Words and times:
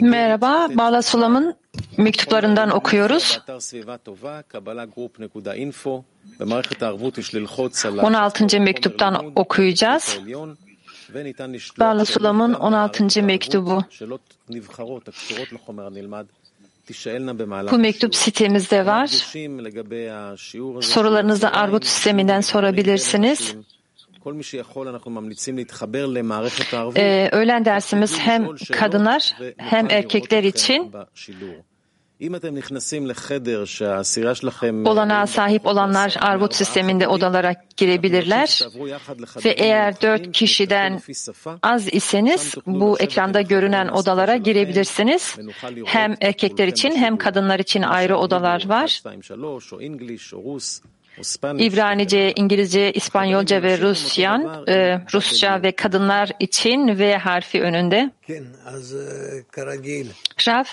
Merhaba, 0.00 0.68
Bağla 0.74 1.02
Sulam'ın 1.02 1.54
mektuplarından 1.96 2.70
okuyoruz. 2.70 3.40
16. 8.02 8.60
mektuptan 8.60 9.32
okuyacağız. 9.36 10.18
Bağla 11.80 12.04
Sulam'ın 12.04 12.54
16. 12.54 13.22
mektubu. 13.22 13.84
Bu 17.72 17.78
mektup 17.78 18.14
sitemizde 18.14 18.86
var. 18.86 19.06
Sorularınızı 20.82 21.50
Argut 21.50 21.86
sisteminden 21.86 22.40
sorabilirsiniz. 22.40 23.54
Ee, 26.96 27.28
öğlen 27.32 27.64
dersimiz 27.64 28.18
hem 28.18 28.56
kadınlar 28.72 29.34
hem 29.56 29.90
erkekler 29.90 30.42
için 30.44 30.92
olanağa 34.90 35.26
sahip 35.26 35.66
olanlar 35.66 36.16
Argut 36.20 36.54
sisteminde 36.54 37.08
odalara 37.08 37.54
girebilirler. 37.76 38.60
ve 39.44 39.50
eğer 39.50 40.00
dört 40.02 40.32
kişiden 40.32 41.00
az 41.62 41.94
iseniz 41.94 42.54
bu 42.66 42.98
ekranda 43.00 43.40
görünen 43.40 43.88
odalara 43.88 44.36
girebilirsiniz. 44.36 45.36
Hem 45.84 46.16
erkekler 46.20 46.66
için 46.68 46.96
hem 46.96 47.16
kadınlar 47.16 47.58
için 47.58 47.82
ayrı 47.82 48.16
odalar 48.16 48.68
var. 48.68 49.02
İbranice, 51.58 52.32
İngilizce, 52.36 52.92
İspanyolca 52.92 53.62
ve 53.62 53.78
Rusyan, 53.78 54.64
e, 54.68 55.04
Rusça 55.14 55.62
ve 55.62 55.72
kadınlar 55.72 56.30
için 56.40 56.98
V 56.98 57.16
harfi 57.16 57.62
önünde. 57.62 58.10
Rav, 60.48 60.64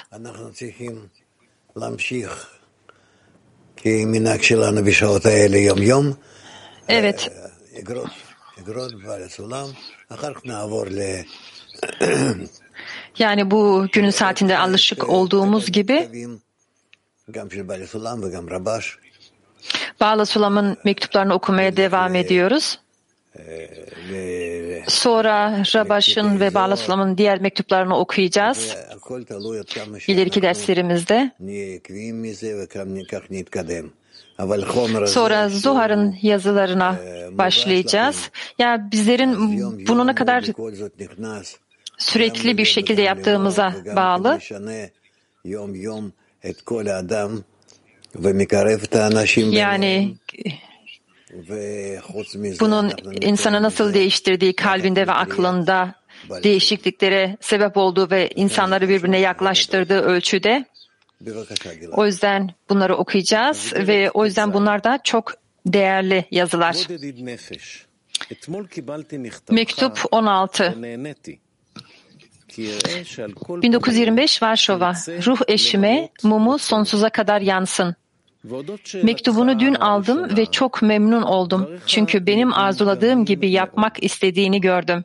Evet. 6.90 7.32
Yani 13.20 13.52
bu 13.52 13.88
günün 13.92 14.09
saatinde 14.09 14.58
alışık 14.58 15.09
olduğumuz 15.09 15.72
gibi 15.72 16.09
Bağla 20.00 20.26
Sulam'ın 20.26 20.78
mektuplarını 20.84 21.34
okumaya 21.34 21.78
devam 21.78 22.16
ediyoruz. 22.16 22.80
Sonra 24.88 25.64
Rabaş'ın 25.76 26.40
ve 26.40 26.54
Bağla 26.54 26.76
Sulam'ın 26.76 27.18
diğer 27.18 27.42
mektuplarını 27.42 27.98
okuyacağız. 27.98 28.76
İleriki 30.08 30.42
derslerimizde. 30.42 31.32
Sonra 35.08 35.50
Zuhar'ın 35.50 36.16
yazılarına 36.22 36.96
başlayacağız. 37.32 38.30
Ya 38.59 38.90
bizlerin 38.92 39.36
bununa 39.88 40.16
kadar 40.16 40.44
sürekli 41.98 42.58
bir 42.58 42.66
şekilde 42.66 43.02
yaptığımıza 43.02 43.74
bağlı. 43.96 44.40
Yani 49.52 50.16
bunun 52.60 52.92
insanı 53.22 53.64
nasıl 53.64 53.94
değiştirdiği 53.94 54.54
kalbinde 54.56 55.08
ve 55.08 55.12
aklında 55.12 55.96
değişikliklere 56.44 57.38
sebep 57.42 57.78
olduğu 57.78 58.12
ve 58.12 58.30
insanları 58.36 58.90
birbirine 58.90 59.20
yaklaştırdığı 59.20 60.02
ölçüde. 60.02 60.66
O 61.92 62.06
yüzden 62.06 62.54
bunları 62.70 62.96
okuyacağız 62.96 63.74
ve 63.74 64.12
o 64.12 64.25
yüzden 64.25 64.54
bunlar 64.54 64.84
da 64.84 65.00
çok 65.04 65.34
değerli 65.66 66.25
yazılar. 66.31 66.75
Mektup 69.52 70.02
16 70.12 70.75
1925 72.58 74.42
Varşova. 74.42 74.94
Ruh 75.08 75.40
eşime 75.48 76.09
mumu 76.24 76.59
sonsuza 76.59 77.09
kadar 77.09 77.42
yansın. 77.42 77.96
Mektubunu 79.03 79.59
dün 79.59 79.73
aldım 79.75 80.38
ve 80.38 80.45
çok 80.45 80.81
memnun 80.81 81.22
oldum. 81.22 81.69
Çünkü 81.85 82.25
benim 82.28 82.53
arzuladığım 82.53 83.25
gibi 83.25 83.50
yapmak 83.51 84.03
istediğini 84.03 84.61
gördüm. 84.61 85.03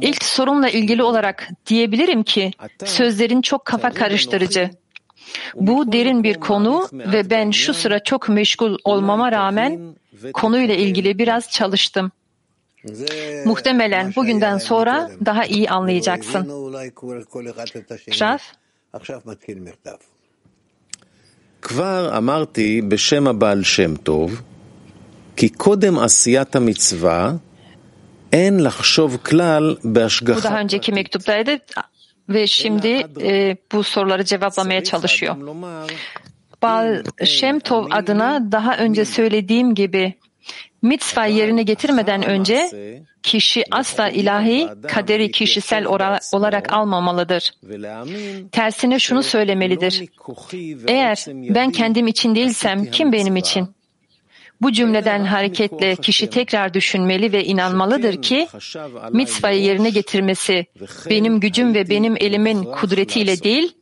İlk 0.00 0.24
sorunla 0.24 0.68
ilgili 0.68 1.02
olarak 1.02 1.48
diyebilirim 1.66 2.22
ki 2.22 2.50
sözlerin 2.84 3.42
çok 3.42 3.64
kafa 3.64 3.90
karıştırıcı. 3.90 4.70
Bu 5.54 5.92
derin 5.92 6.24
bir 6.24 6.34
konu 6.34 6.88
ve 6.92 7.30
ben 7.30 7.50
şu 7.50 7.74
sıra 7.74 8.02
çok 8.02 8.28
meşgul 8.28 8.78
olmama 8.84 9.32
rağmen 9.32 9.94
konuyla 10.32 10.74
ilgili 10.74 11.18
biraz 11.18 11.50
çalıştım. 11.50 12.12
Muhtemelen 13.44 14.12
bugünden 14.16 14.58
sonra 14.58 15.10
daha 15.26 15.44
iyi 15.44 15.70
anlayacaksın. 15.70 16.48
Raf? 18.20 18.42
כבר 21.61 22.17
אמרתי 22.17 22.81
בשם 22.81 23.27
הבעל 23.27 23.63
שם 23.63 23.95
טוב, 23.95 24.41
כי 25.35 25.49
קודם 25.49 25.99
עשיית 25.99 26.55
המצווה 26.55 27.31
אין 28.31 28.59
לחשוב 28.59 29.17
כלל 29.17 29.75
בהשגחה. 29.83 30.39
Bu 30.39 30.43
daha 30.43 30.59
önceki 30.59 30.91
mektuptaydı 30.91 31.57
ve 32.29 32.47
şimdi 32.47 33.05
e, 33.21 33.57
bu 33.71 33.83
soruları 33.83 34.25
cevaplamaya 34.25 34.83
çalışıyor. 34.83 35.35
Baal 36.61 37.03
Shem 37.25 37.59
Tov 37.59 37.87
adına 37.91 38.51
daha 38.51 38.77
önce 38.77 39.05
söylediğim 39.05 39.75
gibi 39.75 40.13
mitzva 40.82 41.26
yerine 41.26 41.62
getirmeden 41.62 42.22
önce 42.22 42.70
kişi 43.22 43.64
asla 43.70 44.08
ilahi 44.08 44.68
kaderi 44.88 45.30
kişisel 45.30 45.84
olarak 46.32 46.72
almamalıdır. 46.72 47.52
Tersine 48.52 48.98
şunu 48.98 49.22
söylemelidir. 49.22 50.04
Eğer 50.88 51.24
ben 51.28 51.70
kendim 51.70 52.06
için 52.06 52.34
değilsem 52.34 52.90
kim 52.90 53.12
benim 53.12 53.36
için? 53.36 53.68
Bu 54.60 54.72
cümleden 54.72 55.24
hareketle 55.24 55.96
kişi 55.96 56.30
tekrar 56.30 56.74
düşünmeli 56.74 57.32
ve 57.32 57.44
inanmalıdır 57.44 58.22
ki 58.22 58.48
mitzvayı 59.12 59.62
yerine 59.62 59.90
getirmesi 59.90 60.66
benim 61.10 61.40
gücüm 61.40 61.74
ve 61.74 61.90
benim 61.90 62.16
elimin 62.16 62.64
kudretiyle 62.64 63.42
değil, 63.42 63.72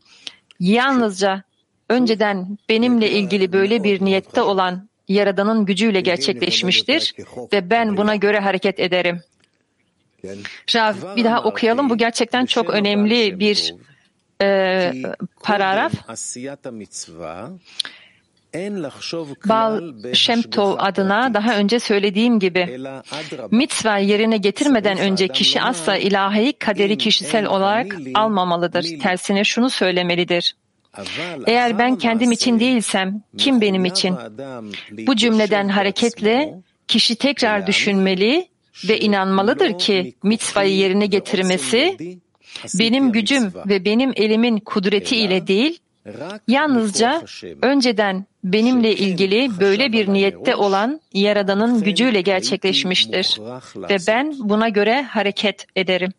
yalnızca 0.61 1.43
önceden 1.89 2.59
benimle 2.69 3.11
ilgili 3.11 3.53
böyle 3.53 3.85
bir 3.85 4.05
niyette 4.05 4.43
olan 4.43 4.88
Yaradan'ın 5.09 5.65
gücüyle 5.65 6.01
gerçekleşmiştir 6.01 7.15
ve 7.53 7.71
ben 7.71 7.97
buna 7.97 8.17
göre 8.17 8.39
hareket 8.39 8.81
ederim. 8.81 9.23
Rav 10.75 11.17
bir 11.17 11.25
daha 11.25 11.43
okuyalım. 11.43 11.91
Bu 11.91 11.97
gerçekten 11.99 12.47
çok 12.47 12.71
önemli 12.71 13.41
bir 13.41 13.75
e, 14.43 14.93
paragraf. 15.43 15.93
Bal 19.45 19.81
Şemtov 20.15 20.75
adına 20.79 21.35
daha 21.35 21.57
önce 21.57 21.79
söylediğim 21.79 22.39
gibi 22.41 22.81
mitzva 23.51 23.99
yerine 23.99 24.37
getirmeden 24.37 24.99
önce 24.99 25.29
kişi 25.29 25.63
asla 25.63 25.97
ilahi 25.97 26.53
kaderi 26.53 26.99
kişisel 26.99 27.47
olarak 27.47 27.97
almamalıdır. 28.15 28.99
Tersine 29.03 29.45
şunu 29.45 29.71
söylemelidir. 29.71 30.55
Eğer 31.47 31.79
ben 31.79 31.99
kendim 31.99 32.33
için 32.33 32.61
değilsem 32.61 33.23
kim 33.39 33.61
benim 33.61 33.85
için? 33.85 34.17
Bu 34.91 35.17
cümleden 35.17 35.69
hareketle 35.69 36.55
kişi 36.89 37.17
tekrar 37.17 37.67
düşünmeli 37.67 38.49
ve 38.89 39.01
inanmalıdır 39.01 39.79
ki 39.79 40.15
mitzvayı 40.23 40.77
yerine 40.77 41.07
getirmesi 41.07 41.97
benim 42.79 43.13
gücüm 43.13 43.53
ve 43.67 43.85
benim 43.85 44.13
elimin 44.17 44.59
kudreti 44.59 45.17
ile 45.17 45.47
değil, 45.47 45.79
yalnızca 46.49 47.23
önceden 47.63 48.27
benimle 48.45 48.97
ilgili 48.97 49.61
böyle 49.61 49.93
bir 49.93 50.09
niyette 50.09 50.57
olan 50.57 51.01
Yaradan'ın 51.13 51.83
gücüyle 51.83 52.21
gerçekleşmiştir 52.21 53.41
ve 53.77 53.97
ben 54.09 54.35
buna 54.39 54.69
göre 54.69 55.03
hareket 55.03 55.67
ederim. 55.77 56.13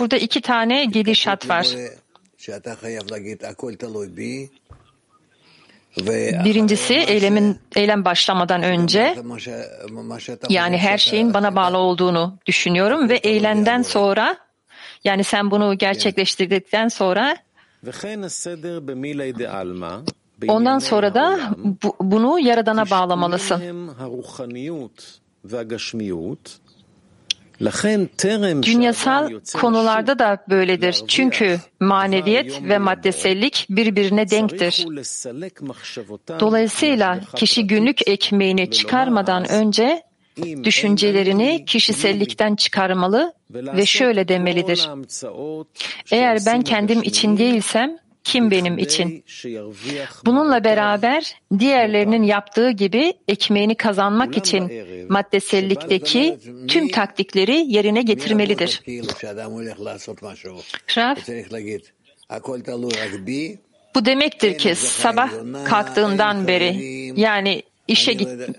Burada 0.00 0.16
iki 0.16 0.40
tane 0.40 0.84
gidişat 0.84 1.48
var. 1.48 1.66
Birincisi 6.44 6.94
eylemin 6.94 7.58
eylem 7.76 8.04
başlamadan 8.04 8.62
önce 8.62 9.16
yani 10.48 10.78
her 10.78 10.98
şeyin 10.98 11.34
bana 11.34 11.56
bağlı 11.56 11.78
olduğunu 11.78 12.38
düşünüyorum 12.46 13.08
ve 13.08 13.16
eylemden 13.16 13.82
sonra 13.82 14.36
yani 15.04 15.24
sen 15.24 15.50
bunu 15.50 15.78
gerçekleştirdikten 15.78 16.88
sonra 16.88 17.36
Ondan 20.48 20.78
sonra 20.78 21.14
da 21.14 21.40
bu, 21.82 21.96
bunu 22.00 22.40
Yaradan'a 22.40 22.90
bağlamalısın. 22.90 23.62
Dünyasal 28.62 29.30
konularda 29.54 30.18
da 30.18 30.44
böyledir. 30.50 31.02
Çünkü 31.08 31.60
maneviyet 31.80 32.62
ve 32.62 32.78
maddesellik 32.78 33.66
birbirine 33.70 34.30
denktir. 34.30 34.86
Dolayısıyla 36.40 37.20
kişi 37.36 37.66
günlük 37.66 38.08
ekmeğini 38.08 38.70
çıkarmadan 38.70 39.50
önce 39.50 40.02
düşüncelerini 40.64 41.64
kişisellikten 41.64 42.56
çıkarmalı 42.56 43.32
ve 43.50 43.86
şöyle 43.86 44.28
demelidir. 44.28 44.88
Eğer 46.10 46.38
ben 46.46 46.62
kendim 46.62 47.02
için 47.02 47.38
değilsem 47.38 47.98
kim 48.24 48.50
benim 48.50 48.78
için? 48.78 49.24
Bununla 50.26 50.64
beraber 50.64 51.40
diğerlerinin 51.58 52.22
yaptığı 52.22 52.70
gibi 52.70 53.12
ekmeğini 53.28 53.74
kazanmak 53.74 54.36
için 54.36 54.72
maddesellikteki 55.08 56.38
tüm 56.68 56.88
taktikleri 56.88 57.64
yerine 57.68 58.02
getirmelidir. 58.02 58.82
Rav, 60.96 61.16
bu 63.94 64.04
demektir 64.04 64.58
ki 64.58 64.74
sabah 64.74 65.30
kalktığından 65.64 66.48
beri 66.48 66.74
yani 67.20 67.62
işe 67.88 68.12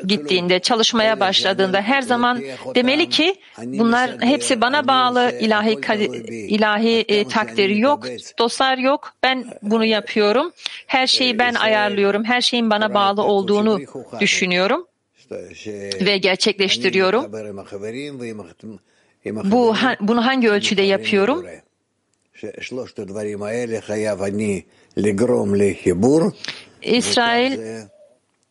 gittiğinde, 0.07 0.59
çalışmaya 0.59 1.19
başladığında 1.19 1.81
her 1.81 2.01
zaman 2.01 2.43
demeli 2.75 3.09
ki 3.09 3.35
bunlar 3.65 4.21
hepsi 4.21 4.61
bana 4.61 4.87
bağlı, 4.87 5.31
ilahi 5.39 5.77
ilahi 6.29 7.05
e, 7.07 7.27
takdiri 7.27 7.79
yok, 7.79 8.05
dostlar 8.39 8.77
yok. 8.77 9.13
Ben 9.23 9.45
bunu 9.61 9.85
yapıyorum. 9.85 10.51
Her 10.87 11.07
şeyi 11.07 11.39
ben 11.39 11.53
ayarlıyorum. 11.53 12.23
Her 12.23 12.41
şeyin 12.41 12.69
bana 12.69 12.93
bağlı 12.93 13.23
olduğunu 13.23 13.79
düşünüyorum 14.19 14.87
ve 16.01 16.17
gerçekleştiriyorum. 16.17 17.33
Bu 19.25 19.75
bunu 20.01 20.25
hangi 20.25 20.49
ölçüde 20.49 20.81
yapıyorum? 20.81 21.45
İsrail 26.81 27.83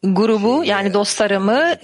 grubu 0.03 0.65
yani 0.65 0.95
dostlarımı 0.95 1.75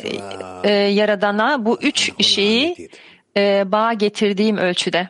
e, 0.65 0.73
Yaradan'a 0.73 1.65
bu 1.65 1.79
üç 1.83 2.25
şeyi 2.25 2.89
e, 3.37 3.73
bağ 3.73 3.93
getirdiğim 3.93 4.57
ölçüde. 4.57 5.09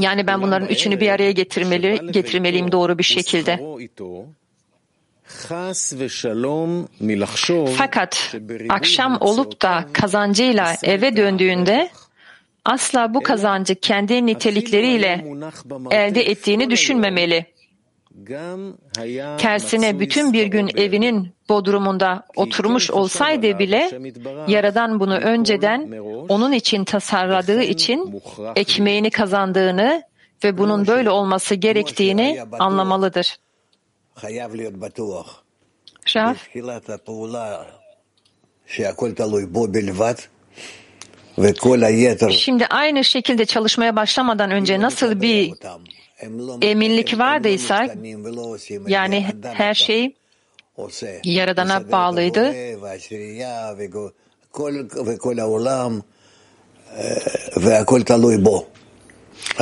Yani 0.00 0.26
ben 0.26 0.42
bunların 0.42 0.68
üçünü 0.68 1.00
bir 1.00 1.08
araya 1.08 1.32
getirmeli, 1.32 2.12
getirmeliyim 2.12 2.72
doğru 2.72 2.98
bir 2.98 3.02
şekilde. 3.02 3.60
Fakat 7.76 8.34
akşam 8.68 9.18
olup 9.20 9.62
da 9.62 9.86
kazancıyla 9.92 10.76
eve 10.82 11.16
döndüğünde 11.16 11.90
asla 12.64 13.14
bu 13.14 13.22
kazancı 13.22 13.74
kendi 13.74 14.26
nitelikleriyle 14.26 15.24
elde 15.90 16.22
ettiğini 16.22 16.70
düşünmemeli. 16.70 17.53
Tersine 19.38 20.00
bütün 20.00 20.32
bir 20.32 20.46
gün 20.46 20.70
evinin 20.76 21.34
bodrumunda 21.48 22.26
oturmuş 22.36 22.90
olsaydı 22.90 23.58
bile 23.58 23.90
Yaradan 24.48 25.00
bunu 25.00 25.16
önceden 25.16 25.90
onun 26.28 26.52
için 26.52 26.84
tasarladığı 26.84 27.62
için 27.62 28.22
ekmeğini 28.56 29.10
kazandığını 29.10 30.02
ve 30.44 30.58
bunun 30.58 30.86
böyle 30.86 31.10
olması 31.10 31.54
gerektiğini 31.54 32.44
anlamalıdır. 32.52 33.36
Raf, 36.28 36.48
Şimdi 42.30 42.66
aynı 42.66 43.04
şekilde 43.04 43.44
çalışmaya 43.44 43.96
başlamadan 43.96 44.50
önce 44.50 44.80
nasıl 44.80 45.20
bir 45.20 45.52
eminlik 46.62 47.18
vardıysa 47.18 47.88
yani 48.86 49.26
her 49.42 49.74
şey 49.74 50.14
Yaradan'a 51.24 51.92
bağlıydı. 51.92 52.54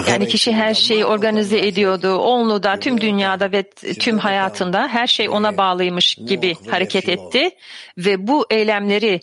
Yani 0.09 0.29
kişi 0.29 0.53
her 0.53 0.75
şeyi 0.75 1.05
organize 1.05 1.59
ediyordu. 1.67 2.17
Onlu 2.17 2.63
da 2.63 2.81
tüm 2.81 3.01
dünyada 3.01 3.53
ve 3.53 3.63
tüm 4.01 4.19
hayatında 4.19 4.89
her 4.89 5.07
şey 5.07 5.29
ona 5.29 5.57
bağlıymış 5.57 6.15
gibi 6.15 6.55
hareket 6.71 7.09
etti. 7.09 7.51
Ve 7.99 8.27
bu 8.27 8.47
eylemleri 8.51 9.21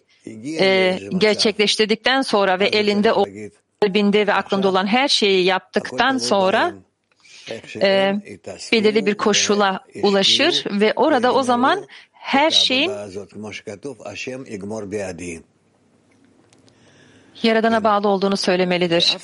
e, 0.60 1.00
gerçekleştirdikten 1.18 2.22
sonra 2.22 2.60
ve 2.60 2.68
elinde 2.68 3.14
o 3.14 3.26
kalbinde 3.82 4.28
ve 4.28 4.34
aklında 4.34 4.68
olan 4.68 4.88
her 4.88 5.08
şeyi 5.08 5.46
yaptıktan 5.46 6.18
sonra 6.18 6.74
e, 7.82 8.16
belirli 8.72 9.06
bir 9.06 9.16
koşula 9.16 9.80
ulaşır 10.04 10.66
ve 10.72 10.94
orada 10.96 11.34
o 11.34 11.44
zaman 11.44 11.86
her 12.12 12.52
şeyin 12.52 12.92
Yaradan'a 17.44 17.84
bağlı 17.84 18.08
olduğunu 18.08 18.38
söylemelidir. 18.38 19.18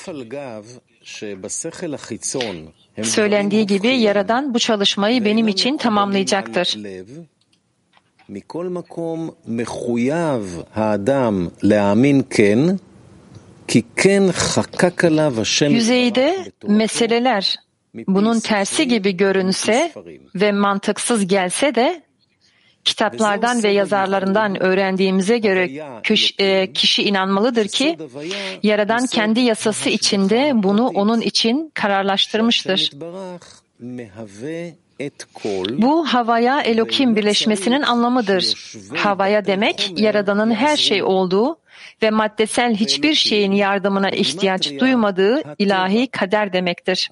Söylendiği 3.04 3.66
gibi 3.68 3.88
Yaradan 3.88 4.54
bu 4.54 4.60
çalışmayı 4.60 5.26
benim 5.26 5.48
için 5.48 5.78
tamamlayacaktır. 5.78 6.78
Yüzeyde 15.72 16.52
meseleler 16.68 17.56
bunun 18.08 18.40
tersi 18.40 18.88
gibi 18.88 19.18
görünse 19.18 19.92
ve 20.36 20.52
mantıksız 20.52 21.28
gelse 21.28 21.76
de 21.76 22.04
kitaplardan 22.86 23.64
ve 23.64 23.70
yazarlarından 23.70 24.64
öğrendiğimize 24.64 25.38
göre 25.38 25.70
e, 26.40 26.74
kişi 26.74 27.04
inanmalıdır 27.04 27.68
ki 27.68 27.98
Yaradan 28.64 29.06
kendi 29.06 29.40
yasası 29.40 29.90
içinde 29.90 30.52
bunu 30.56 30.88
onun 30.88 31.22
için 31.22 31.72
kararlaştırmıştır. 31.74 32.92
Bu 35.82 36.06
havaya 36.06 36.62
Elokim 36.62 37.16
birleşmesinin 37.16 37.82
anlamıdır. 37.82 38.76
Havaya 38.96 39.46
demek 39.46 39.94
Yaradan'ın 40.00 40.52
her 40.52 40.78
şey 40.78 41.04
olduğu 41.04 41.58
ve 42.04 42.10
maddesel 42.10 42.76
hiçbir 42.76 43.14
şeyin 43.14 43.52
yardımına 43.52 44.10
ihtiyaç 44.10 44.80
duymadığı 44.80 45.42
ilahi 45.60 46.08
kader 46.08 46.54
demektir. 46.54 47.12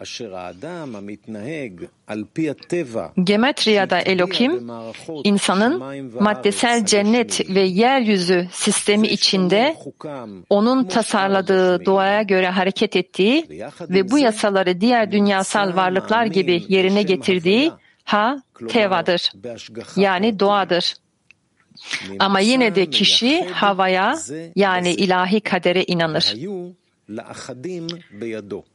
Gemetriya'da 3.24 4.00
Elokim, 4.00 4.70
insanın 5.24 5.84
maddesel 6.20 6.86
cennet 6.86 7.50
ve 7.50 7.62
yeryüzü 7.62 8.48
sistemi 8.51 9.08
içinde 9.08 9.75
onun 10.50 10.84
tasarladığı 10.84 11.86
doğaya 11.86 12.22
göre 12.22 12.50
hareket 12.50 12.96
ettiği 12.96 13.46
ve 13.82 14.12
bu 14.12 14.20
yasaları 14.20 14.82
diğer 14.82 15.12
dünyasal 15.12 15.75
varlıklar 15.75 16.25
gibi 16.25 16.63
yerine 16.67 17.03
getirdiği 17.03 17.72
ha 18.03 18.41
tevadır. 18.70 19.32
Yani 19.96 20.39
doğadır. 20.39 20.96
Ama 22.20 22.40
yine 22.40 22.75
de 22.75 22.90
kişi 22.90 23.46
havaya 23.46 24.20
yani 24.56 24.92
ilahi 24.92 25.42
kadere 25.42 25.84
inanır. 25.84 26.36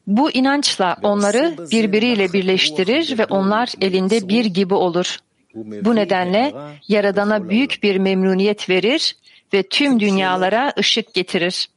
Bu 0.07 0.31
inançla 0.31 0.97
onları 1.03 1.57
birbiriyle 1.71 2.33
birleştirir 2.33 3.19
ve 3.19 3.25
onlar 3.25 3.73
elinde 3.81 4.29
bir 4.29 4.45
gibi 4.45 4.75
olur. 4.75 5.19
Bu 5.55 5.97
nedenle 5.97 6.55
Yaradan'a 6.89 7.49
büyük 7.49 7.83
bir 7.83 7.97
memnuniyet 7.97 8.71
verir 8.71 9.17
ve 9.53 9.63
tüm 9.63 10.01
dünyalara 10.01 10.73
ışık 10.79 11.15
getirir. 11.15 11.69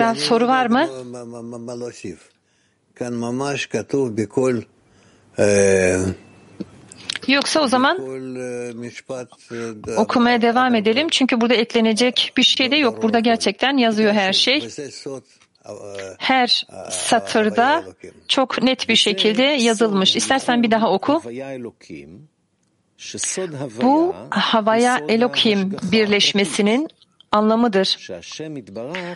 Rav 0.00 0.14
soru 0.14 0.48
var 0.48 0.66
mı? 0.66 0.88
Yoksa 7.28 7.60
o 7.60 7.66
zaman 7.66 7.98
okumaya 9.96 10.42
devam 10.42 10.74
edelim. 10.74 11.08
Çünkü 11.10 11.40
burada 11.40 11.54
eklenecek 11.54 12.32
bir 12.36 12.42
şey 12.42 12.70
de 12.70 12.76
yok. 12.76 13.02
Burada 13.02 13.20
gerçekten 13.20 13.76
yazıyor 13.76 14.12
her 14.12 14.32
şey. 14.32 14.68
Her 16.18 16.66
satırda 16.90 17.84
çok 18.28 18.62
net 18.62 18.88
bir 18.88 18.96
şekilde 18.96 19.42
yazılmış. 19.42 20.16
İstersen 20.16 20.62
bir 20.62 20.70
daha 20.70 20.90
oku. 20.92 21.22
Bu 23.82 24.14
havaya 24.30 25.00
Elohim 25.08 25.76
birleşmesinin 25.82 26.88
anlamıdır. 27.32 28.10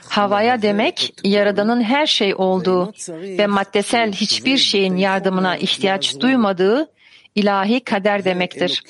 Havaya 0.08 0.62
demek 0.62 1.14
Yaradan'ın 1.24 1.82
her 1.82 2.06
şey 2.06 2.34
olduğu 2.34 2.92
ve 3.08 3.46
maddesel 3.46 4.12
hiçbir 4.12 4.56
şeyin 4.56 4.96
yardımına 4.96 5.56
ihtiyaç 5.56 6.20
duymadığı 6.20 6.90
ilahi 7.34 7.80
kader 7.80 8.24
demektir. 8.24 8.82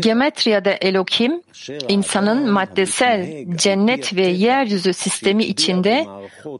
Gemetriya'da 0.00 0.70
Elokim, 0.70 1.42
insanın 1.88 2.50
maddesel 2.50 3.44
cennet 3.56 4.16
ve 4.16 4.26
yeryüzü 4.26 4.92
sistemi 4.92 5.44
içinde 5.44 6.06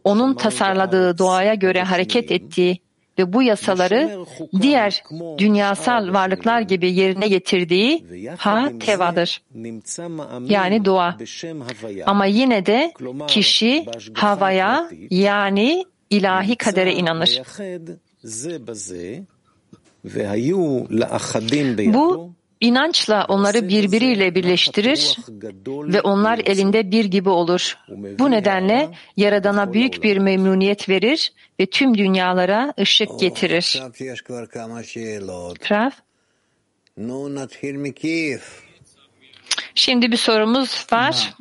onun 0.04 0.34
tasarladığı 0.34 1.18
doğaya 1.18 1.54
göre 1.54 1.82
hareket 1.82 2.30
ettiği 2.30 2.78
ve 3.18 3.32
bu 3.32 3.42
yasaları 3.42 4.24
diğer 4.60 5.02
dünyasal 5.38 6.12
varlıklar 6.12 6.60
gibi 6.60 6.92
yerine 6.92 7.28
getirdiği 7.28 8.06
ha 8.38 8.72
tevadır. 8.80 9.42
Yani 10.48 10.84
doğa. 10.84 11.18
Ama 12.06 12.26
yine 12.26 12.66
de 12.66 12.92
kişi 13.28 13.86
havaya 14.14 14.90
yani 15.10 15.84
ilahi 16.10 16.56
kadere 16.56 16.94
inanır. 16.94 17.42
Bu 21.94 22.32
inançla 22.60 23.26
onları 23.28 23.68
birbiriyle 23.68 24.34
birleştirir 24.34 25.16
ve 25.68 26.00
onlar 26.00 26.38
elinde 26.38 26.90
bir 26.90 27.04
gibi 27.04 27.28
olur. 27.28 27.78
Bu 28.18 28.30
nedenle 28.30 28.90
Yaradan'a 29.16 29.72
büyük 29.72 30.02
bir 30.02 30.18
memnuniyet 30.18 30.88
verir 30.88 31.32
ve 31.60 31.66
tüm 31.66 31.98
dünyalara 31.98 32.74
ışık 32.80 33.20
getirir. 33.20 33.82
Rav? 35.70 35.90
Şimdi 39.74 40.12
bir 40.12 40.16
sorumuz 40.16 40.86
var. 40.92 41.34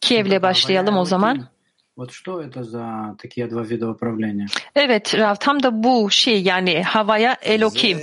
Kiev'le 0.00 0.42
başlayalım 0.42 0.96
o 0.96 1.04
zaman. 1.04 1.48
Вот 1.97 2.11
что 2.11 2.41
это 2.41 2.63
за 2.63 3.15
такие 3.21 3.47
два 3.47 3.63
вида 3.63 3.89
управления? 3.89 4.47
Evet 4.75 5.13
Rav 5.13 5.35
tam 5.39 5.63
da 5.63 5.83
bu 5.83 6.11
şey 6.11 6.41
yani 6.41 6.83
havaya 6.83 7.37
Elokim. 7.41 7.99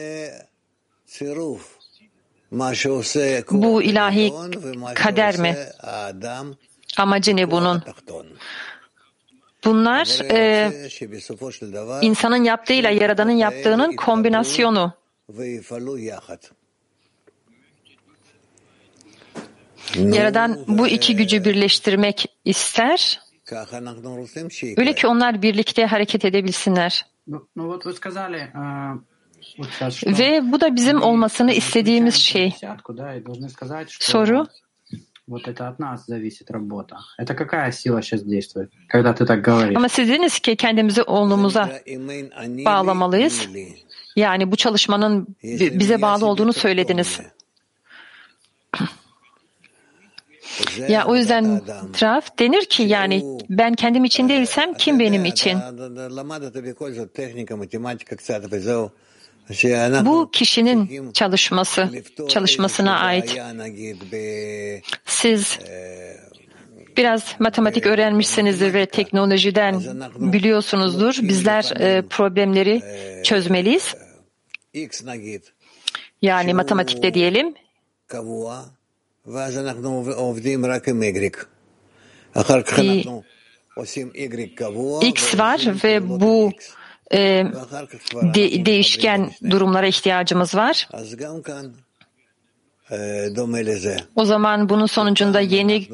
Bu 3.51 3.83
ilahi 3.83 4.33
kader 4.95 5.39
mi? 5.39 5.57
Amacı 6.99 7.37
ne 7.37 7.51
bunun? 7.51 7.83
Bunlar 9.65 10.21
e, 10.31 10.71
insanın 12.03 12.45
yaptığıyla 12.45 12.91
Yaradan'ın 12.91 13.31
yaptığının 13.31 13.97
kombinasyonu. 13.97 14.93
Yaradan 19.97 20.65
bu 20.69 20.89
iki 20.89 21.17
gücü 21.17 21.45
birleştirmek 21.45 22.27
ister. 22.45 23.21
Öyle 24.78 24.96
ki 24.96 25.08
onlar 25.08 25.42
birlikte 25.42 25.86
hareket 25.86 26.26
edebilsinler. 26.26 27.06
Ve 30.20 30.52
bu 30.52 30.62
da 30.62 30.76
bizim 30.76 31.02
olmasını 31.02 31.52
istediğimiz 31.54 32.14
şey. 32.16 32.54
Soru. 34.00 34.48
Ama 39.76 39.90
siz 39.90 40.10
dediniz 40.10 40.40
ki 40.40 40.56
kendimizi 40.56 41.04
oğlumuza 41.04 41.70
bağlamalıyız. 42.66 43.48
Yani 44.16 44.52
bu 44.52 44.56
çalışmanın 44.56 45.28
bize 45.44 46.02
bağlı 46.02 46.26
olduğunu 46.26 46.54
söylediniz. 46.54 47.20
Ya 50.88 51.06
o 51.06 51.16
yüzden 51.16 51.62
traf 51.94 52.40
denir 52.40 52.66
ki 52.66 52.84
yani 52.84 53.24
ben 53.50 53.74
kendim 53.74 54.04
için 54.04 54.30
değilsem 54.30 54.74
kim 54.74 55.00
benim 55.00 55.26
için? 55.26 55.58
Bu 60.06 60.30
kişinin 60.32 61.12
çalışması, 61.12 61.90
çalışmasına 62.30 63.00
ait. 63.00 63.38
Siz 65.06 65.60
biraz 66.98 67.36
matematik 67.40 67.86
öğrenmişsinizdir 67.86 68.74
ve 68.74 68.86
teknolojiden 68.86 69.82
biliyorsunuzdur. 70.16 71.16
Bizler 71.22 71.74
e, 71.80 72.02
problemleri 72.02 72.84
çözmeliyiz. 73.24 73.96
Yani 76.22 76.54
matematikte 76.54 77.14
diyelim. 77.14 77.56
X 85.02 85.38
var 85.38 85.74
ve 85.84 86.10
bu 86.10 86.52
e, 87.12 87.18
de, 88.14 88.66
değişken 88.66 89.32
durumlara 89.50 89.88
ihtiyacımız 89.88 90.56
var. 90.56 90.90
O 94.16 94.26
zaman 94.26 94.70
bunun 94.70 94.86
sonucunda 94.86 95.40
yeni 95.40 95.88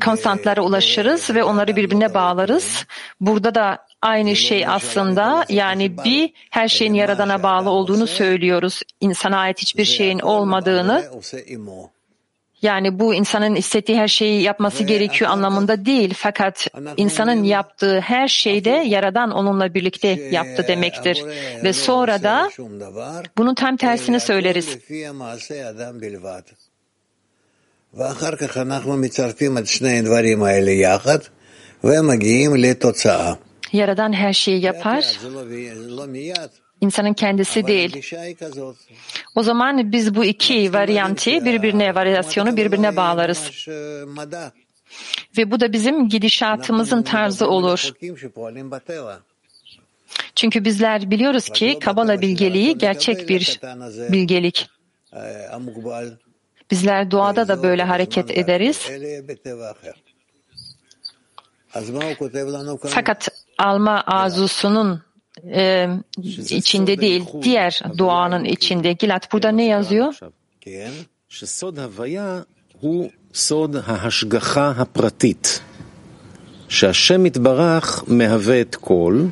konstantlara 0.00 0.62
ulaşırız 0.62 1.30
ve 1.30 1.44
onları 1.44 1.76
birbirine 1.76 2.14
bağlarız. 2.14 2.86
Burada 3.20 3.54
da 3.54 3.85
aynı 4.02 4.36
şey 4.36 4.66
aslında 4.66 5.44
yani 5.48 5.98
bir 6.04 6.32
her 6.50 6.68
şeyin 6.68 6.94
yaradana 6.94 7.42
bağlı 7.42 7.70
olduğunu 7.70 8.06
söylüyoruz. 8.06 8.82
İnsana 9.00 9.38
ait 9.38 9.58
hiçbir 9.58 9.84
şeyin 9.84 10.18
olmadığını 10.18 11.04
yani 12.62 12.98
bu 12.98 13.14
insanın 13.14 13.54
istediği 13.54 13.98
her 13.98 14.08
şeyi 14.08 14.42
yapması 14.42 14.84
gerekiyor 14.84 15.30
anlamında 15.30 15.86
değil. 15.86 16.14
Fakat 16.16 16.66
insanın 16.96 17.44
yaptığı 17.44 18.00
her 18.00 18.28
şeyde 18.28 18.70
Yaradan 18.70 19.30
onunla 19.30 19.74
birlikte 19.74 20.08
yaptı 20.08 20.64
demektir. 20.68 21.24
Ve 21.64 21.72
sonra 21.72 22.22
da 22.22 22.50
bunun 23.38 23.54
tam 23.54 23.76
tersini 23.76 24.20
söyleriz. 24.20 24.78
Yaradan 33.72 34.12
her 34.12 34.32
şeyi 34.32 34.62
yapar. 34.62 35.18
İnsanın 36.80 37.12
kendisi 37.14 37.66
değil. 37.66 38.14
O 39.34 39.42
zaman 39.42 39.92
biz 39.92 40.14
bu 40.14 40.24
iki 40.24 40.72
varyantı 40.72 41.44
birbirine, 41.44 41.94
varyasyonu 41.94 42.56
birbirine 42.56 42.96
bağlarız. 42.96 43.68
Ve 45.38 45.50
bu 45.50 45.60
da 45.60 45.72
bizim 45.72 46.08
gidişatımızın 46.08 47.02
tarzı 47.02 47.48
olur. 47.48 47.90
Çünkü 50.34 50.64
bizler 50.64 51.10
biliyoruz 51.10 51.48
ki 51.48 51.78
Kabala 51.80 52.20
bilgeliği 52.20 52.78
gerçek 52.78 53.28
bir 53.28 53.60
bilgelik. 54.12 54.68
Bizler 56.70 57.10
doğada 57.10 57.48
da 57.48 57.62
böyle 57.62 57.82
hareket 57.82 58.38
ederiz. 58.38 58.90
Fakat 62.82 63.28
alma 63.58 64.02
arzusunun 64.06 65.02
e, 65.54 65.88
içinde 66.50 66.98
değil, 66.98 67.24
diğer 67.42 67.80
doğanın 67.98 68.44
içinde. 68.44 68.92
Gilat 68.92 69.32
burada 69.32 69.50
ne 69.50 69.64
yazıyor? 69.64 70.14
סוד 73.34 73.76
ההשגחה 73.86 74.70
הפרטית, 74.70 75.60
שהשם 76.68 77.26
יתברך 77.26 78.04
מהווה 78.06 78.60
את 78.60 78.76
כל, 78.76 79.24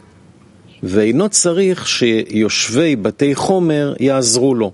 ואינו 0.82 1.28
צריך 1.28 1.88
שיושבי 1.88 2.96
בתי 2.96 3.34
חומר 3.34 3.94
יעזרו 4.00 4.54
לו. 4.54 4.72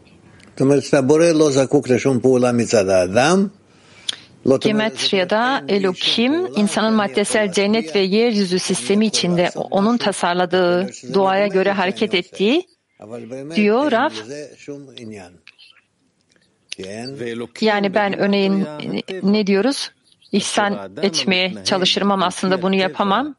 זאת 0.50 0.60
אומרת 0.60 0.84
שהבורא 0.84 1.26
לא 1.26 1.50
זקוק 1.50 1.88
לשום 1.88 2.20
פעולה 2.20 2.52
מצד 2.52 2.88
האדם, 2.88 3.46
Gemetriya'da 4.60 5.64
Elokim, 5.68 6.46
insanın 6.56 6.94
maddesel 6.94 7.52
cennet 7.52 7.96
ve 7.96 8.00
yeryüzü 8.00 8.58
sistemi 8.58 9.06
içinde 9.06 9.50
onun 9.54 9.96
tasarladığı 9.96 10.88
doğaya 11.14 11.46
göre 11.46 11.72
hareket 11.72 12.14
ettiği 12.14 12.66
diyor 13.54 13.92
Raf. 13.92 14.14
Yani 17.60 17.94
ben 17.94 18.18
örneğin 18.18 18.66
ne 19.22 19.46
diyoruz? 19.46 19.90
İhsan 20.32 20.90
etmeye 21.02 21.64
çalışırım 21.64 22.10
ama 22.10 22.26
aslında 22.26 22.62
bunu 22.62 22.74
yapamam. 22.74 23.34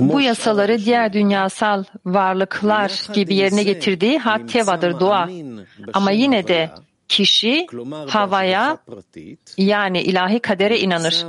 Bu 0.00 0.20
yasaları 0.20 0.78
diğer 0.84 1.12
dünyasal 1.12 1.84
varlıklar 2.04 3.06
gibi 3.14 3.34
yerine 3.34 3.62
getirdiği 3.62 4.18
Hateva'dır 4.18 5.00
doğa. 5.00 5.28
Ama 5.92 6.10
yine 6.10 6.48
de 6.48 6.70
kişi 7.12 7.66
havaya 8.08 8.78
yani 9.56 10.02
ilahi 10.02 10.40
kadere 10.40 10.78
inanır. 10.78 11.26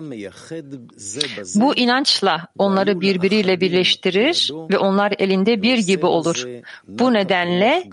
Bu 1.55 1.75
inançla 1.75 2.47
onları 2.57 3.01
birbiriyle 3.01 3.61
birleştirir 3.61 4.51
ve 4.71 4.77
onlar 4.77 5.13
elinde 5.19 5.61
bir 5.61 5.77
gibi 5.77 6.05
olur. 6.05 6.47
Bu 6.87 7.13
nedenle 7.13 7.83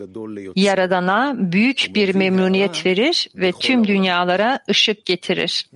Yaradan'a 0.57 1.35
büyük 1.37 1.87
bir 1.95 2.15
memnuniyet 2.15 2.87
verir 2.87 3.29
ve 3.35 3.53
tüm 3.53 3.87
dünyalara 3.87 4.61
ışık 4.71 5.05
getirir. 5.05 5.71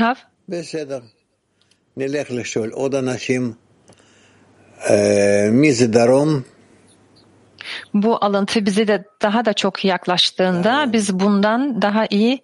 Rav? 0.00 0.16
בסדר. 0.48 1.00
נלך 1.96 2.30
לשאול 2.30 2.70
עוד 2.70 2.94
אנשים. 2.94 3.52
מי 5.52 5.72
זה 5.72 5.86
דרום? 5.86 6.42
Bu 7.94 8.24
alıntı 8.24 8.66
bize 8.66 8.88
de 8.88 9.04
daha 9.22 9.44
da 9.44 9.52
çok 9.52 9.84
yaklaştığında 9.84 10.92
biz 10.92 11.20
bundan 11.20 11.82
daha 11.82 12.06
iyi 12.10 12.42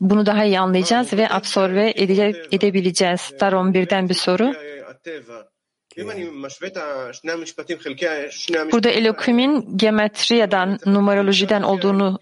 bunu 0.00 0.26
daha 0.26 0.44
iyi 0.44 0.60
anlayacağız 0.60 1.12
ve 1.12 1.28
absorbe 1.30 1.92
ede, 1.96 2.32
edebileceğiz. 2.52 3.32
Daron 3.40 3.74
birden 3.74 4.08
bir 4.08 4.14
soru. 4.14 4.52
Burada 8.72 8.88
Elohim'in 8.88 9.78
gemetriyadan, 9.78 10.78
numerolojiden 10.86 11.62
olduğunu 11.62 12.18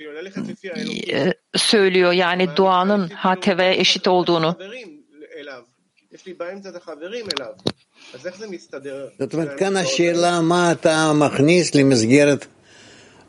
e, 1.12 1.34
söylüyor. 1.56 2.12
Yani 2.12 2.48
duanın 2.56 3.08
HTV'ye 3.08 3.80
eşit 3.80 4.08
olduğunu. 4.08 4.56
זאת 9.18 9.34
אומרת, 9.34 9.58
כאן 9.58 9.76
השאלה 9.76 10.40
מה 10.40 10.72
אתה 10.72 11.12
מכניס 11.12 11.74
למסגרת 11.74 12.46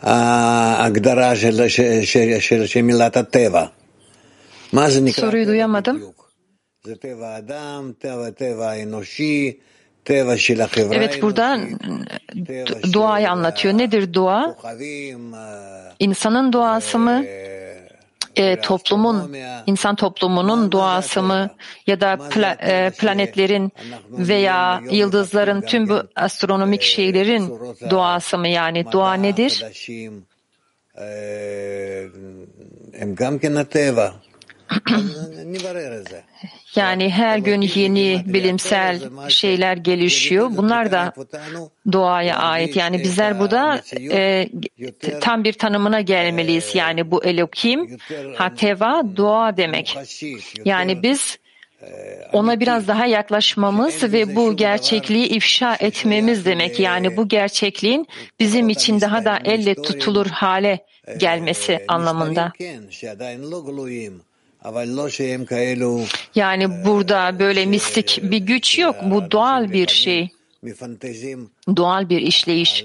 ההגדרה 0.02 1.36
של, 1.36 1.68
של, 1.68 2.02
של, 2.04 2.40
של, 2.40 2.66
של 2.68 2.82
מילת 2.82 3.18
הטבע. 3.18 3.66
מה 4.74 4.90
זה 4.90 5.02
נקרא 5.02 5.30
Soruyu 5.30 5.48
duyamadım. 5.48 5.96
בדיוק? 5.96 6.32
זה 6.84 6.96
טבע 6.96 7.28
האדם, 7.28 7.92
טבע, 8.00 8.30
טבע 8.30 8.70
האנושי, 8.70 9.52
טבע 9.52 9.58
של 9.58 9.58
החברה 9.58 9.75
Evet 10.95 11.23
burada 11.23 11.59
duayı 12.93 13.31
anlatıyor. 13.31 13.79
Nedir 13.79 14.13
dua? 14.13 14.57
İnsanın 15.99 16.53
duası 16.53 16.99
mı? 16.99 17.25
E, 18.37 18.43
e 18.45 18.61
toplumun, 18.61 19.37
insan 19.67 19.97
toplumunun 19.97 20.73
duası 20.73 21.23
mı? 21.23 21.51
Ya 21.87 22.01
da 22.01 22.19
pla, 22.31 22.53
e, 22.53 22.91
planetlerin 22.91 23.73
veya 24.11 24.83
yıldızların 24.91 25.61
tüm 25.61 25.89
bu 25.89 26.03
astronomik 26.17 26.83
şeylerin 26.83 27.55
duası 27.91 28.39
mı? 28.39 28.49
Yani 28.49 28.93
dua 28.93 29.15
nedir? 29.15 29.65
Yani 36.77 37.11
her 37.11 37.39
gün 37.39 37.61
yeni 37.61 38.23
bilimsel 38.27 39.01
şeyler 39.29 39.77
gelişiyor. 39.77 40.51
Bunlar 40.57 40.93
da 40.93 41.13
doğaya 41.93 42.37
ait. 42.37 42.77
Yani 42.77 42.99
bizler 42.99 43.41
burada 43.41 43.83
e, 44.11 44.49
tam 45.21 45.45
bir 45.45 45.53
tanımına 45.53 46.01
gelmeliyiz. 46.01 46.75
Yani 46.75 47.11
bu 47.11 47.25
Elohim, 47.25 47.99
Hateva 48.35 49.03
doğa 49.17 49.57
demek. 49.57 49.99
Yani 50.65 51.03
biz 51.03 51.39
ona 52.33 52.61
biraz 52.61 52.89
daha 52.89 53.07
yaklaşmamız 53.07 54.13
ve 54.13 54.37
bu 54.37 54.57
gerçekliği 54.57 55.29
ifşa 55.29 55.77
etmemiz 55.81 56.45
demek. 56.45 56.81
Yani 56.81 57.17
bu 57.17 57.29
gerçekliğin 57.29 58.07
bizim 58.41 58.69
için 58.69 59.01
daha 59.01 59.25
da 59.25 59.39
elle 59.45 59.75
tutulur 59.75 60.27
hale 60.27 60.85
gelmesi 61.19 61.85
anlamında. 61.89 62.53
Yani 66.35 66.85
burada 66.85 67.39
böyle 67.39 67.67
mistik 67.67 68.21
bir 68.23 68.39
güç 68.39 68.79
yok. 68.79 68.97
Bu 69.03 69.31
doğal 69.31 69.73
bir 69.73 69.89
şey. 69.89 70.29
Doğal 71.77 72.09
bir 72.09 72.21
işleyiş. 72.21 72.85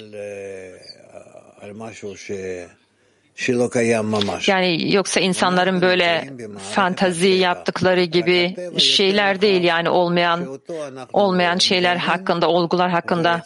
Yani 4.48 4.94
yoksa 4.94 5.20
insanların 5.20 5.82
böyle 5.82 6.30
fantazi 6.72 7.28
yaptıkları 7.28 8.04
gibi 8.04 8.56
şeyler 8.78 9.42
değil 9.42 9.64
yani 9.64 9.90
olmayan 9.90 10.60
olmayan 11.14 11.58
şeyler 11.58 11.96
hakkında, 11.96 12.50
olgular 12.50 12.90
hakkında. 12.90 13.44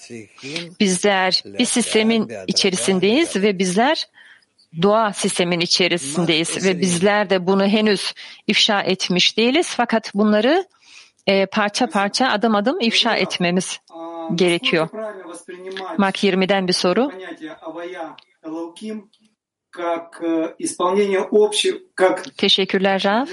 Bizler 0.79 1.43
bir 1.59 1.65
sistemin 1.65 2.31
içerisindeyiz 2.47 3.35
ve 3.35 3.59
bizler 3.59 4.07
dua 4.81 5.13
sistemin 5.13 5.59
içerisindeyiz 5.59 6.65
ve 6.65 6.79
bizler 6.79 7.29
de 7.29 7.47
bunu 7.47 7.65
henüz 7.65 8.13
ifşa 8.47 8.81
etmiş 8.81 9.37
değiliz 9.37 9.67
fakat 9.69 10.11
bunları 10.15 10.65
e, 11.27 11.45
parça 11.45 11.87
parça 11.87 12.27
adım 12.27 12.55
adım 12.55 12.79
ifşa 12.79 13.15
etmemiz 13.15 13.79
gerekiyor. 14.35 14.89
Mak 15.97 16.23
20'den 16.23 16.67
bir 16.67 16.73
soru. 16.73 17.11
Teşekkürler 22.37 23.03
Rav. 23.05 23.25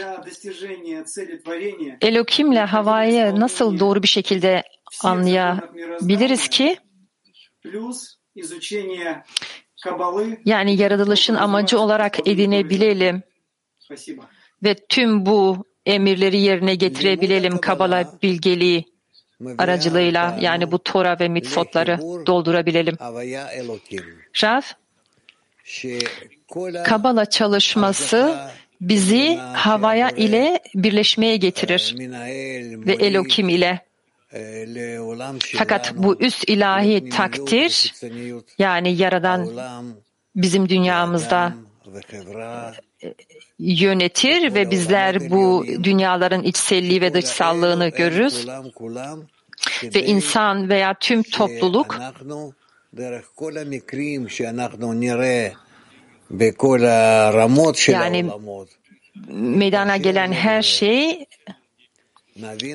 Elokimle 2.01 2.61
havayı 2.61 3.41
nasıl 3.41 3.79
doğru 3.79 4.03
bir 4.03 4.09
şekilde 4.09 4.63
anlayabiliriz 5.05 6.49
ki 6.49 6.77
yani 10.45 10.77
yaratılışın 10.77 11.35
amacı 11.35 11.81
olarak 11.81 12.29
edinebilelim 12.29 13.23
ve 14.63 14.75
tüm 14.89 15.27
bu 15.27 15.65
emirleri 15.87 16.41
yerine 16.41 16.75
getirebilelim 16.75 17.59
Kabala 17.59 18.19
bilgeliği 18.23 18.85
aracılığıyla 19.59 20.39
yani 20.41 20.73
bu 20.73 20.79
Tora 20.79 21.17
ve 21.21 21.29
mitfotları 21.29 21.99
doldurabilelim. 22.27 22.97
Raf, 24.43 24.75
Kabala 26.85 27.25
çalışması 27.31 28.39
bizi 28.81 29.37
havaya 29.37 30.11
ile 30.11 30.61
birleşmeye 30.75 31.37
getirir 31.37 31.95
ve 32.87 32.93
Elokim 32.93 33.49
ile. 33.49 33.92
Fakat 35.57 35.95
bu 35.97 36.17
üst 36.21 36.49
ilahi 36.49 37.09
takdir 37.09 37.95
yani 38.59 38.97
yaradan 38.97 39.49
bizim 40.37 40.69
dünyamızda 40.69 41.55
e, 43.03 43.15
yönetir 43.59 44.55
ve 44.55 44.71
bizler 44.71 45.31
bu 45.31 45.67
dünyaların 45.83 46.43
içselliği 46.43 47.01
ve 47.01 47.15
dışsallığını 47.15 47.89
görürüz. 47.89 48.47
Ve 49.83 50.03
insan 50.03 50.69
veya 50.69 50.95
tüm 51.01 51.23
topluluk 51.23 52.01
yani 57.89 58.31
meydana 59.29 59.97
gelen 59.97 60.33
her 60.33 60.63
şey 60.63 61.27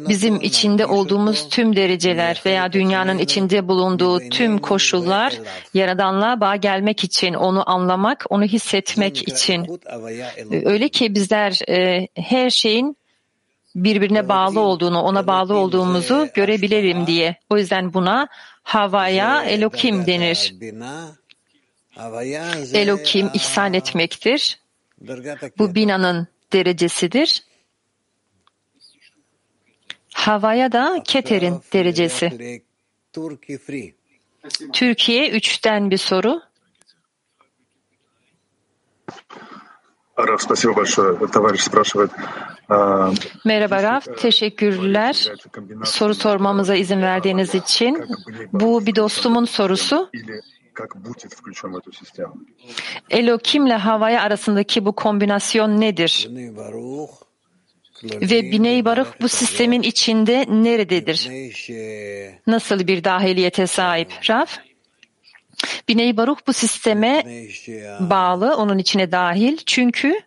bizim 0.10 0.36
içinde 0.36 0.86
olduğumuz 0.86 1.50
tüm 1.50 1.76
dereceler 1.76 2.42
veya 2.46 2.74
dünyanın 2.74 3.18
içinde 3.18 3.68
bulunduğu 3.68 4.30
tüm 4.30 4.58
koşullar 4.58 5.34
Yaradanlığa 5.74 6.42
bağ 6.42 6.56
gelmek 6.56 7.04
için, 7.04 7.34
onu 7.34 7.70
anlamak, 7.70 8.26
onu 8.30 8.44
hissetmek 8.44 9.28
için. 9.28 9.80
Öyle 10.52 10.90
ki 10.90 11.16
bizler 11.16 11.70
e, 11.70 12.08
her 12.16 12.50
şeyin 12.50 12.98
birbirine 13.76 14.30
bağlı 14.30 14.60
olduğunu, 14.60 15.02
ona 15.02 15.28
bağlı 15.28 15.56
olduğumuzu 15.56 16.28
görebilelim 16.34 17.08
diye. 17.08 17.36
O 17.50 17.58
yüzden 17.58 17.94
buna 17.94 18.28
havaya 18.64 19.44
Elokim 19.44 20.08
denir. 20.08 20.56
Elokim 22.74 23.30
ihsan 23.34 23.74
etmektir. 23.74 24.60
Bu 25.58 25.76
binanın 25.76 26.28
derecesidir. 26.54 27.44
Havaya 30.18 30.72
da 30.72 31.04
Keter'in 31.04 31.62
derecesi. 31.74 32.62
Türkiye 34.74 35.30
3'ten 35.30 35.92
bir 35.92 35.98
soru. 35.98 36.42
Raf, 40.18 40.42
спасибо 40.42 40.74
большое. 40.74 41.14
Товарищ 41.32 41.62
спрашивает. 41.62 42.12
Merhaba 43.46 43.84
Raf, 43.84 44.06
teşekkürler 44.18 45.32
soru 45.84 46.16
sormamıza 46.16 46.76
izin 46.76 47.02
verdiğiniz 47.02 47.56
için. 47.56 48.06
Bu 48.54 48.86
bir 48.86 48.96
dostumun 48.96 49.46
sorusu. 49.46 50.10
Elo 53.10 53.38
kimle 53.38 53.76
havaya 53.76 54.22
arasındaki 54.22 54.86
bu 54.86 54.96
kombinasyon 54.96 55.82
nedir? 55.82 56.30
Ve 58.04 58.52
Biney 58.52 58.86
Baruch 58.86 59.10
bu 59.22 59.30
sistemin 59.30 59.82
içinde 59.82 60.46
nerededir? 60.50 61.30
Nasıl 62.48 62.88
bir 62.88 63.04
dahiliyete 63.04 63.68
sahip? 63.68 64.12
Raf? 64.30 64.60
Biney 65.88 66.18
Baruch 66.18 66.40
bu 66.48 66.54
sisteme 66.54 67.24
bağlı, 68.00 68.56
onun 68.56 68.78
içine 68.78 69.12
dahil. 69.12 69.58
Çünkü 69.66 70.20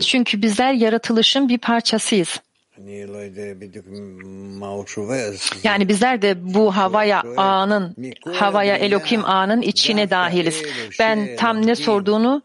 çünkü 0.00 0.42
bizler 0.42 0.72
yaratılışın 0.72 1.48
bir 1.48 1.58
parçasıyız. 1.58 2.40
Yani 5.64 5.88
bizler 5.88 6.22
de 6.22 6.54
bu 6.54 6.76
havaya 6.76 7.22
ağının, 7.36 7.96
havaya 8.34 8.76
Elokim 8.76 9.24
ağının 9.24 9.62
içine 9.62 10.10
dahiliz. 10.10 10.62
Ben 10.98 11.36
tam 11.36 11.66
ne 11.66 11.74
sorduğunu 11.74 12.42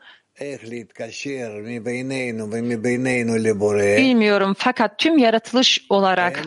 Bilmiyorum. 3.97 4.55
Fakat 4.57 4.99
tüm 4.99 5.17
yaratılış 5.17 5.85
olarak 5.89 6.43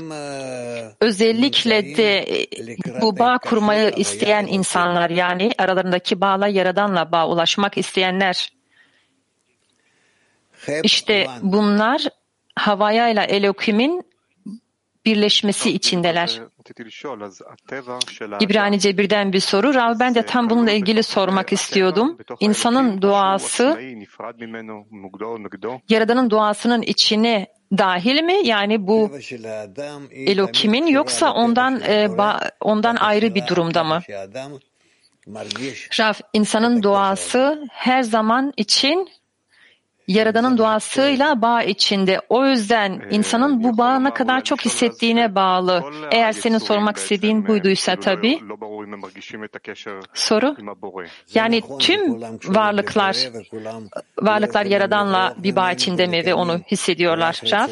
özellikle 1.00 1.96
de 1.96 2.26
bu 3.00 3.18
bağ 3.18 3.38
kurmayı 3.38 3.92
isteyen 3.96 4.46
insanlar 4.46 5.10
yani 5.10 5.52
aralarındaki 5.58 6.20
bağla 6.20 6.48
yaradanla 6.48 7.12
bağ 7.12 7.28
ulaşmak 7.28 7.78
isteyenler. 7.78 8.52
İşte 10.82 11.26
bunlar 11.42 12.06
havaya 12.56 13.08
ile 13.08 13.20
Elohim'in 13.20 14.02
birleşmesi 15.04 15.70
içindeler. 15.70 16.40
İbranice 18.40 18.98
birden 18.98 19.32
bir 19.32 19.40
soru. 19.40 19.74
Rav 19.74 19.98
ben 20.00 20.14
de 20.14 20.22
tam 20.22 20.50
bununla 20.50 20.70
ilgili 20.70 21.02
sormak 21.02 21.52
istiyordum. 21.52 22.18
İnsanın 22.40 23.02
duası, 23.02 23.80
Yaradan'ın 25.88 26.30
duasının 26.30 26.82
içine 26.82 27.46
dahil 27.78 28.22
mi? 28.22 28.40
Yani 28.44 28.86
bu 28.86 29.10
Elohim'in 30.10 30.86
yoksa 30.86 31.32
ondan 31.32 31.82
ondan 32.60 32.96
ayrı 32.96 33.34
bir 33.34 33.46
durumda 33.46 33.84
mı? 33.84 34.00
Rav, 36.00 36.12
insanın 36.32 36.82
duası 36.82 37.66
her 37.70 38.02
zaman 38.02 38.52
için 38.56 39.08
Yaradan'ın 40.08 40.58
duasıyla 40.58 41.42
bağ 41.42 41.62
içinde. 41.62 42.20
O 42.28 42.46
yüzden 42.46 43.02
insanın 43.10 43.64
bu 43.64 43.78
bağ 43.78 43.98
ne 43.98 44.14
kadar 44.14 44.44
çok 44.44 44.64
hissettiğine 44.64 45.34
bağlı. 45.34 45.84
Eğer 46.10 46.32
senin 46.32 46.58
sormak 46.58 46.96
istediğin 46.96 47.46
buyduysa 47.46 47.96
tabii. 47.96 48.40
Soru? 50.14 50.56
Yani 51.34 51.62
tüm 51.78 52.22
varlıklar 52.44 53.16
varlıklar 54.22 54.66
Yaradan'la 54.66 55.34
bir 55.38 55.56
bağ 55.56 55.72
içinde 55.72 56.06
mi 56.06 56.26
ve 56.26 56.34
onu 56.34 56.58
hissediyorlar 56.58 57.40
Rab? 57.52 57.68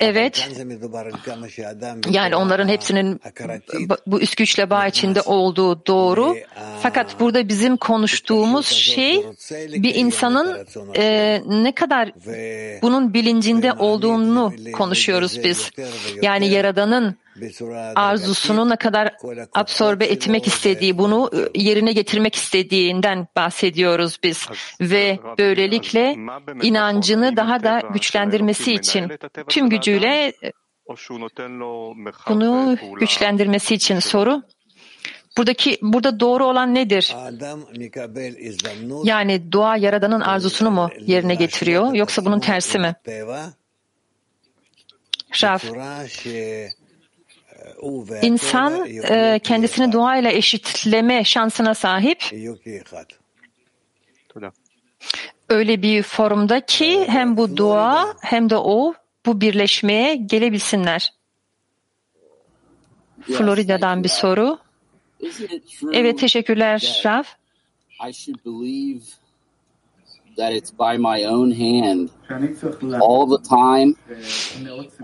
Evet. 0.00 0.48
Yani 2.10 2.36
onların 2.36 2.68
hepsinin 2.68 3.20
bu 4.06 4.20
üst 4.20 4.36
güçle 4.36 4.70
bağ 4.70 4.86
içinde 4.86 5.20
olduğu 5.20 5.86
doğru. 5.86 6.36
Fakat 6.82 7.20
burada 7.20 7.48
bizim 7.48 7.76
konuştuğumuz 7.76 8.66
şey 8.66 9.26
bir 9.50 9.94
insanın 9.94 10.66
e, 10.96 11.42
ne 11.46 11.74
kadar 11.74 12.12
bunun 12.82 13.14
bilincinde 13.14 13.72
olduğunu 13.72 14.52
konuşuyoruz 14.72 15.44
biz. 15.44 15.70
Yani 16.22 16.48
Yaradan'ın 16.48 17.16
arzusunu 17.94 18.68
ne 18.68 18.76
kadar 18.76 19.16
absorbe 19.52 20.04
etmek 20.04 20.46
istediği, 20.46 20.98
bunu 20.98 21.30
e, 21.54 21.60
yerine 21.60 21.92
getirmek 21.92 22.34
istediğinden 22.34 23.26
bahsediyoruz 23.36 24.18
biz. 24.22 24.48
Ve 24.80 25.18
böylelikle 25.38 26.16
inancını 26.62 27.36
daha 27.36 27.62
da 27.62 27.80
güçlendirmesi 27.92 28.74
için 28.74 29.12
tüm 29.48 29.68
gücüyle 29.68 30.32
e, 30.42 30.52
bunu 32.28 32.76
güçlendirmesi 33.00 33.74
için 33.74 33.98
soru. 33.98 34.42
Buradaki 35.36 35.78
burada 35.82 36.20
doğru 36.20 36.44
olan 36.44 36.74
nedir? 36.74 37.16
Yani 39.04 39.52
dua 39.52 39.76
yaradanın 39.76 40.20
arzusunu 40.20 40.70
mu 40.70 40.90
yerine 41.00 41.34
getiriyor 41.34 41.94
yoksa 41.94 42.24
bunun 42.24 42.40
tersi 42.40 42.78
mi? 42.78 42.94
Raf, 45.42 45.64
İnsan 48.22 48.86
e, 48.88 49.40
kendisini 49.42 49.92
doğayla 49.92 50.30
eşitleme 50.30 51.24
şansına 51.24 51.74
sahip. 51.74 52.24
Öyle 55.48 55.82
bir 55.82 56.02
formda 56.02 56.66
ki 56.66 57.04
hem 57.08 57.36
bu 57.36 57.56
doğa 57.56 58.14
hem 58.20 58.50
de 58.50 58.56
o 58.56 58.94
bu 59.26 59.40
birleşmeye 59.40 60.14
gelebilsinler. 60.14 61.12
Florida'dan 63.22 64.04
bir 64.04 64.08
soru. 64.08 64.58
Evet 65.92 66.18
teşekkürler 66.18 67.02
Raf 67.04 67.36
that 70.36 70.52
it's 70.52 70.70
by 70.70 70.96
my 70.98 71.24
own 71.24 71.50
hand 71.50 72.10
all 73.00 73.26
the 73.26 73.38
time 73.38 73.96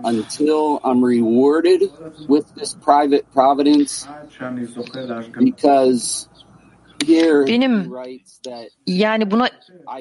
until 0.03 0.79
I'm 0.83 1.03
rewarded 1.03 1.81
with 2.27 2.53
this 2.55 2.73
private 2.75 3.25
providence. 3.33 4.07
Because 5.39 6.27
benim 7.47 7.91
yani 8.87 9.31
buna 9.31 9.49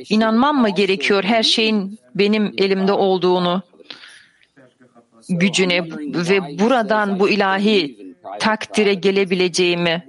inanmam 0.08 0.60
mı 0.60 0.70
gerekiyor 0.70 1.24
her 1.24 1.42
şeyin 1.42 1.98
benim 2.14 2.54
elimde 2.58 2.92
olduğunu 2.92 3.62
gücüne 5.28 5.84
ve 6.30 6.58
buradan 6.58 7.20
bu 7.20 7.28
ilahi 7.28 7.96
takdire 8.38 8.94
gelebileceğimi? 8.94 10.08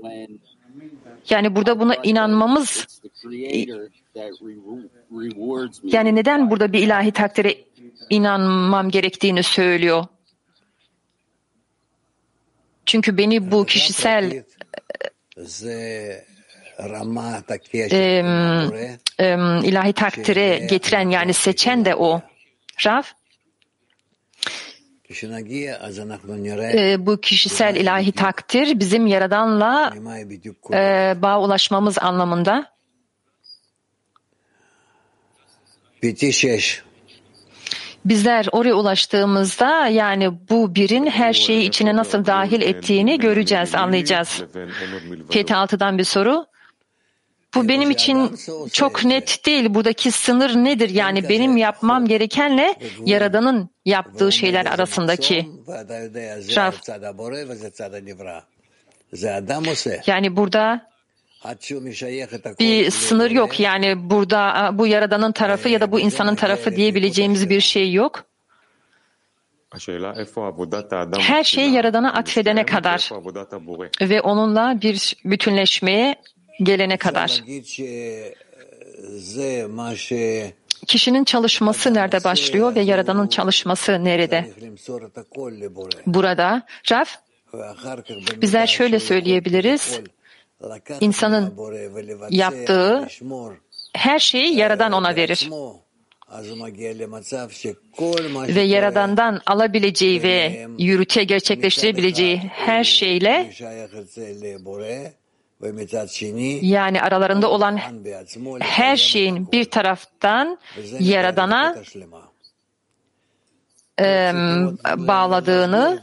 yani 1.30 1.56
burada 1.56 1.80
buna 1.80 1.96
inanmamız 1.96 2.88
yani 5.84 6.16
neden 6.16 6.52
burada 6.52 6.74
bir 6.74 6.80
ilahi 6.80 7.12
takdire 7.12 7.58
inanmam 8.10 8.90
gerektiğini 8.90 9.44
söylüyor. 9.44 10.06
Çünkü 12.86 13.18
beni 13.18 13.52
bu 13.52 13.66
kişisel 13.66 14.44
e, 17.92 18.24
e, 19.20 19.36
ilahi 19.64 19.94
takdire 19.94 20.68
getiren 20.70 21.10
yani 21.10 21.34
seçen 21.34 21.86
de 21.86 21.96
o. 21.96 22.22
Rav? 22.86 23.04
E, 26.64 26.92
ee, 26.92 27.06
bu 27.06 27.22
kişisel 27.22 27.76
ilahi 27.76 28.12
takdir 28.12 28.80
bizim 28.80 29.08
Yaradan'la 29.08 29.94
e, 30.72 30.78
e 30.78 31.22
bağ 31.22 31.42
ulaşmamız 31.42 32.00
anlamında. 32.00 32.73
Bizler 38.06 38.48
oraya 38.52 38.74
ulaştığımızda 38.74 39.88
yani 39.88 40.50
bu 40.50 40.76
birin 40.76 41.06
her 41.06 41.34
şeyi 41.34 41.68
içine 41.68 41.96
nasıl 41.96 42.26
dahil 42.26 42.62
ettiğini 42.62 43.20
göreceğiz, 43.20 43.76
anlayacağız. 43.76 44.44
Fethi 45.30 45.54
6'dan 45.54 45.98
bir 45.98 46.04
soru. 46.04 46.46
Bu 47.56 47.68
benim 47.68 47.92
için 47.92 48.36
çok 48.74 49.06
net 49.06 49.46
değil. 49.46 49.74
Buradaki 49.74 50.12
sınır 50.12 50.56
nedir? 50.56 50.90
Yani 50.90 51.30
benim 51.30 51.58
yapmam 51.58 52.08
gerekenle 52.08 52.76
Yaradan'ın 53.06 53.70
yaptığı 53.86 54.32
şeyler 54.32 54.66
arasındaki. 54.66 55.50
Raf. 56.56 56.76
Yani 60.08 60.36
burada 60.36 60.93
bir 62.60 62.92
sınır 62.92 63.32
yok. 63.32 63.60
Yani 63.60 64.10
burada 64.10 64.72
bu 64.74 64.88
yaradanın 64.88 65.32
tarafı 65.32 65.70
ya 65.70 65.82
da 65.82 65.92
bu 65.92 66.00
insanın 66.00 66.36
tarafı 66.36 66.76
diyebileceğimiz 66.76 67.50
bir 67.50 67.62
şey 67.62 67.94
yok. 67.94 68.24
Her 71.20 71.44
şey 71.44 71.70
yaradana 71.70 72.14
atfedene 72.14 72.66
kadar 72.66 73.10
ve 74.02 74.22
onunla 74.22 74.82
bir 74.82 75.16
bütünleşmeye 75.26 76.16
gelene 76.64 76.98
kadar. 76.98 77.44
Kişinin 80.88 81.24
çalışması 81.24 81.94
nerede 81.94 82.24
başlıyor 82.24 82.76
ve 82.76 82.82
yaradanın 82.82 83.28
çalışması 83.28 84.04
nerede? 84.04 84.52
Burada. 86.06 86.62
Raf, 86.92 87.16
bizler 88.42 88.68
şöyle 88.68 89.00
söyleyebiliriz 89.00 90.00
insanın 91.02 91.54
yaptığı 92.30 93.08
her 93.94 94.20
şeyi 94.20 94.56
Yaradan 94.56 94.92
ona 94.92 95.16
verir. 95.16 95.50
Ve 98.56 98.62
Yaradan'dan 98.62 99.42
alabileceği 99.46 100.24
ve 100.24 100.68
yürüte 100.78 101.24
gerçekleştirebileceği 101.24 102.38
her 102.38 102.84
şeyle 102.84 103.52
yani 106.62 107.02
aralarında 107.02 107.50
olan 107.50 107.80
her 108.60 108.98
şeyin 108.98 109.52
bir 109.52 109.66
taraftan 109.66 110.60
Yaradana 111.00 111.76
e, 114.04 114.34
bağladığını 114.98 116.00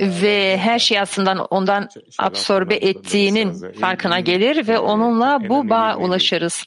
ve 0.00 0.56
her 0.56 0.78
şey 0.78 1.00
aslında 1.00 1.44
ondan 1.50 1.88
absorbe 2.18 2.74
ettiğinin 2.74 3.72
farkına 3.80 4.20
gelir 4.20 4.68
ve 4.68 4.78
onunla 4.78 5.38
bu 5.48 5.68
bağ 5.70 5.96
ulaşırız. 5.96 6.64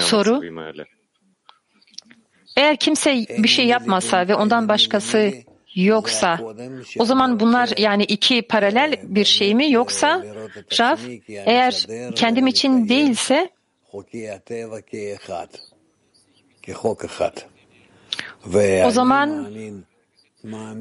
Soru, 0.00 0.42
eğer 2.56 2.76
kimse 2.76 3.26
bir 3.38 3.48
şey 3.48 3.66
yapmasa 3.66 4.28
ve 4.28 4.34
ondan 4.34 4.68
başkası 4.68 5.32
yoksa 5.74 6.40
o 6.98 7.04
zaman 7.04 7.40
bunlar 7.40 7.70
yani 7.78 8.04
iki 8.04 8.42
paralel 8.42 8.96
bir 9.02 9.24
şey 9.24 9.54
mi 9.54 9.72
yoksa 9.72 10.24
Raf 10.78 11.00
eğer 11.28 11.86
kendim 12.14 12.46
için 12.46 12.88
değilse 12.88 13.50
o 18.86 18.90
zaman 18.90 19.46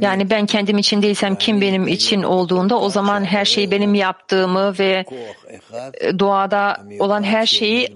yani 0.02 0.30
ben 0.30 0.45
kendim 0.45 0.78
için 0.78 1.02
değilsem 1.02 1.36
kim 1.36 1.62
benim 1.62 1.88
için 1.88 2.24
olduğunda 2.24 2.80
o 2.80 2.89
zaman 2.89 3.26
her 3.26 3.45
şeyi 3.45 3.71
benim 3.71 3.93
yaptığımı 3.95 4.74
ve 4.80 5.06
doğada 6.19 6.86
olan 7.00 7.24
her 7.24 7.45
şeyi 7.45 7.95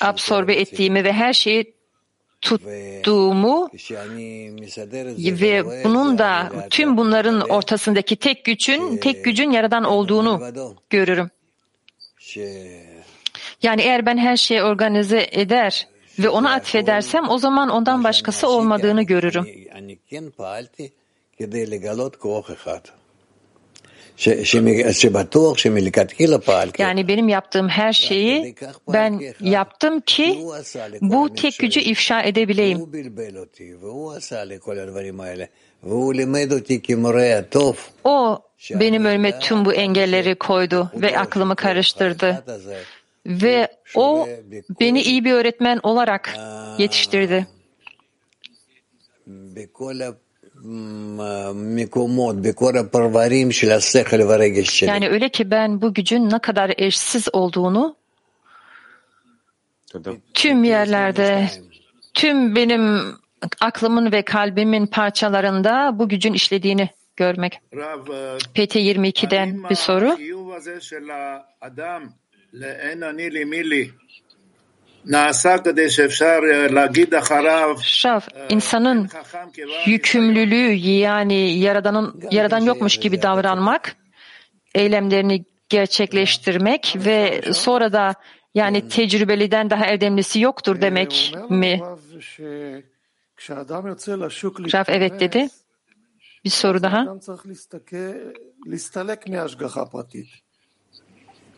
absorbe 0.00 0.54
ettiğimi 0.54 1.04
ve 1.04 1.12
her 1.12 1.32
şeyi 1.32 1.74
tuttuğumu 2.40 3.70
ve 5.40 5.84
bunun 5.84 6.18
da 6.18 6.52
tüm 6.70 6.96
bunların 6.96 7.40
ortasındaki 7.40 8.16
tek 8.16 8.44
gücün 8.44 8.96
tek 8.96 9.24
gücün 9.24 9.50
yaradan 9.50 9.84
olduğunu 9.84 10.42
görürüm. 10.90 11.30
Yani 13.62 13.82
eğer 13.82 14.06
ben 14.06 14.18
her 14.18 14.36
şeyi 14.36 14.62
organize 14.62 15.28
eder 15.32 15.86
ve 16.18 16.28
ona 16.28 16.52
atfedersem 16.54 17.28
o 17.28 17.38
zaman 17.38 17.68
ondan 17.68 18.04
başkası 18.04 18.48
olmadığını 18.48 19.02
görürüm. 19.02 19.46
Yani 26.78 27.08
benim 27.08 27.28
yaptığım 27.28 27.68
her 27.68 27.92
şeyi 27.92 28.54
ben 28.88 29.20
yaptım 29.40 30.00
ki 30.00 30.44
bu 31.00 31.34
tek 31.34 31.58
gücü 31.58 31.80
ifşa 31.80 32.22
edebileyim. 32.22 32.78
O 38.04 38.42
benim 38.70 39.04
önüme 39.04 39.38
tüm 39.38 39.64
bu 39.64 39.74
engelleri 39.74 40.34
koydu 40.34 40.90
ve 40.94 41.18
aklımı 41.18 41.56
karıştırdı 41.56 42.44
ve 43.28 43.68
o 43.94 44.28
beni 44.80 45.02
iyi 45.02 45.24
bir 45.24 45.32
öğretmen 45.32 45.80
olarak 45.82 46.36
yetiştirdi. 46.78 47.46
Yani 54.86 55.08
öyle 55.08 55.28
ki 55.28 55.50
ben 55.50 55.82
bu 55.82 55.94
gücün 55.94 56.30
ne 56.30 56.38
kadar 56.38 56.74
eşsiz 56.78 57.28
olduğunu 57.32 57.96
tüm 60.34 60.64
yerlerde, 60.64 61.50
tüm 62.14 62.56
benim 62.56 63.00
aklımın 63.60 64.12
ve 64.12 64.22
kalbimin 64.22 64.86
parçalarında 64.86 65.98
bu 65.98 66.08
gücün 66.08 66.32
işlediğini 66.32 66.90
görmek. 67.16 67.60
PT22'den 68.54 69.68
bir 69.70 69.74
soru. 69.74 70.16
Şaf, 77.82 78.28
insanın 78.48 79.08
yükümlülüğü 79.86 80.72
yani 80.72 81.58
yaradanın 81.58 82.22
yaradan 82.30 82.60
yokmuş 82.60 82.96
gibi 82.96 83.22
davranmak, 83.22 83.96
eylemlerini 84.74 85.44
gerçekleştirmek 85.68 86.94
ve 86.96 87.42
sonra 87.52 87.92
da 87.92 88.14
yani 88.54 88.88
tecrübeliden 88.88 89.70
daha 89.70 89.84
erdemlisi 89.86 90.40
yoktur 90.40 90.80
demek 90.80 91.34
mi? 91.50 91.80
Raf 94.72 94.88
evet 94.88 95.20
dedi. 95.20 95.48
Bir 96.44 96.50
soru 96.50 96.82
daha. 96.82 97.06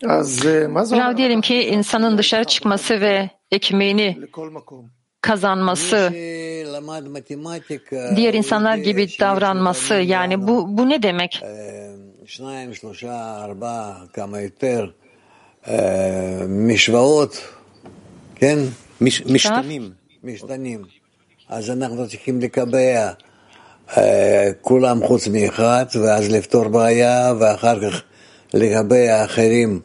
Rav 0.03 1.17
diyelim 1.17 1.41
ki 1.41 1.55
insanın 1.55 2.17
dışarı 2.17 2.43
çıkması 2.43 3.01
ve 3.01 3.29
ekmeğini 3.51 4.17
לכל 4.21 4.49
מקום? 4.49 4.89
kazanması, 5.25 6.09
מי 6.11 6.65
שלמד 6.65 7.03
מתמטיקה, 7.07 8.15
diğer 8.15 8.33
הוא 8.33 8.43
insanlar 8.43 8.77
יודע 8.77 8.91
gibi 8.91 9.07
שיש 9.07 9.19
davranması 9.19 9.93
לפעמים 9.93 10.09
yani 10.09 10.33
גם, 10.33 10.47
bu 10.47 10.77
bu 10.77 10.89
ne 10.89 11.03
demek? 11.03 11.43
אה, 11.43 11.49
שניים, 12.25 12.73
שלושה, 12.73 13.43
ארבעה, 13.43 14.03
כמה 14.13 14.41
יותר, 14.41 14.85
אה, 15.67 16.39
משוואות, 16.47 17.41
כן? 18.35 18.59
מש, 19.01 19.21
משתנים. 19.21 19.91
משתנים. 20.23 20.81
אז 21.49 21.69
אנחנו 21.69 22.07
צריכים 22.07 22.41
לקבע 22.41 23.11
אה, 23.97 24.49
כולם 24.61 25.03
חוץ 25.07 25.27
מאחד, 25.27 25.85
ואז 26.01 26.31
לפתור 26.31 26.67
בעיה, 26.67 27.33
ואחר 27.39 27.77
כך 27.81 28.01
לגבי 28.53 29.09
האחרים, 29.09 29.79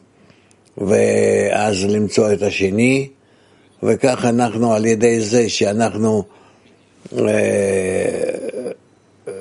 ואז 0.78 1.84
למצוא 1.84 2.32
את 2.32 2.42
השני, 2.42 3.08
וכך 3.82 4.24
אנחנו 4.24 4.72
על 4.72 4.86
ידי 4.86 5.20
זה 5.20 5.48
שאנחנו 5.48 6.24
אה, 7.18 7.24
אה, 9.28 9.32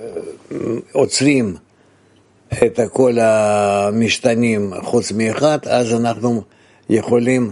עוצרים 0.92 1.56
את 2.54 2.80
כל 2.92 3.18
המשתנים 3.20 4.74
חוץ 4.82 5.12
מאחד, 5.12 5.58
אז 5.68 5.94
אנחנו 5.94 6.42
יכולים 6.90 7.52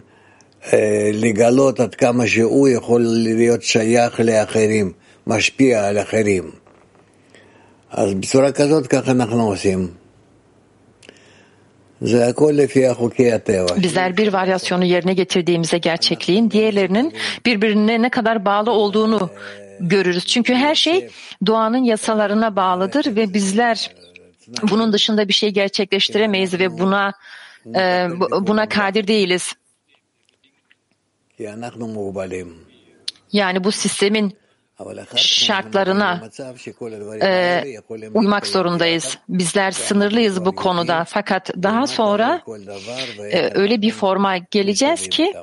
אה, 0.74 1.10
לגלות 1.14 1.80
עד 1.80 1.96
כמה 1.96 2.28
שהוא 2.28 2.68
יכול 2.68 3.02
להיות 3.08 3.64
שייך 3.64 4.20
לאחרים, 4.20 4.92
משפיע 5.28 5.88
על 5.88 6.00
אחרים. 6.00 6.52
אז 7.92 8.14
בצורה 8.14 8.52
כזאת 8.52 8.88
ככה 8.88 9.12
אנחנו 9.12 9.48
עושים. 9.48 10.03
Bizler 13.84 14.18
bir 14.18 14.34
varyasyonu 14.34 14.86
yerine 14.86 15.14
getirdiğimizde 15.14 15.78
gerçekliğin 15.78 16.52
diğerlerinin 16.52 17.14
birbirine 17.46 18.02
ne 18.02 18.10
kadar 18.10 18.46
bağlı 18.46 18.72
olduğunu 18.72 19.30
görürüz. 19.80 20.26
Çünkü 20.26 20.54
her 20.54 20.76
şey 20.76 21.10
doğanın 21.46 21.84
yasalarına 21.84 22.56
bağlıdır 22.56 23.16
ve 23.16 23.34
bizler 23.34 23.92
bunun 24.72 24.94
dışında 24.94 25.28
bir 25.28 25.34
şey 25.34 25.50
gerçekleştiremeyiz 25.50 26.60
ve 26.60 26.80
buna 26.80 27.14
e, 27.76 28.08
buna 28.42 28.70
kadir 28.70 29.08
değiliz. 29.08 29.54
Yani 33.34 33.64
bu 33.64 33.72
sistemin 33.72 34.38
şartlarına 35.16 36.22
e, 37.22 37.64
uymak 38.14 38.48
zorundayız. 38.48 39.18
Bizler 39.30 39.72
sınırlıyız 39.72 40.46
bu 40.46 40.56
konuda. 40.56 41.04
Fakat 41.04 41.50
daha 41.64 41.88
sonra 41.88 42.42
e, 43.32 43.52
öyle 43.60 43.82
bir 43.82 43.92
forma 43.92 44.38
geleceğiz 44.38 45.10
ki 45.10 45.34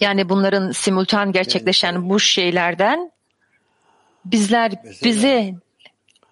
yani 0.00 0.28
bunların 0.28 0.70
simultan 0.70 1.32
gerçekleşen 1.32 2.08
bu 2.08 2.20
şeylerden 2.20 3.12
bizler 4.24 4.72
bize 5.04 5.54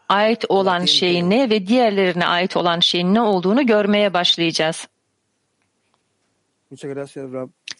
ait 0.08 0.44
olan 0.48 0.84
şeyin 0.84 1.30
ne 1.30 1.50
ve 1.50 1.66
diğerlerine 1.66 2.26
ait 2.26 2.56
olan 2.56 2.80
şeyin 2.80 3.14
ne 3.14 3.20
olduğunu 3.20 3.66
görmeye 3.66 4.14
başlayacağız. 4.14 4.88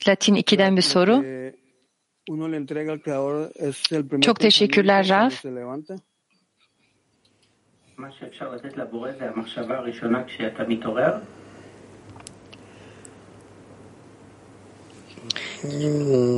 Latin 0.08 0.34
2'den 0.34 0.76
bir 0.76 0.82
soru. 0.82 1.24
Çok 4.20 4.40
teşekkürler 4.40 5.08
Raf. 5.08 5.32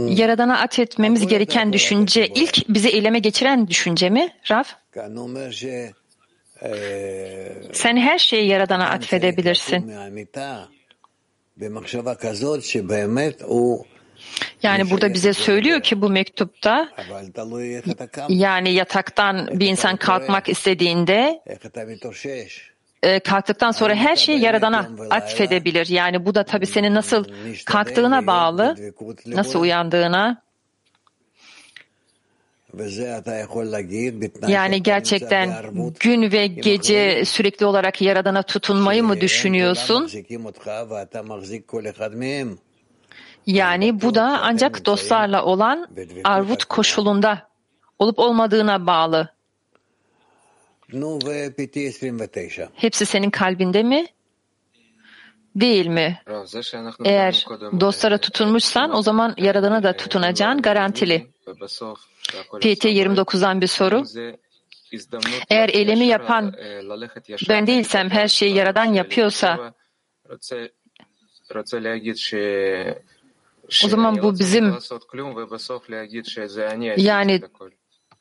Yaradana 0.09 0.61
atfetmemiz 0.61 1.27
gereken 1.27 1.73
düşünce 1.73 2.27
ilk 2.27 2.69
bizi 2.69 2.89
eyleme 2.89 3.19
geçiren 3.19 3.69
düşünce 3.69 4.11
mi 4.11 4.29
Raf? 4.51 4.69
Sen 7.73 7.97
her 7.97 8.19
şeyi 8.19 8.49
Yaradan'a 8.49 8.89
atfedebilirsin. 8.91 9.89
Yani 14.63 14.91
burada 14.91 15.15
bize 15.15 15.33
söylüyor 15.33 15.81
ki 15.81 16.03
bu 16.03 16.11
mektupta 16.11 16.89
yani 18.29 18.73
yataktan 18.73 19.61
bir 19.61 19.67
insan 19.67 19.97
kalkmak 19.97 20.49
istediğinde 20.49 21.43
e, 23.03 23.21
kalktıktan 23.21 23.71
sonra 23.71 23.95
her 23.95 24.17
şeyi 24.17 24.41
Yaradan'a 24.41 24.91
atfedebilir. 25.11 25.87
Yani 25.87 26.27
bu 26.27 26.35
da 26.35 26.45
tabii 26.45 26.67
senin 26.67 26.95
nasıl 26.95 27.25
kalktığına 27.65 28.27
bağlı, 28.27 28.77
nasıl 29.27 29.61
uyandığına. 29.61 30.43
Yani 34.49 34.83
gerçekten 34.83 35.55
gün 36.01 36.33
ve 36.33 36.47
gece 36.47 37.25
sürekli 37.25 37.67
olarak 37.67 38.03
Yaradan'a 38.03 38.43
tutunmayı 38.43 39.03
mı 39.03 39.21
düşünüyorsun? 39.21 40.11
Yani 43.47 44.03
bu 44.03 44.15
da 44.15 44.41
ancak 44.43 44.87
dostlarla 44.87 45.45
olan 45.45 45.89
arvut 46.25 46.65
koşulunda 46.65 47.49
olup 47.99 48.19
olmadığına 48.19 48.87
bağlı. 48.87 49.29
Hepsi 52.75 53.07
senin 53.07 53.31
kalbinde 53.31 53.83
mi? 53.83 54.07
Değil 55.57 55.87
mi? 55.87 56.23
Eğer 57.05 57.45
dostlara 57.81 58.19
tutunmuşsan 58.19 58.97
o 58.97 59.03
zaman 59.03 59.35
Yaradan'a 59.37 59.83
da 59.83 59.97
tutunacağın 59.97 60.63
garantili. 60.63 61.27
PT 62.61 62.85
29'dan 62.85 63.61
bir 63.61 63.67
soru. 63.67 64.05
Eğer 65.51 65.69
eylemi 65.69 66.05
yapan 66.05 66.55
ben 67.49 67.67
değilsem 67.67 68.11
her 68.11 68.29
şeyi 68.29 68.55
Yaradan 68.55 68.85
yapıyorsa 68.85 69.75
o 73.85 73.89
zaman 73.89 74.23
bu 74.23 74.39
bizim 74.39 74.75
yani 76.97 77.43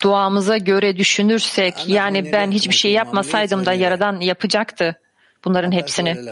duamıza 0.02 0.58
göre 0.58 0.98
düşünürsek 0.98 1.74
yani 1.88 2.32
ben 2.32 2.52
hiçbir 2.52 2.76
şey 2.76 2.92
yapmasaydım 2.92 3.66
da 3.66 3.74
Yaradan 3.74 4.20
yapacaktı 4.20 5.02
bunların 5.46 5.72
hepsini. 5.72 6.26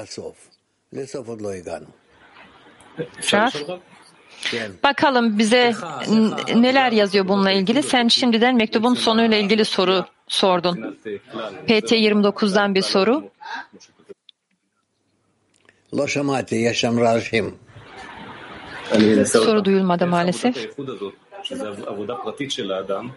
Raf, 3.34 3.56
bakalım 4.84 5.38
bize 5.39 5.73
neler 6.56 6.91
yazıyor 6.91 7.28
bununla 7.28 7.52
ilgili. 7.52 7.84
Sen 7.84 8.08
şimdiden 8.08 8.56
mektubun 8.56 8.93
sonuyla 8.93 9.38
ilgili 9.38 9.65
soru 9.65 10.06
sordun. 10.28 10.97
PT 11.67 11.91
29'dan 11.91 12.76
bir 12.76 12.82
soru. 12.82 13.30
Lo 15.93 16.06
yaşam 16.52 16.99
rajim. 16.99 17.56
עבודה 21.87 22.14
פרטית 22.25 22.51
של 22.51 22.73
האדם, 22.73 23.09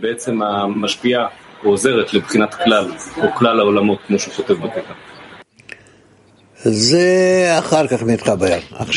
בעצם 0.00 0.42
המשפיעה 0.42 1.28
או 1.64 1.70
עוזרת 1.70 2.14
לבחינת 2.14 2.54
כלל, 2.54 2.86
או 3.22 3.34
כלל 3.34 3.60
העולמות, 3.60 3.98
כמו 4.06 4.18
שהוא 4.18 4.34
כותב 4.34 4.54
בקטע. 4.54 4.94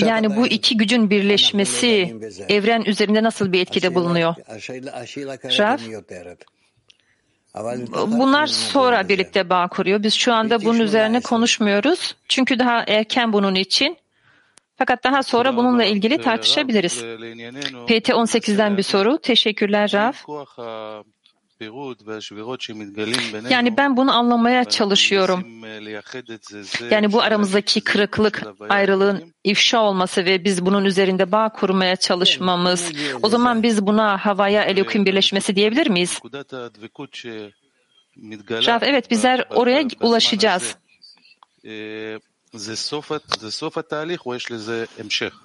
Yani 0.05 0.35
bu 0.35 0.47
iki 0.47 0.77
gücün 0.77 1.09
birleşmesi 1.09 2.15
evren 2.49 2.81
üzerinde 2.81 3.23
nasıl 3.23 3.51
bir 3.51 3.61
etkide 3.61 3.95
bulunuyor? 3.95 4.35
Raf? 5.59 5.81
Bunlar 8.07 8.47
sonra 8.47 9.09
birlikte 9.09 9.49
bağ 9.49 9.67
kuruyor. 9.67 10.03
Biz 10.03 10.13
şu 10.13 10.33
anda 10.33 10.63
bunun 10.63 10.79
üzerine 10.79 11.21
konuşmuyoruz. 11.21 12.15
Çünkü 12.27 12.59
daha 12.59 12.83
erken 12.87 13.33
bunun 13.33 13.55
için. 13.55 13.97
Fakat 14.76 15.04
daha 15.04 15.22
sonra 15.22 15.56
bununla 15.56 15.84
ilgili 15.84 16.18
tartışabiliriz. 16.18 16.98
PT 17.86 18.08
18'den 18.08 18.76
bir 18.76 18.82
soru. 18.82 19.18
Teşekkürler 19.18 19.90
Raf. 19.92 20.24
Yani 23.50 23.76
ben 23.76 23.96
bunu 23.96 24.12
anlamaya 24.16 24.64
çalışıyorum. 24.64 25.44
Yani 26.90 27.12
bu 27.12 27.22
aramızdaki 27.22 27.80
kırıklık, 27.80 28.42
ayrılığın 28.68 29.34
ifşa 29.44 29.82
olması 29.82 30.24
ve 30.24 30.44
biz 30.44 30.66
bunun 30.66 30.84
üzerinde 30.84 31.32
bağ 31.32 31.48
kurmaya 31.48 31.96
çalışmamız. 31.96 32.92
O 33.22 33.28
zaman 33.28 33.62
biz 33.62 33.86
buna 33.86 34.18
havaya 34.18 34.62
Elohim 34.64 35.06
birleşmesi 35.06 35.56
diyebilir 35.56 35.86
miyiz? 35.86 36.18
Raf, 38.66 38.82
evet 38.82 39.10
bizler 39.10 39.44
oraya 39.50 39.84
ulaşacağız. 40.00 40.76
זה 42.53 42.75
סוף, 42.75 43.11
זה 43.39 43.51
סוף 43.51 43.77
התהליך 43.77 44.25
או 44.25 44.35
יש 44.35 44.51
לזה 44.51 44.85
המשך? 44.99 45.39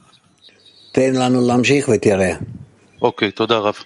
תן 0.93 1.15
לנו 1.15 1.47
להמשיך 1.47 1.89
ותראה. 1.89 2.35
אוקיי, 3.03 3.31
תודה 3.31 3.59
רב. 3.59 3.77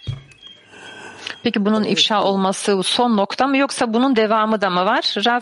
Peki 1.44 1.64
bunun 1.64 1.84
ifşa 1.84 2.22
olması 2.22 2.80
son 2.82 3.16
nokta 3.16 3.46
mı 3.46 3.56
yoksa 3.56 3.94
bunun 3.94 4.16
devamı 4.16 4.60
da 4.60 4.70
mı 4.70 4.84
var? 4.84 5.14
Rav, 5.26 5.40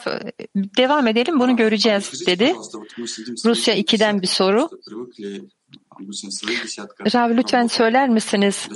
devam 0.56 1.06
edelim 1.06 1.40
bunu 1.40 1.56
göreceğiz 1.56 2.26
dedi. 2.26 2.54
Rusya 3.44 3.74
2'den 3.74 4.22
bir 4.22 4.26
soru. 4.26 4.70
Rav 7.14 7.36
lütfen 7.36 7.66
söyler 7.66 8.08
misiniz? 8.08 8.68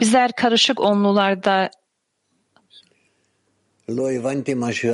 Bizler 0.00 0.32
karışık 0.32 0.80
onlularda 0.80 1.70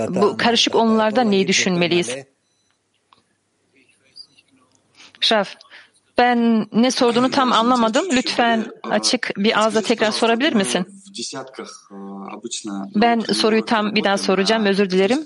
bu 0.08 0.36
karışık 0.36 0.74
onlularda 0.74 1.22
neyi 1.22 1.48
düşünmeliyiz? 1.48 2.16
Şaf, 5.21 5.55
ben 6.17 6.67
ne 6.71 6.91
sorduğunu 6.91 7.31
tam 7.31 7.51
anlamadım. 7.51 8.05
Lütfen 8.11 8.65
açık 8.83 9.31
bir 9.37 9.59
ağızla 9.59 9.81
tekrar 9.81 10.11
sorabilir 10.11 10.53
misin? 10.53 10.87
Ben 12.95 13.19
soruyu 13.19 13.65
tam 13.65 13.95
bir 13.95 14.03
daha 14.03 14.17
soracağım. 14.17 14.65
Özür 14.65 14.89
dilerim. 14.89 15.25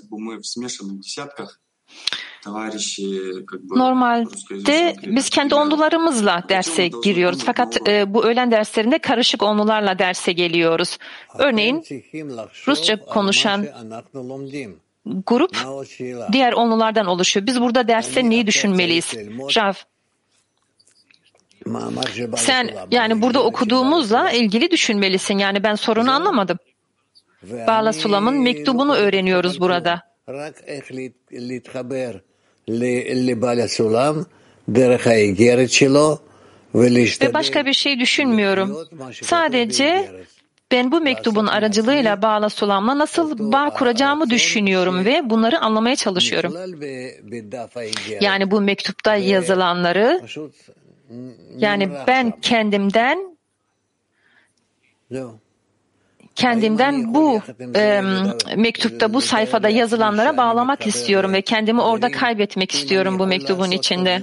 Normalde 3.76 4.96
biz 5.06 5.30
kendi 5.30 5.54
onlularımızla 5.54 6.44
derse 6.48 6.88
giriyoruz. 7.04 7.44
Fakat 7.44 7.88
e, 7.88 8.14
bu 8.14 8.24
öğlen 8.24 8.50
derslerinde 8.50 8.98
karışık 8.98 9.42
onlularla 9.42 9.98
derse 9.98 10.32
geliyoruz. 10.32 10.98
Örneğin 11.38 11.84
Rusça 12.66 13.00
konuşan 13.00 13.66
grup 15.06 15.56
diğer 16.32 16.52
onlulardan 16.52 17.06
oluşuyor. 17.06 17.46
Biz 17.46 17.60
burada 17.60 17.88
derste 17.88 18.30
neyi 18.30 18.46
düşünmeliyiz? 18.46 19.14
Rav, 19.56 19.72
sen 22.36 22.70
yani 22.90 23.22
burada 23.22 23.42
okuduğumuzla 23.44 24.30
ilgili 24.30 24.70
düşünmelisin. 24.70 25.38
Yani 25.38 25.62
ben 25.62 25.74
sorunu 25.74 26.12
anlamadım. 26.12 26.58
Bağla 27.42 27.92
Sulam'ın 27.92 28.42
mektubunu 28.42 28.94
öğreniyoruz 28.94 29.60
burada. 29.60 30.02
Ve 37.30 37.34
başka 37.34 37.66
bir 37.66 37.72
şey 37.72 38.00
düşünmüyorum. 38.00 38.88
Sadece 39.22 40.10
ben 40.72 40.92
bu 40.92 41.00
mektubun 41.00 41.46
aracılığıyla 41.46 42.22
Bağla 42.22 42.48
Sulam'la 42.48 42.98
nasıl 42.98 43.52
bağ 43.52 43.70
kuracağımı 43.70 44.30
düşünüyorum 44.30 45.04
ve 45.04 45.30
bunları 45.30 45.60
anlamaya 45.60 45.96
çalışıyorum. 45.96 46.54
Yani 48.20 48.50
bu 48.50 48.60
mektupta 48.60 49.16
yazılanları 49.16 50.22
yani 51.56 51.90
ben 52.06 52.40
kendimden 52.40 53.36
kendimden 56.34 57.14
bu 57.14 57.40
e, 57.76 58.02
mektupta, 58.56 59.14
bu 59.14 59.20
sayfada 59.20 59.68
yazılanlara 59.68 60.36
bağlamak 60.36 60.86
istiyorum 60.86 61.32
ve 61.32 61.42
kendimi 61.42 61.82
orada 61.82 62.10
kaybetmek 62.10 62.72
istiyorum 62.72 63.18
bu 63.18 63.26
mektubun 63.26 63.70
içinde. 63.70 64.22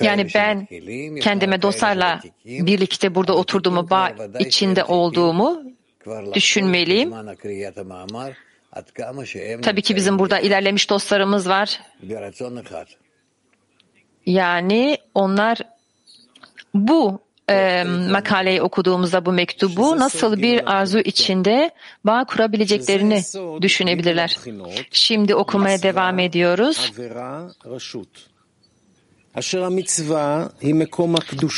Yani 0.00 0.26
ben 0.34 0.68
kendime 1.20 1.62
dostlarla 1.62 2.20
birlikte 2.44 3.14
burada 3.14 3.36
oturduğumu, 3.36 3.90
bağ 3.90 4.12
içinde 4.38 4.84
olduğumu 4.84 5.62
düşünmeliyim. 6.34 7.12
Tabii 9.62 9.82
ki 9.82 9.96
bizim 9.96 10.18
burada 10.18 10.38
ilerlemiş 10.40 10.90
dostlarımız 10.90 11.48
var. 11.48 11.80
Yani 14.26 14.98
onlar 15.14 15.58
bu 16.74 17.20
e, 17.50 17.84
makaleyi 18.10 18.62
okuduğumuzda 18.62 19.26
bu 19.26 19.32
mektubu 19.32 19.98
nasıl 19.98 20.42
bir 20.42 20.76
arzu 20.76 20.98
içinde 20.98 21.70
bağ 22.04 22.24
kurabileceklerini 22.24 23.22
düşünebilirler. 23.62 24.38
Şimdi 24.90 25.34
okumaya 25.34 25.82
devam 25.82 26.18
ediyoruz. 26.18 26.92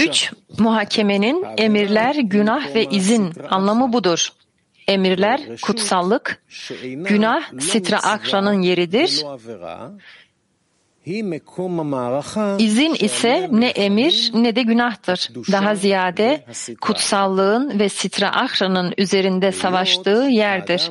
Üç, 0.08 0.32
muhakemenin 0.58 1.44
emirler, 1.56 2.14
günah 2.14 2.74
ve 2.74 2.84
izin 2.84 3.32
anlamı 3.50 3.92
budur. 3.92 4.28
Emirler 4.88 5.40
kutsallık, 5.62 6.42
günah 7.08 7.60
sitra 7.60 7.98
akranın 7.98 8.62
yeridir. 8.62 9.24
İzin 12.58 12.94
ise 12.94 13.48
ne 13.52 13.68
emir 13.68 14.30
ne 14.34 14.56
de 14.56 14.62
günahtır. 14.62 15.28
Daha 15.52 15.74
ziyade 15.74 16.44
kutsallığın 16.80 17.78
ve 17.78 17.88
sitra 17.88 18.28
ahranın 18.28 18.94
üzerinde 18.98 19.52
savaştığı 19.52 20.28
yerdir. 20.30 20.90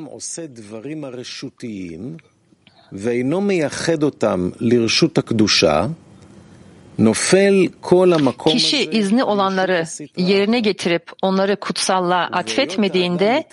Kişi 8.54 8.90
izni 8.92 9.24
olanları 9.24 9.84
yerine 10.18 10.60
getirip 10.60 11.12
onları 11.22 11.56
kutsallığa 11.56 12.24
atfetmediğinde 12.24 13.48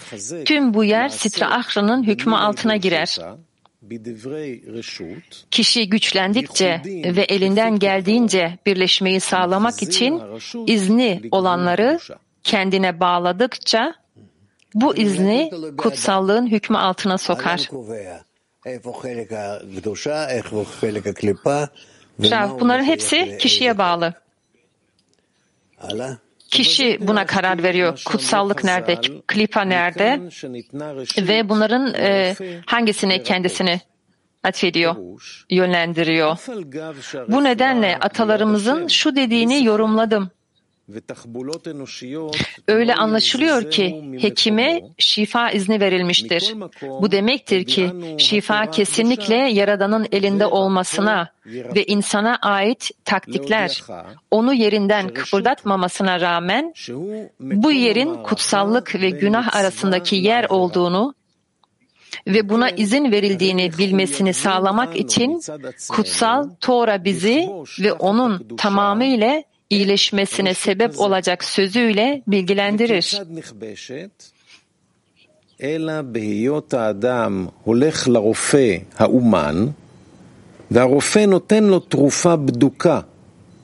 tüm 0.44 0.74
bu 0.74 0.84
yer 0.84 1.08
sitra 1.08 1.50
ahranın 1.50 2.02
hükmü 2.02 2.36
altına 2.36 2.76
girer. 2.76 3.18
Kişi 5.50 5.88
güçlendikçe 5.88 6.82
ve 6.86 7.22
elinden 7.22 7.78
geldiğince 7.78 8.58
birleşmeyi 8.66 9.20
sağlamak 9.20 9.82
için 9.82 10.22
izni 10.66 11.22
olanları 11.30 11.98
kendine 12.42 13.00
bağladıkça 13.00 13.94
bu 14.74 14.96
izni 14.96 15.50
kutsallığın 15.78 16.46
hükmü 16.46 16.78
altına 16.78 17.18
sokar. 17.18 17.68
Rav, 22.20 22.60
bunların 22.60 22.84
hepsi 22.84 23.38
kişiye 23.40 23.78
bağlı. 23.78 24.14
Kişi 26.50 26.98
buna 27.00 27.26
karar 27.26 27.62
veriyor. 27.62 28.02
Kutsallık 28.04 28.64
nerede, 28.64 29.00
klipa 29.26 29.62
nerede 29.62 30.20
ve 31.18 31.48
bunların 31.48 31.94
e, 31.94 32.34
hangisine 32.66 33.22
kendisini 33.22 33.80
atfediyor, 34.44 34.96
yönlendiriyor. 35.50 36.36
Bu 37.28 37.44
nedenle 37.44 37.96
atalarımızın 38.00 38.88
şu 38.88 39.16
dediğini 39.16 39.64
yorumladım. 39.64 40.30
Öyle 42.68 42.94
anlaşılıyor 42.94 43.70
ki 43.70 44.02
hekime 44.20 44.82
şifa 44.98 45.50
izni 45.50 45.80
verilmiştir. 45.80 46.54
Bu 46.82 47.12
demektir 47.12 47.64
ki 47.64 47.90
şifa 48.18 48.70
kesinlikle 48.70 49.34
Yaradan'ın 49.34 50.06
elinde 50.12 50.46
olmasına 50.46 51.30
ve 51.46 51.84
insana 51.84 52.36
ait 52.42 52.90
taktikler 53.04 53.82
onu 54.30 54.54
yerinden 54.54 55.08
kıpırdatmamasına 55.08 56.20
rağmen 56.20 56.74
bu 57.40 57.72
yerin 57.72 58.14
kutsallık 58.14 58.94
ve 58.94 59.10
günah 59.10 59.56
arasındaki 59.56 60.16
yer 60.16 60.44
olduğunu 60.44 61.14
ve 62.26 62.48
buna 62.48 62.70
izin 62.70 63.12
verildiğini 63.12 63.70
bilmesini 63.78 64.34
sağlamak 64.34 64.96
için 64.96 65.40
kutsal 65.88 66.50
Tora 66.60 67.04
bizi 67.04 67.48
ve 67.80 67.92
onun 67.92 68.56
tamamıyla 68.56 69.42
iyileşmesine 69.69 70.53
sebep 70.53 70.99
olacak 70.99 71.43
sözüyle 71.43 72.21
bilgilendirir. 72.27 73.05
אלא 75.63 76.01
בהיות 76.01 76.73
האדם 76.73 77.47
הולך 77.63 78.07
לרופא 78.07 78.77
האומן, 78.97 79.65
והרופא 80.71 81.19
נותן 81.19 81.63
לו 81.63 81.79
תרופה 81.79 82.35
בדוקה, 82.35 82.99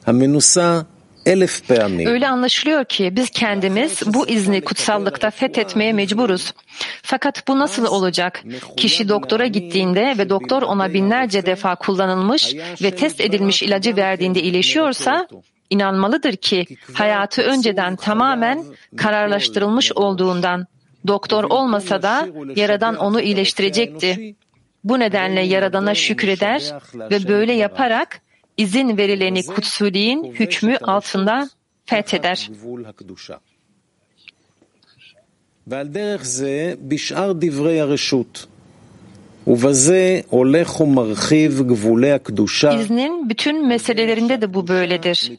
המנוסה 0.06 0.82
elif 1.26 1.62
פעמים. 1.68 2.08
Öyle 2.08 2.28
anlaşılıyor 2.28 2.86
ki 2.86 3.16
biz 3.16 3.30
kendimiz 3.30 4.02
bu 4.06 4.28
izni 4.28 4.62
kutsallıkta 4.62 5.32
fethetmeye 5.32 5.94
mecburuz. 5.94 6.54
Fakat 7.04 7.48
bu 7.48 7.60
nasıl 7.60 7.86
olacak? 7.86 8.44
Kişi 8.78 9.10
doktora 9.10 9.48
gittiğinde 9.48 10.16
ve 10.18 10.30
doktor 10.30 10.62
ona 10.62 10.94
binlerce 10.94 11.46
defa 11.46 11.76
kullanılmış 11.76 12.56
ve 12.82 12.92
test 12.92 13.22
edilmiş 13.22 13.64
ilacı 13.64 13.96
verdiğinde 13.96 14.42
iyileşiyorsa 14.42 15.28
inanmalıdır 15.72 16.36
ki 16.36 16.66
hayatı 16.94 17.42
önceden 17.42 17.96
tamamen 17.96 18.64
kararlaştırılmış 18.98 19.92
olduğundan 19.92 20.68
doktor 21.08 21.44
olmasa 21.44 22.02
da 22.02 22.28
Yaradan 22.56 22.96
onu 22.96 23.22
iyileştirecekti. 23.22 24.36
Bu 24.84 25.00
nedenle 25.00 25.42
Yaradan'a 25.42 25.96
şükreder 25.96 26.74
ve 26.94 27.28
böyle 27.28 27.54
yaparak 27.54 28.22
izin 28.58 28.98
verileni 28.98 29.46
kutsuliğin 29.46 30.24
hükmü 30.24 30.78
altında 30.78 31.50
fetheder. 31.86 32.50
ועל 35.72 35.88
דרך 35.88 36.24
זה 36.24 36.76
בשאר 36.88 37.34
דברי 37.34 37.80
הרשות. 37.80 38.48
İznin 42.81 43.29
bütün 43.29 43.67
meselelerinde 43.67 44.41
de 44.41 44.55
bu 44.55 44.69
böyledir. 44.69 45.33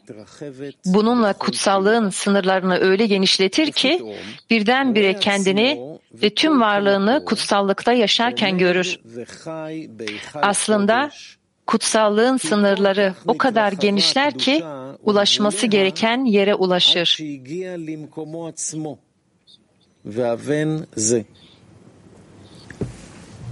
Bununla 0.85 1.33
kutsallığın 1.33 2.09
sınırlarını 2.09 2.77
öyle 2.77 3.05
genişletir 3.07 3.71
ki 3.71 4.15
birdenbire 4.49 5.19
kendini 5.19 5.79
ve 6.13 6.29
tüm 6.29 6.61
varlığını 6.61 7.25
kutsallıkta 7.25 7.93
yaşarken 7.93 8.57
görür. 8.57 8.99
Aslında 10.33 11.09
kutsallığın 11.67 12.37
sınırları 12.37 13.13
o 13.27 13.37
kadar 13.37 13.71
genişler 13.71 14.37
ki 14.37 14.63
ulaşması 15.03 15.67
gereken 15.67 16.25
yere 16.25 16.55
ulaşır. 16.55 17.17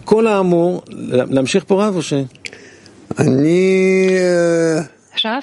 כל 0.04 0.26
האמור, 0.26 0.82
להמשיך 1.08 1.64
פה 1.66 1.84
רב 1.84 1.96
או 1.96 2.02
ש... 2.02 2.12
אני... 3.18 4.08
רב? 5.24 5.42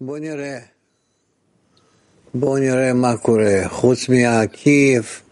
בוא 0.00 0.18
נראה. 0.18 0.58
בוא 2.34 2.58
נראה 2.58 2.92
מה 2.92 3.16
קורה. 3.16 3.62
חוץ 3.68 4.08
מהכיף, 4.08 5.22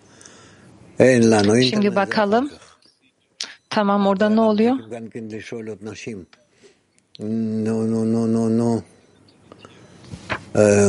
אין 1.01 1.31
לנו 1.31 1.53
Şimdi 1.71 1.91
bakalım. 1.95 2.51
Tamam 3.71 4.07
orada 4.07 4.29
ne 4.29 4.41
oluyor? 4.41 4.77
גם 4.91 5.09
כן 5.11 5.25
לשאול 5.31 5.69
עוד 5.69 5.79
נשים. 5.83 6.25
נו, 7.21 7.87
נו, 7.87 8.05
נו, 8.05 8.27
נו, 8.27 8.49
נו. 8.49 8.81
אה, 10.57 10.89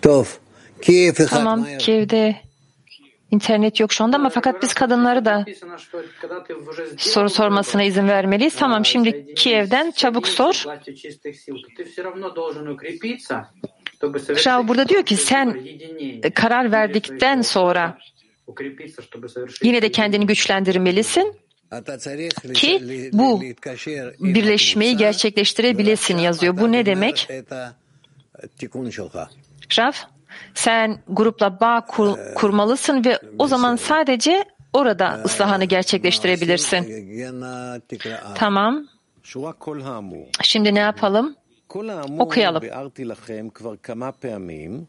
טוב, 0.00 0.38
כיף 0.80 1.20
אחד 1.20 1.36
Tamam 1.36 1.60
מהר. 1.60 1.78
Kiev'de 1.78 2.45
internet 3.31 3.79
yok 3.79 3.93
şu 3.93 4.03
anda 4.03 4.17
ama 4.17 4.29
fakat 4.29 4.61
biz 4.61 4.73
kadınları 4.73 5.25
da 5.25 5.45
soru 6.97 7.29
sormasına 7.29 7.83
izin 7.83 8.07
vermeliyiz. 8.07 8.55
Tamam 8.55 8.85
şimdi 8.85 9.33
Kiev'den 9.35 9.91
çabuk 9.91 10.27
sor. 10.27 10.65
Şav 14.37 14.67
burada 14.67 14.89
diyor 14.89 15.03
ki 15.03 15.17
sen 15.17 15.63
karar 16.35 16.71
verdikten 16.71 17.41
sonra 17.41 17.97
yine 19.63 19.81
de 19.81 19.91
kendini 19.91 20.27
güçlendirmelisin 20.27 21.33
ki 22.53 22.81
bu 23.13 23.41
birleşmeyi 24.19 24.97
gerçekleştirebilesin 24.97 26.17
yazıyor. 26.17 26.57
Bu 26.57 26.71
ne 26.71 26.85
demek? 26.85 27.29
Raf, 29.77 30.07
sen 30.56 30.98
grupla 31.08 31.60
bağ 31.60 31.86
kur- 31.88 32.34
kurmalısın 32.34 33.04
ve 33.04 33.18
o 33.38 33.46
zaman 33.46 33.76
sadece 33.76 34.44
orada 34.72 35.22
ıslahını 35.24 35.64
gerçekleştirebilirsin. 35.64 36.82
Tamam. 38.34 38.86
שורה 39.22 39.52
כל 39.52 39.82
האמור. 39.82 40.26
Şimdi 40.42 40.74
ne 40.74 40.78
yapalım? 40.78 41.34
כל 41.66 41.90
האמור 41.90 42.20
אוקיי, 42.20 42.46
ביארתי 42.60 43.04
לכם 43.04 43.48
כבר 43.54 43.74
כמה 43.82 44.12
פעמים, 44.12 44.84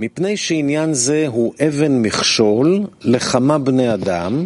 מפני 0.00 0.36
שעניין 0.36 0.94
זה 0.94 1.26
הוא 1.26 1.54
אבן 1.68 2.02
מכשול 2.02 2.80
לכמה 3.00 3.58
בני 3.58 3.94
אדם, 3.94 4.44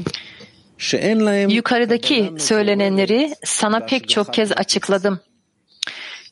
שאין 0.79 1.21
להם 1.21 1.51
Yukarıdaki 1.51 2.33
söylenenleri 2.39 3.35
sana 3.45 3.81
pek 3.81 4.09
çok 4.09 4.33
kez 4.33 4.53
açıkladım. 4.53 5.21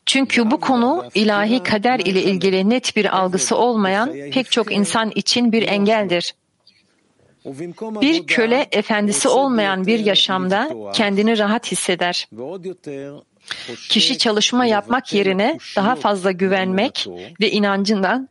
Çünkü 0.06 0.52
bu 0.52 0.60
konu 0.60 1.06
ilahi 1.16 1.64
kader 1.64 2.00
ile 2.00 2.24
ilgili 2.24 2.70
net 2.70 2.96
bir 2.96 3.18
algısı 3.18 3.58
olmayan 3.58 4.14
pek 4.32 4.52
çok 4.52 4.72
insan 4.72 5.12
için 5.16 5.52
bir 5.52 5.64
engeldir. 5.68 6.36
Bir 8.02 8.28
köle 8.28 8.68
efendisi 8.72 9.28
olmayan 9.30 9.88
bir 9.88 10.00
yaşamda 10.00 10.92
kendini 10.94 11.38
rahat 11.38 11.72
hisseder. 11.72 12.28
Kişi 13.90 14.18
çalışma 14.18 14.66
yapmak 14.66 15.14
yerine 15.14 15.58
daha 15.76 15.96
fazla 15.96 16.32
güvenmek 16.32 17.08
ve 17.42 17.52
inancından 17.52 18.30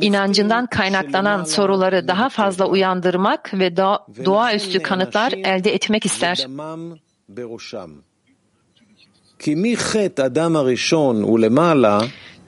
inancından 0.00 0.66
kaynaklanan 0.66 1.44
soruları 1.44 2.08
daha 2.08 2.28
fazla 2.28 2.66
uyandırmak 2.66 3.54
ve 3.54 3.76
doğaüstü 3.76 4.82
kanıtlar 4.82 5.32
elde 5.32 5.74
etmek 5.74 6.06
ister. 6.06 6.46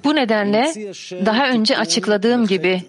Bu 0.04 0.16
nedenle 0.16 0.72
daha 1.26 1.48
önce 1.48 1.78
açıkladığım 1.78 2.46
gibi 2.46 2.82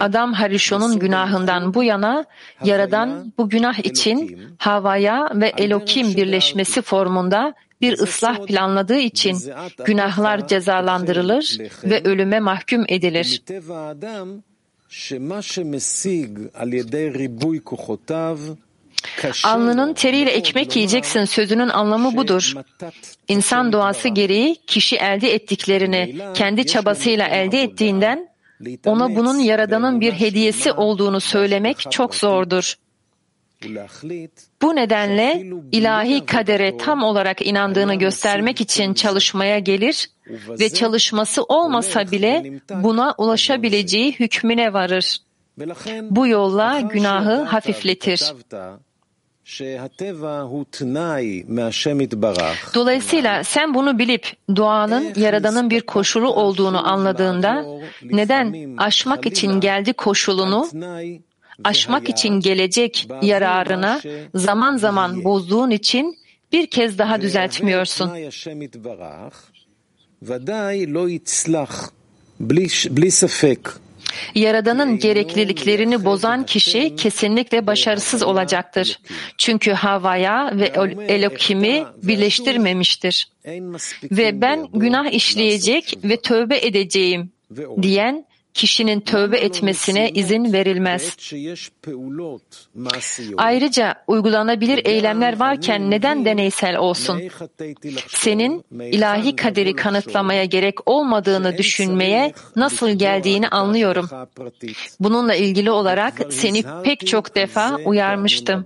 Adam 0.00 0.32
Harishon'un 0.32 0.98
günahından 0.98 1.74
bu 1.74 1.84
yana 1.84 2.24
Yaradan 2.64 3.32
bu 3.38 3.48
günah 3.48 3.78
için 3.78 4.38
Havaya 4.58 5.30
ve 5.34 5.52
Elokim 5.58 6.16
birleşmesi 6.16 6.82
formunda 6.82 7.54
bir 7.80 7.98
ıslah 7.98 8.46
planladığı 8.46 8.98
için 8.98 9.38
günahlar 9.84 10.48
cezalandırılır 10.48 11.58
ve 11.84 12.02
ölüme 12.04 12.40
mahkum 12.40 12.84
edilir. 12.88 13.42
Alnının 19.44 19.94
teriyle 19.94 20.30
ekmek 20.30 20.76
yiyeceksin 20.76 21.24
sözünün 21.24 21.68
anlamı 21.68 22.16
budur. 22.16 22.54
İnsan 23.28 23.72
doğası 23.72 24.08
gereği 24.08 24.56
kişi 24.66 24.96
elde 24.96 25.34
ettiklerini 25.34 26.16
kendi 26.34 26.66
çabasıyla 26.66 27.26
elde 27.26 27.62
ettiğinden 27.62 28.28
ona 28.86 29.16
bunun 29.16 29.38
Yaradan'ın 29.38 30.00
bir 30.00 30.12
hediyesi 30.12 30.72
olduğunu 30.72 31.20
söylemek 31.20 31.90
çok 31.90 32.14
zordur. 32.14 32.74
Bu 34.62 34.76
nedenle 34.76 35.42
ilahi 35.72 36.26
kadere 36.26 36.76
tam 36.76 37.02
olarak 37.02 37.46
inandığını 37.46 37.94
göstermek 37.94 38.60
için 38.60 38.94
çalışmaya 38.94 39.58
gelir 39.58 40.10
ve 40.48 40.68
çalışması 40.68 41.42
olmasa 41.42 42.10
bile 42.10 42.60
buna 42.70 43.14
ulaşabileceği 43.18 44.12
hükmüne 44.12 44.72
varır. 44.72 45.18
Bu 46.02 46.26
yolla 46.26 46.80
günahı 46.80 47.42
hafifletir. 47.42 48.32
Dolayısıyla 52.74 53.44
sen 53.44 53.74
bunu 53.74 53.98
bilip 53.98 54.32
doğanın 54.56 55.12
yaradanın 55.16 55.70
bir 55.70 55.80
koşulu 55.80 56.28
olduğunu 56.34 56.88
anladığında 56.88 57.64
neden 58.02 58.76
aşmak 58.78 59.26
için 59.26 59.60
geldi 59.60 59.92
koşulunu? 59.92 60.68
Aşmak 61.64 62.08
için 62.08 62.40
gelecek 62.40 63.08
yararına 63.22 64.00
zaman 64.34 64.76
zaman 64.76 65.24
bozduğun 65.24 65.70
için 65.70 66.16
bir 66.52 66.66
kez 66.66 66.98
daha 66.98 67.20
düzeltmiyorsun. 67.20 68.10
Yaradanın 74.34 74.98
gerekliliklerini 74.98 76.04
bozan 76.04 76.46
kişi 76.46 76.96
kesinlikle 76.96 77.66
başarısız 77.66 78.22
olacaktır. 78.22 79.00
Çünkü 79.38 79.72
havaya 79.72 80.52
ve 80.54 80.66
Elokim'i 81.08 81.84
birleştirmemiştir. 82.02 83.28
Ve 84.10 84.40
ben 84.40 84.66
günah 84.72 85.12
işleyecek 85.12 85.98
ve 86.04 86.16
tövbe 86.16 86.58
edeceğim 86.58 87.30
diyen 87.82 88.24
kişinin 88.53 88.99
tövbe 88.99 89.37
etmesine 89.37 90.09
izin 90.09 90.53
verilmez. 90.53 91.03
בעת 91.03 91.19
שיש 91.19 91.71
פעולות 91.81 92.67
מעשיות, 92.75 93.39
Ayrıca 93.41 93.95
uygulanabilir 94.07 94.85
eylemler 94.85 95.39
varken 95.39 95.91
neden 95.91 96.25
deneysel 96.25 96.77
olsun? 96.77 97.17
מאיך 97.17 97.33
חטאתי 97.33 97.91
לחשוב, 97.91 98.19
Senin 98.19 98.61
מאיכן 98.71 98.97
ilahi 98.97 99.35
kaderi 99.35 99.69
לבוא 99.69 99.79
לחשוב, 99.79 99.83
kanıtlamaya 99.83 100.45
gerek 100.45 100.87
olmadığını 100.87 101.57
düşünmeye 101.57 102.33
nasıl 102.55 102.89
geldiğini 102.89 103.47
anlıyorum. 103.47 104.05
בהשגחה 104.05 104.21
הפרטית. 104.21 104.77
Bununla 104.99 105.35
ilgili 105.35 105.71
olarak 105.71 106.13
seni 106.29 106.63
pek 106.83 107.07
çok 107.07 107.35
defa 107.35 107.75
uyarmıştım. 107.85 108.65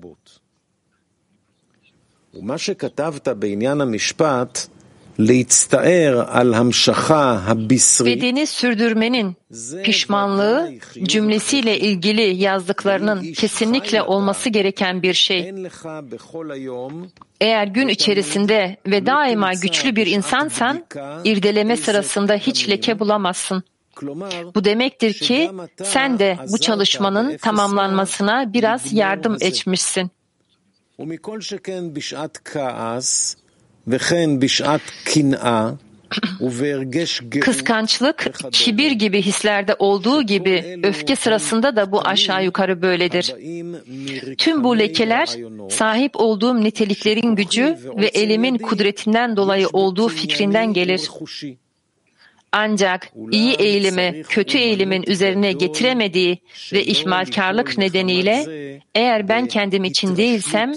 ומה 2.34 2.58
שכתבת 2.58 3.28
בעניין 3.28 3.82
המשפט, 3.82 4.68
Bedeni 8.07 8.47
sürdürmenin 8.47 9.37
pişmanlığı 9.85 10.73
cümlesiyle 11.03 11.79
ilgili 11.79 12.37
yazdıklarının 12.37 13.33
kesinlikle 13.33 14.03
olması 14.03 14.49
gereken 14.49 15.03
bir 15.03 15.15
şey. 15.15 15.55
Eğer 17.41 17.67
gün 17.67 17.89
içerisinde 17.89 18.77
ve 18.87 19.07
daima 19.07 19.53
güçlü 19.53 19.97
bir 19.97 20.07
insansan, 20.07 20.85
irdeleme 21.25 21.77
sırasında 21.77 22.35
hiç 22.35 22.69
leke 22.69 22.99
bulamazsın. 22.99 23.63
Bu 24.55 24.65
demektir 24.65 25.13
ki 25.13 25.51
sen 25.83 26.19
de 26.19 26.39
bu 26.53 26.59
çalışmanın 26.59 27.37
tamamlanmasına 27.37 28.53
biraz 28.53 28.93
yardım 28.93 29.37
etmişsin. 29.41 30.11
Kıskançlık, 37.41 38.31
kibir 38.53 38.91
gibi 38.91 39.23
hislerde 39.23 39.77
olduğu 39.79 40.23
gibi 40.23 40.81
öfke 40.83 41.17
sırasında 41.17 41.77
da 41.77 41.93
bu 41.93 42.01
aşağı 42.01 42.45
yukarı 42.45 42.83
böyledir. 42.83 43.35
Tüm 44.39 44.65
bu 44.65 44.79
lekeler 44.79 45.29
sahip 45.71 46.13
olduğum 46.15 46.61
niteliklerin 46.61 47.35
gücü 47.35 47.79
ve 47.97 48.07
elimin 48.07 48.59
kudretinden 48.59 49.37
dolayı 49.37 49.69
olduğu 49.69 50.09
fikrinden 50.09 50.73
gelir. 50.73 51.11
Ancak 52.53 53.13
iyi 53.31 53.55
eğilimi 53.55 54.23
kötü 54.29 54.59
eğilimin 54.59 55.05
üzerine 55.07 55.53
getiremediği 55.53 56.39
ve 56.73 56.85
ihmalkarlık 56.85 57.79
nedeniyle 57.79 58.47
eğer 58.95 59.29
ben 59.29 59.47
kendim 59.47 59.85
için 59.85 60.17
değilsem 60.17 60.73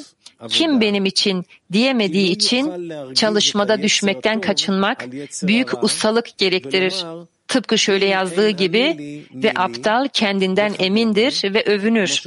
kim 0.49 0.81
benim 0.81 1.05
için 1.05 1.45
diyemediği 1.71 2.29
için 2.29 2.93
çalışmada 3.13 3.81
düşmekten 3.81 4.41
kaçınmak 4.41 5.05
büyük 5.43 5.83
ustalık 5.83 6.37
gerektirir. 6.37 7.05
Tıpkı 7.47 7.77
şöyle 7.77 8.05
yazdığı 8.05 8.49
gibi 8.49 9.23
ve 9.33 9.53
aptal 9.55 10.07
kendinden 10.13 10.73
emindir 10.79 11.53
ve 11.53 11.63
övünür. 11.63 12.23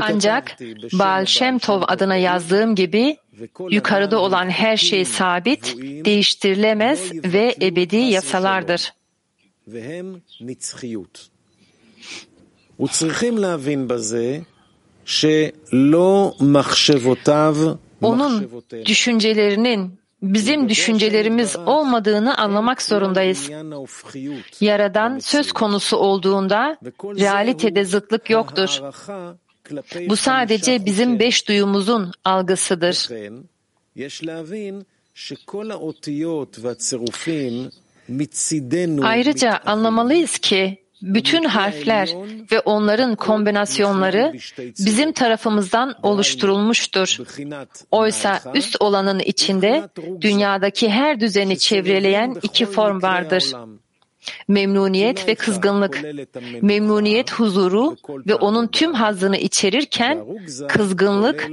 Ancak 0.00 0.56
Baal 0.92 1.24
Shem 1.24 1.58
Tov 1.58 1.82
adına 1.88 2.16
yazdığım 2.16 2.74
gibi 2.74 3.16
yukarıda 3.70 4.18
olan 4.18 4.50
her 4.50 4.76
şey 4.76 5.04
sabit, 5.04 5.76
değiştirilemez 5.80 7.12
ve 7.24 7.54
ebedi 7.62 7.96
yasalardır. 7.96 8.92
והם 9.67 10.15
נצחיות. 10.41 11.29
וצריכים 12.79 13.37
להבין 13.37 13.87
בזה 13.87 14.39
שלא 15.05 16.33
מחשבותיו 16.41 17.57
Onun 18.01 18.33
מחשבותינו. 18.41 18.83
düşüncelerinin 18.85 19.91
bizim 20.21 20.69
düşüncelerimiz 20.69 21.55
olmadığını 21.55 22.37
anlamak 22.37 22.81
zorundayız. 22.81 23.49
עניין 23.49 23.71
ההופכיות 23.73 24.61
Yaradan 24.61 25.19
söz 25.19 25.51
konusu 25.51 25.97
olduğunda 25.97 26.77
וכל 26.83 27.15
זה 27.17 27.23
realitede 27.23 27.79
הוא 27.79 27.87
zıtlık 27.87 28.29
yoktur. 28.29 28.69
הערכה 28.81 29.33
כלפי 29.67 30.07
Bu 30.07 30.15
sadece 30.15 30.71
חמישה 30.77 30.85
bizim 30.85 31.09
חוקי 31.09 31.19
beş 31.19 31.47
duyumuzun 31.47 32.11
algısıdır. 32.25 33.09
Ayrıca 39.02 39.60
anlamalıyız 39.66 40.38
ki 40.38 40.82
bütün 41.02 41.44
harfler 41.44 42.14
ve 42.52 42.60
onların 42.60 43.16
kombinasyonları 43.16 44.32
bizim 44.58 45.12
tarafımızdan 45.12 45.94
oluşturulmuştur. 46.02 47.18
Oysa 47.90 48.40
üst 48.54 48.76
olanın 48.80 49.18
içinde 49.18 49.88
dünyadaki 50.20 50.90
her 50.90 51.20
düzeni 51.20 51.58
çevreleyen 51.58 52.36
iki 52.42 52.66
form 52.66 53.02
vardır. 53.02 53.52
Memnuniyet 54.48 55.28
ve 55.28 55.34
kızgınlık. 55.34 56.02
Memnuniyet 56.62 57.32
huzuru 57.32 57.96
ve 58.26 58.34
onun 58.34 58.66
tüm 58.66 58.94
hazını 58.94 59.36
içerirken 59.36 60.24
kızgınlık 60.68 61.50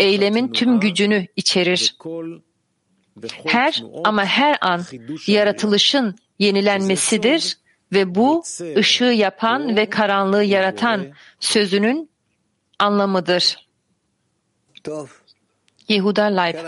eylemin 0.00 0.48
tüm 0.48 0.80
gücünü 0.80 1.26
içerir 1.36 1.96
her 3.46 3.82
ama 4.04 4.24
her 4.24 4.58
an 4.60 4.84
yaratılışın 5.26 6.18
yenilenmesidir 6.38 7.58
ve 7.92 8.14
bu 8.14 8.42
ışığı 8.76 9.04
yapan 9.04 9.76
ve 9.76 9.90
karanlığı 9.90 10.44
yaratan 10.44 11.06
sözünün 11.40 12.10
anlamıdır. 12.78 13.68
Yehuda 15.88 16.22
Live. 16.24 16.58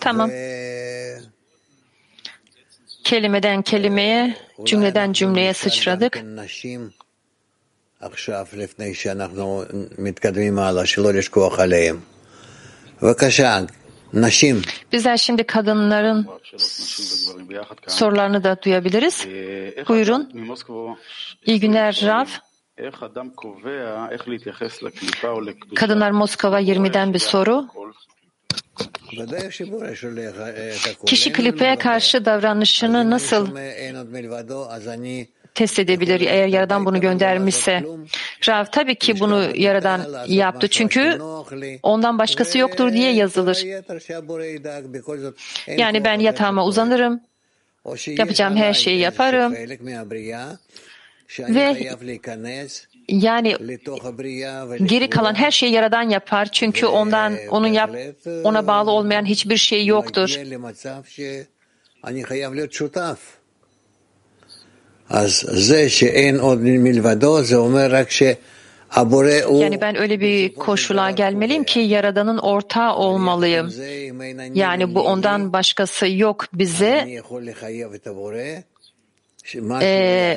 Tamam 0.00 0.30
kelimeden 3.10 3.62
kelimeye, 3.62 4.36
cümleden 4.64 5.12
cümleye 5.12 5.54
sıçradık. 5.54 6.24
Bizler 14.92 15.16
şimdi 15.16 15.44
kadınların 15.44 16.28
sorularını 17.86 18.44
da 18.44 18.62
duyabiliriz. 18.62 19.26
Buyurun. 19.88 20.54
İyi 21.46 21.60
günler 21.60 22.00
Rav. 22.04 22.26
Kadınlar 25.76 26.10
Moskova 26.10 26.60
20'den 26.60 27.14
bir 27.14 27.18
soru. 27.18 27.66
Kişi 31.06 31.32
klipeye 31.32 31.78
karşı 31.78 32.24
davranışını 32.24 33.10
nasıl 33.10 33.48
test 35.54 35.78
edebilir 35.78 36.20
eğer 36.20 36.46
Yaradan 36.46 36.84
bunu 36.84 37.00
göndermişse? 37.00 37.84
Rav 38.48 38.64
tabii 38.72 38.94
ki 38.94 39.20
bunu 39.20 39.56
Yaradan 39.56 40.26
yaptı 40.26 40.68
çünkü 40.68 41.18
ondan 41.82 42.18
başkası 42.18 42.58
yoktur 42.58 42.92
diye 42.92 43.12
yazılır. 43.12 43.66
Yani 45.76 46.04
ben 46.04 46.18
yatağıma 46.18 46.64
uzanırım, 46.64 47.20
yapacağım 48.06 48.56
her 48.56 48.72
şeyi 48.72 48.98
yaparım 48.98 49.54
ve 51.38 51.76
yani 53.10 53.56
geri 54.84 55.10
kalan 55.10 55.34
her 55.34 55.50
şeyi 55.50 55.72
Yaradan 55.72 56.08
yapar 56.10 56.48
çünkü 56.52 56.86
ondan 56.86 57.36
onun 57.50 57.68
yap 57.68 57.90
ona 58.44 58.66
bağlı 58.66 58.90
olmayan 58.90 59.24
hiçbir 59.24 59.56
şey 59.56 59.86
yoktur. 59.86 60.28
Yani 69.60 69.80
ben 69.80 69.96
öyle 69.96 70.20
bir 70.20 70.54
koşula 70.54 71.10
gelmeliyim 71.10 71.64
ki 71.64 71.80
Yaradan'ın 71.80 72.38
ortağı 72.38 72.94
olmalıyım. 72.94 73.72
Yani 74.54 74.94
bu 74.94 75.00
ondan 75.00 75.52
başkası 75.52 76.08
yok 76.08 76.46
bize. 76.52 77.20
Ee, 79.82 80.36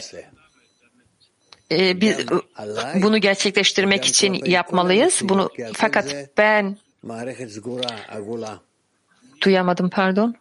e, 1.80 2.02
biz 2.02 2.18
bunu 2.96 3.18
gerçekleştirmek 3.18 4.06
için 4.06 4.34
yapmalıyız. 4.46 5.22
Bunu 5.24 5.50
fakat 5.74 6.16
ben 6.38 6.78
duyamadım 9.42 9.90
pardon. 9.90 10.36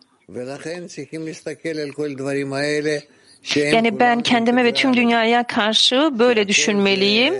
Yani 3.55 4.01
ben 4.01 4.23
kendime 4.23 4.65
ve 4.65 4.75
tüm 4.75 4.97
dünyaya 4.97 5.47
karşı 5.47 6.11
böyle 6.19 6.49
düşünmeliyim. 6.49 7.35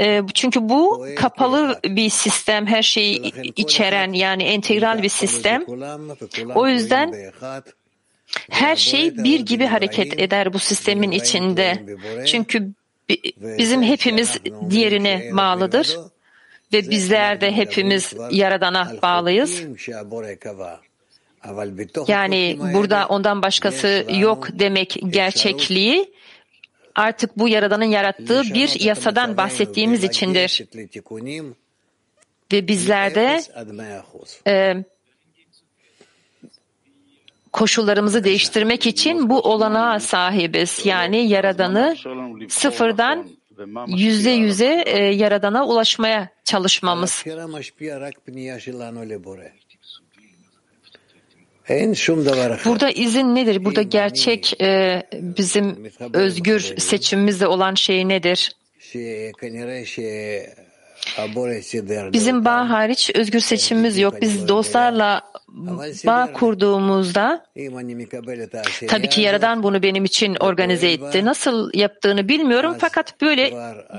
E, 0.00 0.20
çünkü 0.34 0.68
bu 0.68 1.06
kapalı 1.16 1.80
bir 1.84 2.10
sistem, 2.10 2.66
her 2.66 2.82
şeyi 2.82 3.32
içeren 3.56 4.12
yani 4.12 4.42
entegral 4.42 5.02
bir 5.02 5.08
sistem. 5.08 5.64
O 6.54 6.68
yüzden 6.68 7.14
her 8.50 8.76
şey 8.76 9.16
bir 9.16 9.40
gibi 9.40 9.64
hareket 9.64 10.20
eder 10.20 10.52
bu 10.52 10.58
sistemin 10.58 11.10
içinde. 11.10 11.82
Çünkü 12.26 12.72
bizim 13.58 13.82
hepimiz 13.82 14.38
diğerine 14.70 15.30
bağlıdır. 15.36 15.96
ve 16.72 16.90
bizler 16.90 17.40
de 17.40 17.52
hepimiz 17.52 18.12
Yaradan'a 18.30 18.92
bağlıyız. 19.02 19.62
Yani 22.08 22.58
burada 22.74 23.06
ondan 23.08 23.42
başkası 23.42 24.06
yok 24.08 24.48
demek 24.52 24.96
gerçekliği. 25.10 26.14
Artık 26.94 27.38
bu 27.38 27.48
Yaradan'ın 27.48 27.84
yarattığı 27.84 28.42
bir 28.42 28.80
yasadan 28.80 29.36
bahsettiğimiz 29.36 30.04
içindir. 30.04 30.64
Ve 32.52 32.68
bizler 32.68 33.14
de 33.14 33.40
e, 34.46 34.84
koşullarımızı 37.54 38.24
değiştirmek 38.24 38.86
için 38.86 39.30
bu 39.30 39.40
olanağa 39.40 40.00
sahibiz. 40.00 40.80
Yani 40.84 41.28
Yaradan'ı 41.28 41.96
sıfırdan 42.48 43.28
yüzde 43.86 44.30
yüze 44.30 44.82
e, 44.86 44.98
Yaradan'a 44.98 45.66
ulaşmaya 45.66 46.28
çalışmamız. 46.44 47.22
Burada 52.64 52.90
izin 52.90 53.34
nedir? 53.34 53.64
Burada 53.64 53.82
gerçek 53.82 54.60
e, 54.60 55.02
bizim 55.12 55.90
özgür 56.12 56.60
seçimimizde 56.60 57.46
olan 57.46 57.74
şey 57.74 58.08
nedir? 58.08 58.52
Bizim 62.12 62.44
bağ 62.44 62.70
hariç 62.70 63.10
özgür 63.14 63.40
seçimimiz 63.40 63.98
yok. 63.98 64.14
Biz 64.20 64.48
dostlarla 64.48 65.22
bağ 66.06 66.32
kurduğumuzda 66.32 67.46
tabii 68.88 69.08
ki 69.08 69.20
Yaradan 69.20 69.62
bunu 69.62 69.82
benim 69.82 70.04
için 70.04 70.36
organize 70.40 70.92
etti. 70.92 71.24
Nasıl 71.24 71.70
yaptığını 71.74 72.28
bilmiyorum 72.28 72.76
fakat 72.78 73.20
böyle 73.20 73.52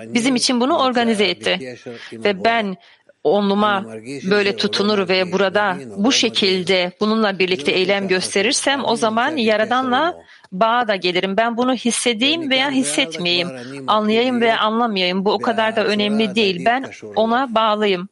bizim 0.07 0.35
için 0.35 0.61
bunu 0.61 0.77
organize 0.77 1.25
etti. 1.25 1.77
Ve 2.13 2.45
ben 2.45 2.77
onluma 3.29 3.85
böyle 4.29 4.55
tutunur 4.55 5.09
ve 5.09 5.31
burada 5.31 5.77
bu 5.97 6.11
şekilde 6.11 6.91
bununla 6.99 7.39
birlikte 7.39 7.71
eylem 7.71 8.07
gösterirsem 8.07 8.85
o 8.85 8.95
zaman 8.95 9.35
Yaradan'la 9.35 10.15
bağa 10.51 10.87
da 10.87 10.95
gelirim. 10.95 11.37
Ben 11.37 11.57
bunu 11.57 11.75
hissedeyim 11.75 12.49
veya 12.49 12.71
hissetmeyeyim, 12.71 13.49
anlayayım 13.87 14.41
veya 14.41 14.59
anlamayayım. 14.59 15.25
Bu 15.25 15.33
o 15.33 15.39
kadar 15.39 15.75
da 15.75 15.85
önemli 15.85 16.35
değil. 16.35 16.65
Ben 16.65 16.85
ona 17.15 17.55
bağlıyım. 17.55 18.09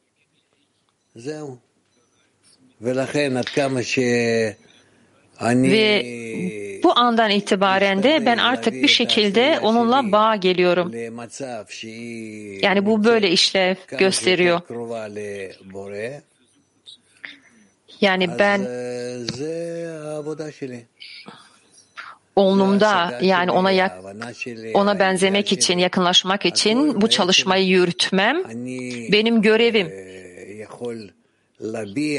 Ve 5.72 6.63
bu 6.84 6.98
andan 6.98 7.30
itibaren 7.30 8.02
de 8.02 8.26
ben 8.26 8.38
artık 8.38 8.74
bir 8.74 8.88
şekilde 8.88 9.58
onunla 9.62 10.12
bağ 10.12 10.36
geliyorum. 10.36 10.92
Yani 12.62 12.86
bu 12.86 13.04
böyle 13.04 13.30
işlev 13.30 13.74
gösteriyor. 13.98 14.60
Yani 18.00 18.28
ben 18.38 18.60
oğlumda 22.36 23.18
yani 23.22 23.50
ona 23.50 23.70
yak, 23.70 23.98
ona 24.74 24.98
benzemek 24.98 25.52
için, 25.52 25.78
yakınlaşmak 25.78 26.46
için 26.46 27.00
bu 27.00 27.10
çalışmayı 27.10 27.66
yürütmem 27.66 28.44
benim 29.12 29.42
görevim. 29.42 29.92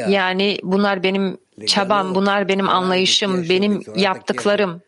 Yani 0.09 0.57
bunlar 0.63 1.03
benim 1.03 1.38
çabam, 1.68 2.16
bunlar 2.16 2.47
benim 2.47 2.70
anlayışım, 2.70 3.49
benim 3.49 3.82
yaptıklarım. 3.95 4.82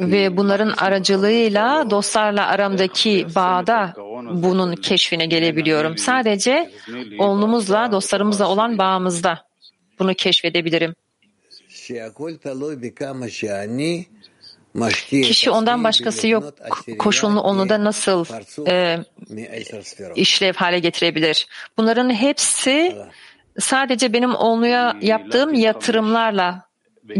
Ve 0.00 0.36
bunların 0.36 0.70
aracılığıyla 0.78 1.90
dostlarla 1.90 2.46
aramdaki 2.46 3.26
bağda 3.34 3.94
bunun 4.30 4.76
keşfine 4.76 5.26
gelebiliyorum. 5.26 5.98
Sadece 5.98 6.70
oğlumuzla, 7.18 7.92
dostlarımızla 7.92 8.48
olan 8.48 8.78
bağımızda 8.78 9.44
bunu 9.98 10.14
keşfedebilirim. 10.14 10.94
Kişi 15.28 15.50
ondan 15.50 15.84
başkası 15.84 16.28
yok 16.28 16.54
koşulunu 16.98 17.40
onu 17.40 17.68
da 17.68 17.84
nasıl 17.84 18.24
e, 18.68 18.98
işlev 20.14 20.54
hale 20.54 20.78
getirebilir? 20.78 21.46
Bunların 21.76 22.10
hepsi 22.10 22.96
sadece 23.58 24.12
benim 24.12 24.34
onluya 24.34 24.96
yaptığım 25.00 25.54
yatırımlarla 25.54 26.68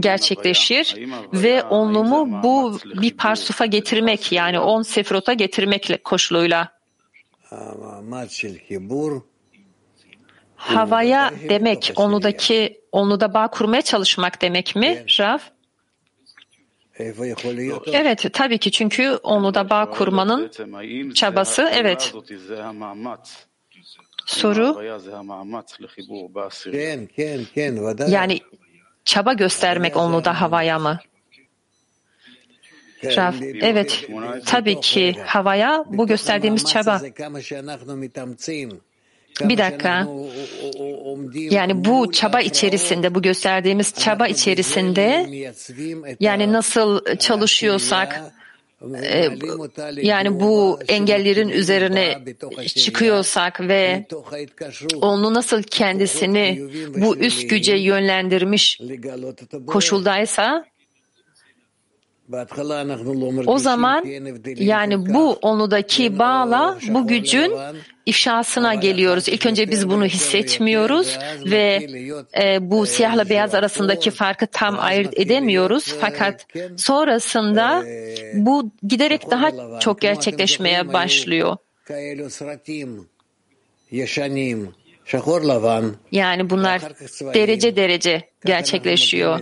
gerçekleşir 0.01 0.97
ve 1.33 1.63
onlumu 1.63 2.43
bu 2.43 2.79
bir 3.03 3.17
parsufa 3.17 3.67
getirmek 3.67 4.33
yani 4.33 4.61
on 4.61 4.83
sefrota 4.83 5.33
getirmek 5.33 6.05
koşuluyla. 6.05 6.79
Havaya 10.57 11.33
demek 11.49 11.93
onludaki 11.97 12.81
onluda 12.93 13.35
bağ 13.35 13.49
kurmaya 13.49 13.83
çalışmak 13.83 14.43
demek 14.43 14.77
mi 14.77 15.05
Rav? 15.21 15.39
Evet, 17.93 18.27
tabii 18.33 18.59
ki 18.59 18.71
çünkü 18.71 19.11
onu 19.23 19.55
da 19.55 19.71
bağ 19.71 19.91
kurmanın 19.91 20.51
çabası, 21.15 21.71
evet. 21.73 22.15
Soru, 24.27 24.83
yani 28.09 28.41
çaba 29.05 29.33
göstermek 29.33 29.97
onu 29.97 30.25
da 30.25 30.41
havaya 30.41 30.79
mı? 30.79 30.99
Raf, 33.05 33.35
evet, 33.61 34.09
tabii 34.47 34.81
ki 34.81 35.17
havaya 35.27 35.85
bu 35.87 36.07
gösterdiğimiz 36.07 36.65
çaba. 36.65 37.01
Bir 39.41 39.59
dakika. 39.59 40.09
Yani 41.35 41.85
bu 41.85 42.13
çaba 42.13 42.41
içerisinde, 42.41 43.15
bu 43.15 43.23
gösterdiğimiz 43.23 43.95
çaba 43.95 44.29
içerisinde 44.29 45.27
yani 46.21 46.53
nasıl 46.53 47.17
çalışıyorsak 47.19 48.23
e, 49.03 49.29
yani 50.03 50.41
bu 50.41 50.79
engellerin 50.89 51.49
üzerine 51.49 52.19
çıkıyorsak 52.67 53.61
ve 53.61 54.07
onu 55.01 55.35
nasıl 55.35 55.63
kendisini 55.63 56.69
bu 56.97 57.17
üst 57.17 57.51
güce 57.51 57.77
yönlendirmiş 57.77 58.81
koşuldaysa 59.67 60.65
O 63.47 63.59
zaman 63.59 64.05
yani 64.57 65.15
bu 65.15 65.33
onudaki 65.33 66.19
bağla 66.19 66.79
bu 66.89 67.07
gücün 67.07 67.53
ifşasına 68.07 68.75
geliyoruz. 68.75 69.29
İlk 69.29 69.47
önce 69.47 69.71
biz 69.71 69.89
bunu 69.89 70.05
hissetmiyoruz 70.05 71.19
ve 71.45 71.87
e, 72.43 72.71
bu 72.71 72.87
siyahla 72.87 73.29
beyaz 73.29 73.55
arasındaki 73.55 74.11
farkı 74.11 74.47
tam 74.47 74.79
ayırt 74.79 75.19
edemiyoruz. 75.21 75.95
Fakat 76.01 76.47
sonrasında 76.77 77.85
bu 78.35 78.71
giderek 78.89 79.31
daha 79.31 79.79
çok 79.81 80.01
gerçekleşmeye 80.01 80.93
başlıyor. 80.93 81.57
Yani 86.13 86.51
bunlar 86.51 86.83
derece 87.35 87.77
derece 87.77 88.29
gerçekleşiyor. 88.45 89.41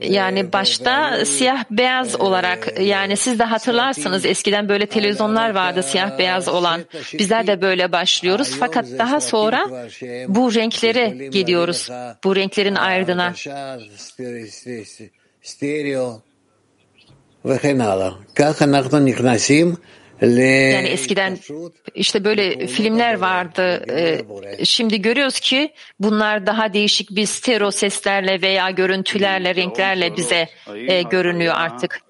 Yani 0.00 0.52
başta 0.52 1.24
siyah 1.24 1.64
beyaz 1.70 2.20
olarak 2.20 2.80
yani 2.80 3.16
siz 3.16 3.38
de 3.38 3.44
hatırlarsınız 3.44 4.24
eskiden 4.24 4.68
böyle 4.68 4.86
televizyonlar 4.86 5.50
vardı 5.50 5.82
siyah 5.82 6.18
beyaz 6.18 6.48
olan. 6.48 6.80
Bizler 7.18 7.46
de 7.46 7.62
böyle 7.62 7.92
başlıyoruz 7.92 8.56
fakat 8.60 8.86
daha 8.98 9.20
sonra 9.20 9.88
bu 10.28 10.54
renklere 10.54 11.28
geliyoruz. 11.28 11.88
Bu 12.24 12.36
renklerin 12.36 12.74
ardına. 12.74 13.34
Yani 20.72 20.88
eskiden 20.88 21.38
işte 21.94 22.24
böyle 22.24 22.66
filmler 22.66 23.14
vardı. 23.14 23.84
Ee, 23.90 24.20
Şimdi 24.64 25.02
görüyoruz 25.02 25.40
ki 25.40 25.72
bunlar 26.00 26.46
daha 26.46 26.72
değişik 26.72 27.10
bir 27.10 27.26
stereo 27.26 27.70
seslerle 27.70 28.42
veya 28.42 28.70
görüntülerle, 28.70 29.54
renklerle 29.54 30.16
bize 30.16 30.48
e, 30.74 31.02
görünüyor 31.02 31.54
artık. 31.56 32.00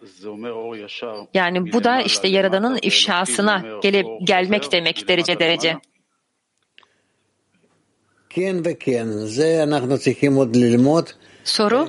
Yani 1.35 1.73
bu 1.73 1.85
da 1.85 2.01
işte 2.03 2.29
Yaradan'ın 2.29 2.79
ifşasına 2.83 3.65
gele, 3.83 4.05
gelmek 4.25 4.73
demek 4.73 5.09
derece 5.09 5.39
derece. 5.39 5.77
Soru? 11.47 11.89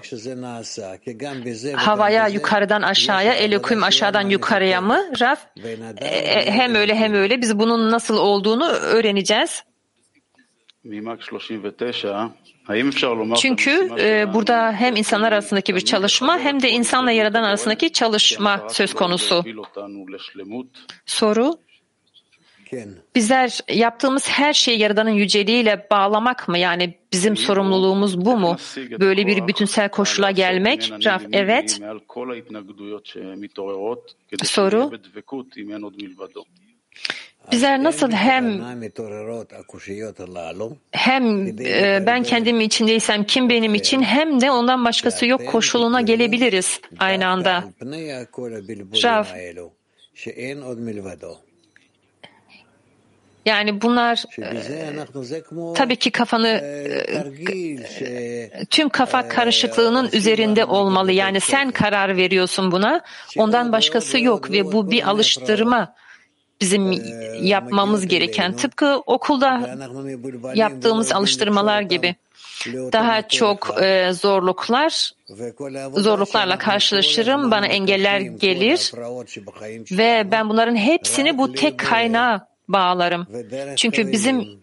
Havaya 1.75 2.27
yukarıdan 2.27 2.81
aşağıya, 2.81 3.33
Elokum 3.33 3.83
aşağıdan 3.83 4.29
yukarıya 4.29 4.81
mı? 4.81 5.05
Raf 5.21 5.45
e, 6.01 6.51
hem 6.51 6.75
öyle 6.75 6.95
hem 6.95 7.13
öyle 7.13 7.41
biz 7.41 7.59
bunun 7.59 7.91
nasıl 7.91 8.17
olduğunu 8.17 8.67
öğreneceğiz. 8.69 9.63
Çünkü 13.35 13.89
e, 13.99 14.33
burada 14.33 14.71
hem 14.71 14.95
insanlar 14.95 15.31
arasındaki 15.31 15.75
bir 15.75 15.81
çalışma 15.81 16.39
hem 16.39 16.61
de 16.61 16.69
insanla 16.69 17.11
yaradan 17.11 17.43
arasındaki 17.43 17.93
çalışma 17.93 18.67
söz 18.69 18.93
konusu. 18.93 19.43
Soru 21.05 21.53
Bizler 23.15 23.59
yaptığımız 23.69 24.29
her 24.29 24.53
şeyi 24.53 24.79
Yaradan'ın 24.79 25.09
yüceliğiyle 25.09 25.87
bağlamak 25.91 26.47
mı? 26.47 26.57
Yani 26.57 26.93
bizim 27.13 27.37
sorumluluğumuz 27.37 28.25
bu 28.25 28.37
mu? 28.37 28.57
Böyle 28.99 29.27
bir 29.27 29.47
bütünsel 29.47 29.89
koşula 29.89 30.31
gelmek? 30.31 30.91
Raf, 31.05 31.21
evet. 31.31 31.79
Soru 34.43 34.91
Bizler 37.51 37.83
nasıl 37.83 38.11
hem 38.11 38.61
hem 40.91 41.47
e, 41.59 42.03
ben 42.05 42.23
kendim 42.23 42.61
içindeysem 42.61 43.23
kim 43.23 43.49
benim 43.49 43.75
için 43.75 44.01
hem 44.01 44.41
de 44.41 44.51
ondan 44.51 44.85
başkası 44.85 45.25
yok 45.25 45.47
koşuluna 45.47 46.01
gelebiliriz 46.01 46.81
aynı 46.99 47.27
anda. 47.27 47.63
Rav, 49.03 49.25
yani 53.47 53.81
bunlar 53.81 54.23
e, 54.39 55.75
tabii 55.75 55.95
ki 55.95 56.11
kafanı 56.11 56.47
e, 56.47 58.65
tüm 58.69 58.89
kafa 58.89 59.27
karışıklığının 59.27 60.09
üzerinde 60.13 60.65
olmalı. 60.65 61.11
Yani 61.11 61.39
sen 61.39 61.71
karar 61.71 62.17
veriyorsun 62.17 62.71
buna. 62.71 63.01
Ondan 63.37 63.71
başkası 63.71 64.19
yok 64.19 64.51
ve 64.51 64.71
bu 64.71 64.91
bir 64.91 65.09
alıştırma 65.09 65.93
bizim 66.61 66.91
yapmamız 67.41 68.07
gereken. 68.07 68.55
Tıpkı 68.55 69.01
okulda 69.05 69.77
yaptığımız 70.55 71.11
alıştırmalar 71.11 71.81
gibi. 71.81 72.15
Daha 72.67 73.27
çok 73.27 73.81
e, 73.81 74.13
zorluklar, 74.13 75.11
zorluklarla 75.93 76.57
karşılaşırım, 76.57 77.51
bana 77.51 77.67
engeller 77.67 78.19
gelir. 78.19 78.91
Ve 79.97 80.31
ben 80.31 80.49
bunların 80.49 80.75
hepsini 80.75 81.37
bu 81.37 81.53
tek 81.53 81.77
kaynağa 81.77 82.47
bağlarım. 82.67 83.27
Çünkü 83.75 84.11
bizim 84.11 84.59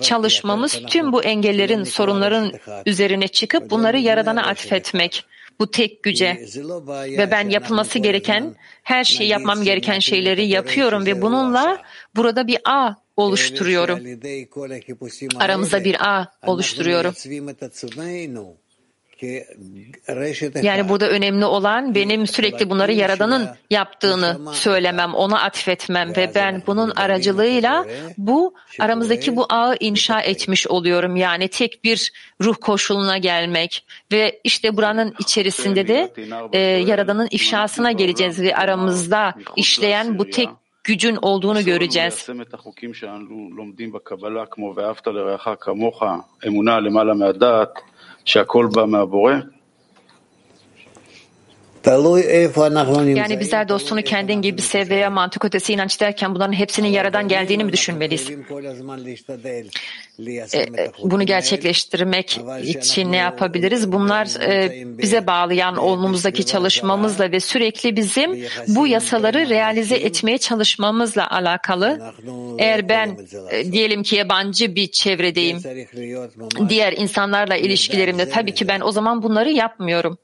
çalışmamız 0.00 0.82
tüm 0.86 1.12
bu 1.12 1.22
engellerin, 1.22 1.84
sorunların 1.84 2.52
üzerine 2.86 3.28
çıkıp 3.28 3.70
bunları 3.70 3.98
Yaradan'a 3.98 4.46
atfetmek. 4.46 5.24
Bu 5.60 5.70
tek 5.70 6.02
güce. 6.02 6.46
Ve 6.90 7.30
ben 7.30 7.48
yapılması 7.48 7.98
gereken, 7.98 8.54
her 8.82 9.04
şeyi 9.04 9.28
yapmam 9.28 9.62
gereken 9.62 9.98
şeyleri 9.98 10.46
yapıyorum 10.46 11.06
ve 11.06 11.22
bununla 11.22 11.82
burada 12.16 12.46
bir 12.46 12.58
ağ 12.64 12.96
oluşturuyorum. 13.16 14.00
Aramızda 15.38 15.84
bir 15.84 16.08
ağ 16.08 16.32
oluşturuyorum. 16.46 17.14
Yani 20.62 20.88
burada 20.88 21.08
önemli 21.08 21.44
olan 21.44 21.94
benim 21.94 22.26
sürekli 22.26 22.70
bunları 22.70 22.92
Yaradan'ın 22.92 23.48
yaptığını 23.70 24.38
söylemem, 24.52 25.14
ona 25.14 25.40
atfetmem 25.40 26.16
ve 26.16 26.32
ben 26.34 26.62
bunun 26.66 26.90
aracılığıyla 26.90 27.86
bu 28.18 28.54
aramızdaki 28.80 29.36
bu 29.36 29.46
ağı 29.48 29.76
inşa 29.80 30.20
etmiş 30.20 30.66
oluyorum. 30.66 31.16
Yani 31.16 31.48
tek 31.48 31.84
bir 31.84 32.12
ruh 32.40 32.56
koşuluna 32.60 33.18
gelmek 33.18 33.86
ve 34.12 34.40
işte 34.44 34.76
buranın 34.76 35.14
içerisinde 35.18 35.88
de 35.88 36.12
e, 36.52 36.58
Yaradan'ın 36.58 37.28
ifşasına 37.30 37.92
geleceğiz 37.92 38.42
ve 38.42 38.56
aramızda 38.56 39.34
işleyen 39.56 40.18
bu 40.18 40.30
tek 40.30 40.48
gücün 40.84 41.16
olduğunu 41.22 41.64
göreceğiz. 41.64 42.28
שהכל 48.25 48.69
בא 48.75 48.85
מהבורא. 48.85 49.33
Yani 53.16 53.40
bizler 53.40 53.68
dostunu 53.68 54.02
kendin 54.02 54.42
gibi 54.42 54.62
sev 54.62 54.90
veya 54.90 55.10
mantık 55.10 55.44
ötesi 55.44 55.72
inanç 55.72 56.00
derken 56.00 56.34
bunların 56.34 56.52
hepsinin 56.52 56.88
yaradan 56.88 57.28
geldiğini 57.28 57.64
mi 57.64 57.72
düşünmeliyiz? 57.72 58.30
E, 60.54 60.90
bunu 61.02 61.26
gerçekleştirmek 61.26 62.40
için 62.62 63.12
ne 63.12 63.16
yapabiliriz? 63.16 63.92
Bunlar 63.92 64.40
e, 64.48 64.72
bize 64.98 65.26
bağlayan 65.26 65.76
olmamızdaki 65.76 66.46
çalışmamızla 66.46 67.32
ve 67.32 67.40
sürekli 67.40 67.96
bizim 67.96 68.44
bu 68.68 68.86
yasaları 68.86 69.48
realize 69.48 69.96
etmeye 69.96 70.38
çalışmamızla 70.38 71.30
alakalı. 71.30 72.14
Eğer 72.58 72.88
ben 72.88 73.18
e, 73.50 73.72
diyelim 73.72 74.02
ki 74.02 74.16
yabancı 74.16 74.74
bir 74.74 74.86
çevredeyim, 74.86 75.58
diğer 76.68 76.92
insanlarla 76.92 77.56
ilişkilerimde 77.56 78.28
tabii 78.28 78.54
ki 78.54 78.68
ben 78.68 78.80
o 78.80 78.90
zaman 78.90 79.22
bunları 79.22 79.50
yapmıyorum. 79.50 80.18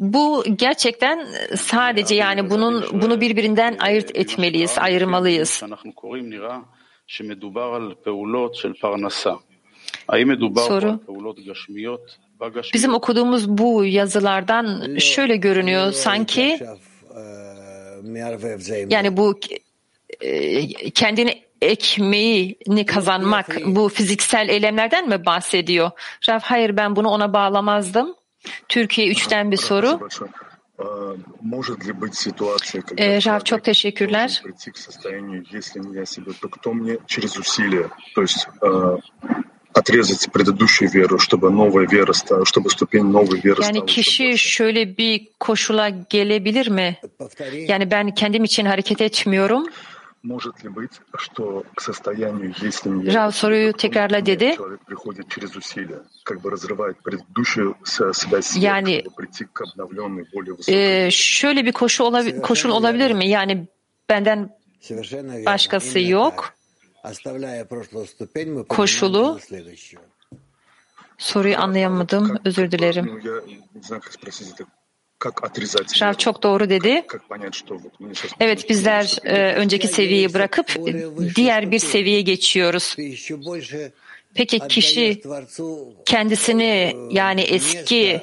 Bu 0.00 0.44
gerçekten 0.56 1.26
sadece 1.56 2.14
yani 2.14 2.50
bunun 2.50 2.84
bunu 3.02 3.20
birbirinden 3.20 3.76
ayırt 3.78 4.16
etmeliyiz, 4.16 4.78
ayırmalıyız. 4.78 5.62
Soru. 10.68 11.00
Bizim 12.74 12.94
okuduğumuz 12.94 13.48
bu 13.48 13.84
yazılardan 13.84 14.96
şöyle 14.98 15.36
görünüyor 15.36 15.92
sanki 15.92 16.58
yani 18.90 19.16
bu 19.16 19.40
kendini 20.94 21.42
ekmeğini 21.62 22.86
kazanmak 22.86 23.56
bu 23.66 23.88
fiziksel 23.88 24.48
eylemlerden 24.48 25.08
mi 25.08 25.26
bahsediyor? 25.26 25.90
Rav 26.28 26.40
hayır 26.42 26.76
ben 26.76 26.96
bunu 26.96 27.08
ona 27.08 27.32
bağlamazdım. 27.32 28.14
Türkiye 28.69 29.11
3'ten 29.11 29.51
bir 29.51 29.57
soru. 29.57 30.09
Ee, 32.97 33.25
Rav 33.25 33.39
çok 33.39 33.63
teşekkürler. 33.63 34.43
отрезать 39.73 40.31
предыдущую 40.31 40.89
веру, 40.89 41.19
чтобы 41.19 41.49
новая 41.49 41.87
вера 41.87 42.13
стала, 42.13 42.45
чтобы 42.45 42.69
ступень 42.69 43.03
новой 43.03 43.39
веры 43.39 43.63
Yani 43.63 43.85
kişi 43.85 44.37
şöyle 44.37 44.97
bir 44.97 45.27
koşula 45.39 45.89
gelebilir 45.89 46.67
mi? 46.69 46.97
Yani 47.67 47.91
ben 47.91 48.13
kendim 48.13 48.43
için 48.43 48.65
hareket 48.65 49.01
etmiyorum. 49.01 49.65
Rav 53.14 53.30
soruyu 53.30 53.72
tekrarla 53.72 54.26
dedi. 54.26 54.56
Yani 58.56 59.02
şöyle 61.12 61.64
bir 61.66 61.72
koşu 61.72 62.04
olabi, 62.04 62.40
koşul 62.42 62.70
olabilir 62.70 63.10
mi? 63.12 63.28
Yani 63.28 63.66
benden 64.08 64.50
başkası 65.46 65.98
yok. 66.00 66.54
Koşulu 68.68 69.38
soruyu 71.18 71.58
anlayamadım. 71.58 72.36
Özür 72.44 72.70
dilerim. 72.70 73.22
Şav 75.94 76.14
çok 76.14 76.42
doğru 76.42 76.70
dedi. 76.70 77.04
Evet 78.40 78.70
bizler 78.70 79.18
e, 79.24 79.54
önceki 79.54 79.88
seviyeyi 79.88 80.34
bırakıp 80.34 80.76
diğer 81.36 81.70
bir 81.70 81.78
seviyeye 81.78 82.20
geçiyoruz. 82.20 82.96
Peki 84.34 84.58
kişi 84.68 85.22
kendisini 86.04 86.96
yani 87.10 87.40
eski 87.40 88.20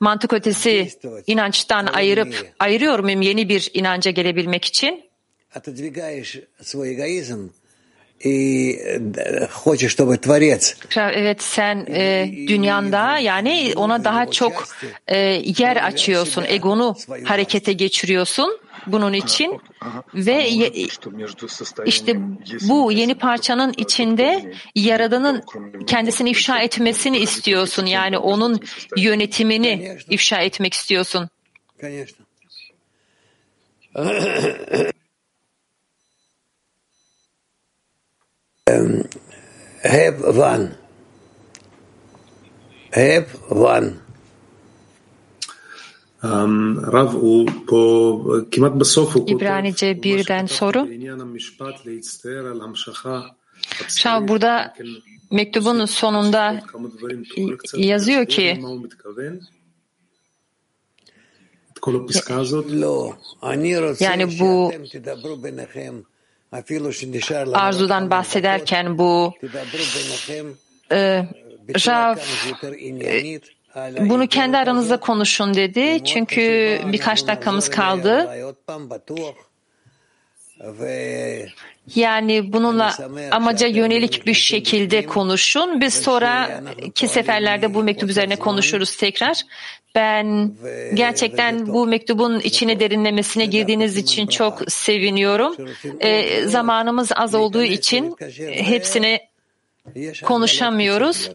mantık 0.00 0.32
ötesi 0.32 0.88
inançtan 1.26 1.86
ayırıp 1.86 2.52
ayırıyor 2.58 2.98
muyum 2.98 3.22
yeni 3.22 3.48
bir 3.48 3.70
inanca 3.74 4.10
gelebilmek 4.10 4.64
için? 4.64 5.04
Evet 10.96 11.42
sen 11.42 11.86
e, 11.90 12.30
dünyanda 12.48 13.18
yani 13.18 13.72
ona 13.76 14.04
daha 14.04 14.30
çok 14.30 14.68
e, 15.06 15.16
yer 15.58 15.76
açıyorsun, 15.76 16.44
egonu 16.48 16.96
harekete 17.24 17.72
geçiriyorsun 17.72 18.60
bunun 18.86 19.12
için 19.12 19.60
ve 20.14 20.48
işte 21.86 22.16
bu 22.68 22.92
yeni 22.92 23.14
parçanın 23.14 23.74
içinde 23.76 24.52
Yaradan'ın 24.74 25.42
kendisini 25.86 26.30
ifşa 26.30 26.60
etmesini 26.60 27.18
istiyorsun. 27.18 27.86
Yani 27.86 28.18
onun 28.18 28.60
yönetimini 28.96 29.98
ifşa 30.10 30.40
etmek 30.40 30.74
istiyorsun. 30.74 31.28
Hep 39.82 40.20
one. 40.24 40.68
Hep 42.90 43.28
one. 43.50 43.92
Um, 46.22 46.82
Rav, 46.92 47.14
u 47.14 47.46
po 47.66 48.44
kimat 48.50 48.80
besof 48.80 49.16
İbranice 49.16 50.02
birden 50.02 50.46
soru. 50.46 50.88
Rav 53.86 54.28
burada 54.28 54.74
mektubun 55.30 55.84
sonunda 55.84 56.62
yazıyor 57.76 58.26
ki 58.26 58.60
yani 64.00 64.38
bu 64.40 64.72
arzudan 67.54 68.10
bahsederken 68.10 68.98
bu 68.98 69.34
e, 70.92 71.24
Rav 71.86 72.16
e, 72.62 74.10
bunu 74.10 74.26
kendi 74.26 74.56
aranızda 74.56 75.00
konuşun 75.00 75.54
dedi. 75.54 76.04
Çünkü 76.04 76.42
birkaç 76.92 77.26
dakikamız 77.26 77.70
kaldı. 77.70 78.30
Yani 81.94 82.52
bununla 82.52 82.96
amaca 83.30 83.66
yönelik 83.66 84.26
bir 84.26 84.34
şekilde 84.34 85.06
konuşun. 85.06 85.80
Biz 85.80 85.94
sonraki 85.94 87.08
seferlerde 87.08 87.74
bu 87.74 87.82
mektup 87.82 88.10
üzerine 88.10 88.36
konuşuruz 88.36 88.96
tekrar. 88.96 89.42
Ben 89.94 90.54
gerçekten 90.94 91.66
bu 91.66 91.86
mektubun 91.86 92.40
içine 92.40 92.80
derinlemesine 92.80 93.46
girdiğiniz 93.46 93.96
için 93.96 94.26
çok 94.26 94.72
seviniyorum. 94.72 95.56
E, 96.00 96.42
zamanımız 96.46 97.10
az 97.16 97.34
olduğu 97.34 97.62
için 97.62 98.16
hepsini 98.50 99.20
konuşamıyoruz. 100.24 101.30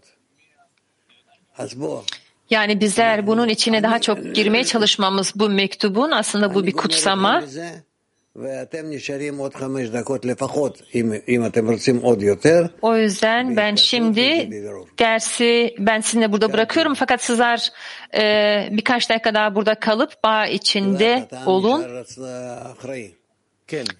Yani 2.49 2.80
bizler 2.80 3.28
bunun 3.28 3.49
içine 3.49 3.84
daha 3.84 3.99
çok 4.01 4.36
girmeye 4.36 4.64
çalışmamız 4.64 5.34
bu 5.36 5.49
mektubun 5.49 6.12
aslında 6.12 6.56
bu 6.56 6.66
bir 6.66 6.72
kutsama. 6.72 7.43
O 12.82 12.96
yüzden 12.98 13.58
ben 13.58 13.76
şimdi 13.76 14.50
dersi 15.00 15.76
ben 15.80 16.02
sizinle 16.02 16.32
burada 16.32 16.54
bırakıyorum. 16.54 16.94
Fakat 16.94 17.24
sizler 17.24 17.72
e, 18.16 18.68
birkaç 18.72 19.10
dakika 19.10 19.34
daha 19.34 19.56
burada 19.56 19.76
kalıp 19.76 20.24
bağ 20.24 20.48
içinde 20.48 21.28
olun. 21.46 21.82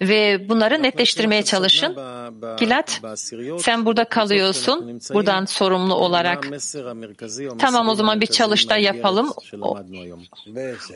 ve 0.00 0.48
bunları 0.48 0.82
netleştirmeye 0.82 1.42
çalışın. 1.42 1.96
Gilat, 2.58 3.00
sen 3.58 3.84
burada 3.84 4.04
kalıyorsun, 4.04 5.00
buradan 5.14 5.44
sorumlu 5.44 5.94
olarak. 5.94 6.48
Tamam 7.58 7.88
o 7.88 7.94
zaman 7.94 8.20
bir 8.20 8.26
çalışta 8.26 8.76
yapalım. 8.76 9.32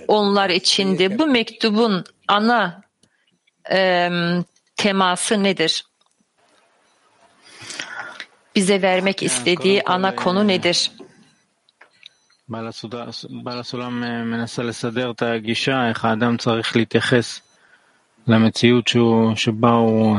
Onlar 0.08 0.50
içinde 0.50 1.18
bu 1.18 1.26
mektubun 1.26 2.04
ana 2.28 2.87
e, 3.71 4.09
teması 4.77 5.43
nedir? 5.43 5.85
Bize 8.55 8.81
vermek 8.81 9.23
istediği 9.23 9.83
ana 9.83 10.15
konu 10.15 10.47
nedir? 10.47 10.91
בעל 12.49 12.67
הסעודה- 12.67 13.09
בעל 13.43 13.59
הסולם 13.59 14.03
אה, 14.03 14.23
מנסה 14.23 14.63
לסדר 14.63 15.11
את 15.11 15.21
הגישה, 15.21 15.89
איך 15.89 16.05
האדם 16.05 16.37
צריך 16.37 16.75
להתייחס 16.75 17.41
למציאות 18.27 18.87
שהוא, 18.87 19.35
שבה 19.35 19.69
הוא 19.71 20.17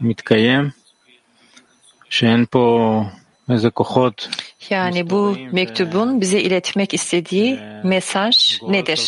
מתקיים, 0.00 0.70
שאין 2.10 2.44
פה 2.50 2.64
איזה 3.50 3.70
כוחות. 3.70 4.28
Yani 4.70 5.10
bu 5.10 5.36
mektubun 5.52 6.20
bize 6.20 6.40
iletmek 6.40 6.94
istediği 6.94 7.58
mesaj 7.84 8.58
גורל 8.60 8.72
nedir? 8.72 9.00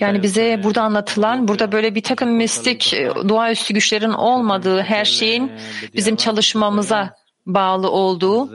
Yani 0.00 0.22
bize 0.22 0.60
burada 0.62 0.82
anlatılan, 0.82 1.48
burada 1.48 1.72
böyle 1.72 1.94
bir 1.94 2.02
takım 2.02 2.30
mistik, 2.30 2.94
e, 2.94 3.10
doğaüstü 3.28 3.74
güçlerin 3.74 4.12
olmadığı, 4.12 4.82
her 4.82 5.04
şeyin 5.04 5.52
bizim 5.94 6.16
çalışmamıza 6.16 7.16
bağlı 7.46 7.90
olduğu. 7.90 8.50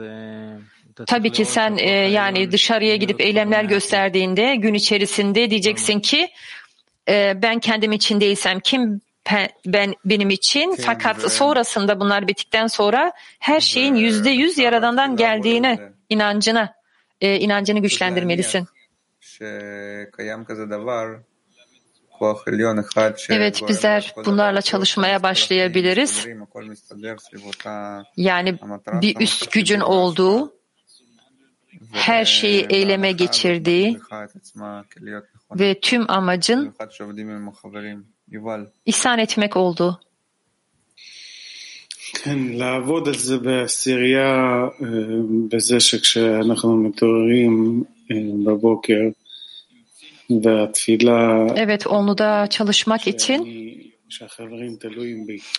Tabii 1.06 1.32
ki 1.32 1.44
sen 1.44 1.76
e, 1.76 1.90
yani 1.90 2.52
dışarıya 2.52 2.96
gidip 2.96 3.20
eylemler 3.20 3.64
gösterdiğinde 3.64 4.56
gün 4.56 4.74
içerisinde 4.74 5.50
diyeceksin 5.50 6.00
ki 6.00 6.28
e, 7.08 7.42
ben 7.42 7.58
kendim 7.58 7.92
için 7.92 8.20
değilsem 8.20 8.60
kim 8.60 9.00
ben 9.66 9.94
benim 10.04 10.30
için? 10.30 10.76
Fakat 10.80 11.32
sonrasında 11.32 12.00
bunlar 12.00 12.28
bittikten 12.28 12.66
sonra 12.66 13.12
her 13.38 13.60
şeyin 13.60 13.94
yüzde 13.94 14.30
yüz 14.30 14.58
yaradandan 14.58 15.16
geldiğine 15.16 15.78
inancına 16.10 16.74
e, 17.20 17.38
inancını 17.38 17.78
güçlendirmelisin. 17.78 18.66
Evet 23.29 23.55
שגורם 23.55 23.69
bizler 23.69 24.01
לכל 24.07 24.23
bunlarla 24.23 24.59
דבר, 24.59 24.61
çalışmaya 24.61 25.23
başlayabiliriz. 25.23 26.11
מסתדרים, 26.11 26.43
הכל 26.43 26.63
מסתדר 26.63 27.17
סביב 27.17 27.45
אותה 27.45 28.01
Yani 28.17 28.57
bir 29.01 29.15
üst 29.19 29.51
gücün 29.51 29.79
olduğu, 29.79 30.53
her 31.91 32.25
şeyi 32.25 32.65
eyleme 32.69 33.11
geçirdiği 33.11 33.91
מצליחה 33.91 34.23
את 34.23 34.35
עצמה 34.35 34.81
כלהיות 34.93 35.23
נכונה. 35.35 35.59
ve 35.59 35.79
tüm 35.81 36.05
amacın 36.09 36.59
במיוחד 36.59 36.91
שעובדים 36.91 37.29
עם 37.29 37.49
החברים. 37.49 38.03
יובל. 38.31 38.65
ihsan 38.85 39.19
etmek 39.19 39.57
olduğu. 39.57 39.91
כן, 42.13 42.39
לעבוד 42.39 43.07
על 43.07 43.13
זה 43.13 43.37
בעשירייה, 43.37 44.35
אה, 44.81 44.87
בזה 45.51 45.79
שכשאנחנו 45.79 46.77
מתעוררים 46.77 47.83
אה, 48.11 48.15
בבוקר 48.45 49.01
Evet, 51.56 51.86
onu 51.86 52.18
da 52.18 52.46
çalışmak 52.50 53.06
için 53.06 53.42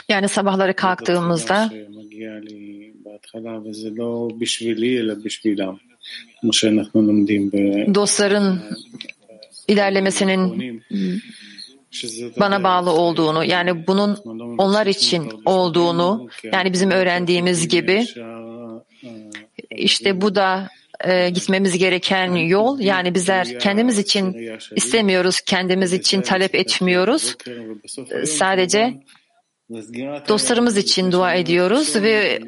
yani 0.09 0.29
sabahları 0.29 0.73
kalktığımızda 0.75 1.71
dostların 7.95 8.61
ilerlemesinin 9.67 10.81
bana 12.39 12.63
bağlı 12.63 12.91
olduğunu 12.91 13.43
yani 13.43 13.87
bunun 13.87 14.17
onlar 14.57 14.87
için 14.87 15.31
olduğunu 15.45 16.29
yani 16.53 16.73
bizim 16.73 16.91
öğrendiğimiz 16.91 17.67
gibi 17.67 18.05
işte 19.71 20.21
bu 20.21 20.35
da 20.35 20.69
e, 21.03 21.29
gitmemiz 21.29 21.77
gereken 21.77 22.35
yol. 22.35 22.79
Yani 22.79 23.15
bizler 23.15 23.59
kendimiz 23.59 23.99
için 23.99 24.51
istemiyoruz, 24.75 25.41
kendimiz 25.41 25.93
için 25.93 26.21
talep 26.21 26.55
etmiyoruz. 26.55 27.35
E, 28.11 28.25
Sadece 28.25 28.93
dostlarımız 30.27 30.77
için 30.77 31.11
dua 31.11 31.33
ediyoruz 31.33 31.95
ve 31.95 32.41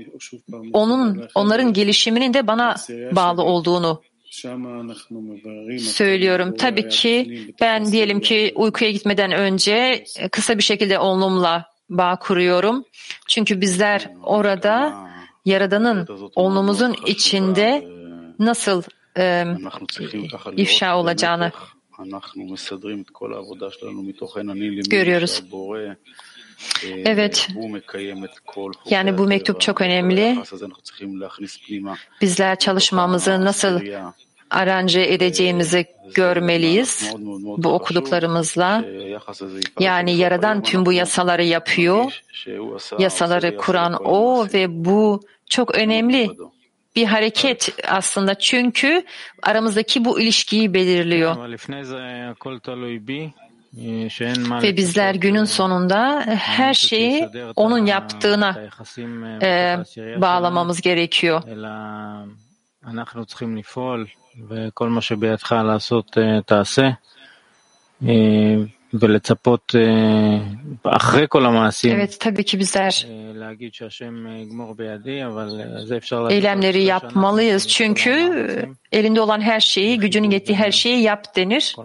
onun 0.74 1.28
onların 1.36 1.74
gelişiminin 1.74 2.34
de 2.34 2.48
bana 2.48 2.76
bağlı 3.12 3.44
olduğunu 3.44 4.02
söylüyorum. 5.80 6.56
Tabii 6.58 6.90
ki 6.90 7.42
ben 7.62 7.92
diyelim 7.92 8.20
ki 8.20 8.54
uykuya 8.56 8.92
gitmeden 8.92 9.32
önce 9.32 10.04
kısa 10.32 10.58
bir 10.58 10.64
şekilde 10.64 11.00
onlumla 11.00 11.66
bağ 11.90 12.20
kuruyorum. 12.20 12.86
Çünkü 13.28 13.62
bizler 13.62 14.10
orada 14.24 14.94
Yaradan'ın 15.46 16.08
onlumuzun 16.36 16.96
içinde 17.06 17.95
nasıl 18.40 18.84
e, 19.18 19.46
ifşa 20.58 20.98
olacağını 20.98 21.52
görüyoruz. 24.90 25.44
Evet. 27.06 27.48
Yani 28.90 29.18
bu 29.18 29.26
mektup 29.26 29.62
çok 29.62 29.82
önemli. 29.82 30.38
Bizler 32.22 32.60
çalışmamızı 32.60 33.46
nasıl 33.46 33.80
aranje 34.50 35.02
edeceğimizi 35.02 35.86
görmeliyiz 36.14 37.14
bu 37.58 37.70
okuduklarımızla. 37.70 38.86
Yani 39.80 40.16
Yaradan 40.16 40.64
tüm 40.64 40.86
bu 40.86 40.94
yasaları 40.94 41.44
yapıyor. 41.44 42.22
Yasaları 43.00 43.58
kuran 43.58 43.94
O 43.94 44.48
ve 44.54 44.86
bu 44.86 45.22
çok 45.50 45.76
önemli 45.76 46.30
bir 46.97 47.07
hareket 47.07 47.77
aslında 47.89 48.35
çünkü 48.35 49.05
aramızdaki 49.43 50.05
bu 50.05 50.21
ilişkiyi 50.21 50.75
belirliyor. 50.75 51.37
Ve 54.63 54.77
bizler 54.77 55.15
günün 55.15 55.45
sonunda 55.45 56.21
her 56.27 56.75
şeyi 56.75 57.29
onun 57.57 57.87
yaptığına 57.87 58.61
e, 59.43 59.77
bağlamamız 60.21 60.81
gerekiyor. 60.81 61.43
וכל 64.49 64.89
מה 64.89 65.01
שבידך 65.01 65.53
לעשות 65.53 66.19
תעשה 66.47 66.91
Evet 71.94 72.18
tabii 72.20 72.44
ki 72.46 72.60
bizler 72.60 73.08
eylemleri 76.32 76.84
yapmalıyız. 76.84 77.68
Çünkü 77.68 78.12
elinde 78.92 79.22
olan 79.22 79.42
her 79.42 79.60
şeyi, 79.60 80.00
gücünün 80.00 80.32
yettiği 80.32 80.58
her 80.58 80.72
şeyi 80.72 81.02
yap 81.02 81.36
denir. 81.36 81.76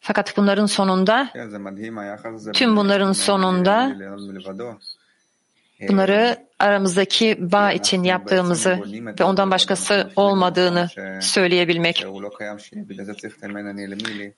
Fakat 0.00 0.36
bunların 0.36 0.66
sonunda 0.66 1.30
tüm 2.52 2.76
bunların 2.76 3.12
sonunda 3.12 3.96
bunları 5.88 6.43
aramızdaki 6.58 7.36
bağ 7.40 7.72
için 7.72 8.02
yaptığımızı 8.02 8.78
ve 9.20 9.24
ondan 9.24 9.50
başkası 9.50 10.10
olmadığını 10.16 10.88
söyleyebilmek. 11.20 12.06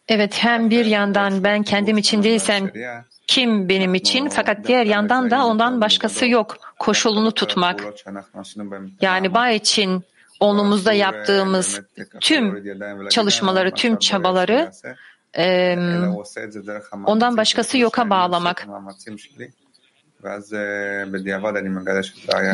Evet 0.09 0.35
hem 0.39 0.71
bir 0.71 0.85
yandan 0.85 1.45
ben 1.45 1.63
kendim 1.63 1.99
için 1.99 2.23
değilsem 2.23 2.71
kim 3.27 3.69
benim 3.69 3.95
için 3.95 4.29
fakat 4.29 4.67
diğer 4.67 4.87
yandan 4.87 5.31
da 5.31 5.47
ondan 5.47 5.81
başkası 5.81 6.27
yok 6.27 6.57
koşulunu 6.79 7.33
tutmak. 7.33 7.85
Yani 9.01 9.35
bağ 9.35 9.51
için 9.51 10.05
onumuzda 10.41 10.93
yaptığımız 10.93 11.81
tüm 12.21 12.65
çalışmaları, 13.09 13.75
tüm 13.75 13.99
çabaları 13.99 14.71
e, 15.39 15.77
ondan 17.07 17.37
başkası 17.37 17.79
yoka 17.79 18.11
bağlamak. 18.11 18.67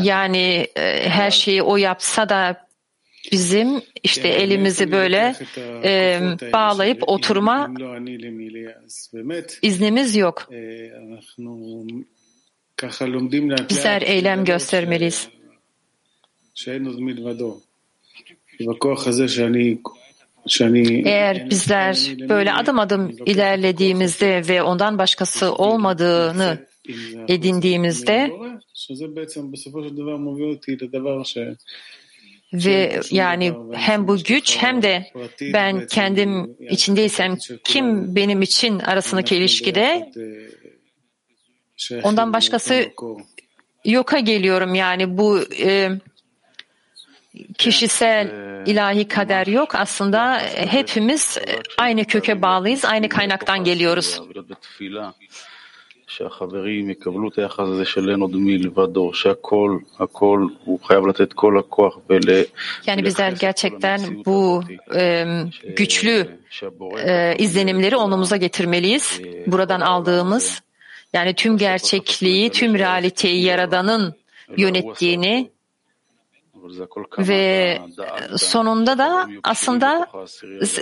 Yani 0.03 0.67
e, 0.77 1.09
her 1.09 1.31
şeyi 1.31 1.63
o 1.63 1.77
yapsa 1.77 2.29
da 2.29 2.67
bizim 3.33 3.83
işte 4.03 4.29
elimizi 4.29 4.93
böyle 4.93 5.35
e, 5.85 6.21
bağlayıp 6.53 7.09
oturma 7.09 7.71
iznimiz 9.63 10.17
yok. 10.17 10.49
Bizler 13.71 14.03
eylem 14.03 14.45
göstermeliyiz. 14.45 15.29
Eğer 21.07 21.51
bizler 21.51 22.15
böyle 22.29 22.53
adım 22.53 22.79
adım 22.79 23.17
ilerlediğimizde 23.27 24.43
ve 24.49 24.63
ondan 24.63 24.99
başkası 24.99 25.55
olmadığını 25.55 26.67
edindiğimizde 27.29 28.31
ve 32.53 33.01
yani 33.11 33.55
hem 33.73 34.09
bu 34.09 34.17
güç 34.17 34.57
hem 34.57 34.83
de 34.83 35.13
ben 35.41 35.87
kendim 35.87 36.57
içindeysem 36.71 37.37
kim 37.65 38.17
benim 38.17 38.43
için 38.43 38.79
arasındaki 38.79 39.37
ilişkide 39.37 40.11
ondan 42.03 42.33
başkası 42.33 42.93
yoka 43.85 44.19
geliyorum 44.19 44.75
yani 44.75 45.19
bu 45.19 45.41
e, 45.59 45.91
kişisel 47.59 48.31
ilahi 48.67 49.09
kader 49.09 49.47
yok 49.47 49.75
aslında 49.75 50.39
hepimiz 50.55 51.39
aynı 51.79 52.05
köke 52.05 52.43
bağlıyız 52.43 52.85
aynı 52.85 53.09
kaynaktan 53.09 53.65
geliyoruz. 53.65 54.23
שהחברים 56.12 56.90
יקבלו 56.90 57.30
את 57.30 57.38
היחס 57.38 57.60
הזה 57.60 57.86
של 57.86 58.10
אין 58.10 58.22
עוד 58.22 58.36
מלבדו, 58.36 59.14
שהכל, 59.14 59.78
הכל, 60.00 60.48
הוא 60.66 60.80
חייב 60.84 61.08
לתת 61.08 61.34
כל 61.34 61.60
הכוח 61.60 61.98
ול... 62.10 62.20
Yani 62.88 63.04
bizler 63.04 63.32
gerçekten 63.40 64.00
bu 64.26 64.64
e, 64.96 65.26
güçlü 65.78 66.40
e, 67.06 67.36
izlenimleri 67.38 67.96
onumuza 67.96 68.38
getirmeliyiz. 68.38 69.22
Buradan 69.48 69.82
aldığımız 69.82 70.62
yani 71.14 71.34
tüm 71.34 71.58
gerçekliği, 71.58 72.50
tüm 72.50 72.78
realiteyi 72.78 73.44
Yaradan'ın 73.44 74.16
yönettiğini 74.58 75.50
ve 77.18 77.82
sonunda 78.38 78.98
da 78.98 79.28
aslında 79.44 80.08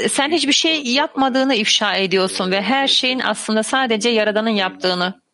sen 0.09 0.31
hiçbir 0.31 0.53
şey 0.53 0.83
yapmadığını 0.83 1.55
ifşa 1.55 1.95
ediyorsun 1.95 2.51
ve 2.51 2.61
her 2.61 2.87
şeyin 2.87 3.19
aslında 3.19 3.63
sadece 3.63 4.09
Yaradan'ın 4.09 4.49
yaptığını. 4.49 5.25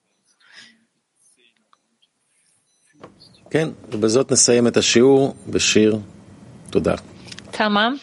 כן, 3.52 3.70
ובזאת 3.94 4.32
נסיים 4.32 4.68
את 4.68 4.78
השיעור 4.78 5.36
בשיר 5.48 5.96
תודה. 6.70 6.96
Tamam. 7.52 8.00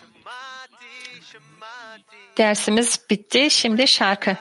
Dersimiz 2.38 3.00
bitti. 3.10 3.50
Şimdi 3.50 3.88
şarkı. 3.88 4.36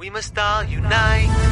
We 0.00 0.10
must 0.10 0.38
all 0.38 0.64
unite. 0.64 1.51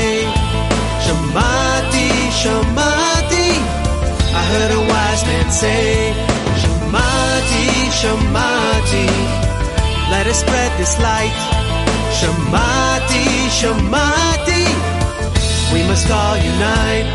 Say. 5.61 6.11
Shamati, 6.61 7.67
Shamati, 7.99 9.07
let 10.09 10.25
us 10.31 10.39
spread 10.41 10.71
this 10.79 10.97
light. 11.07 11.37
Shamati, 12.17 13.25
Shamati, 13.59 14.63
we 15.73 15.81
must 15.89 16.09
all 16.09 16.37
unite. 16.53 17.09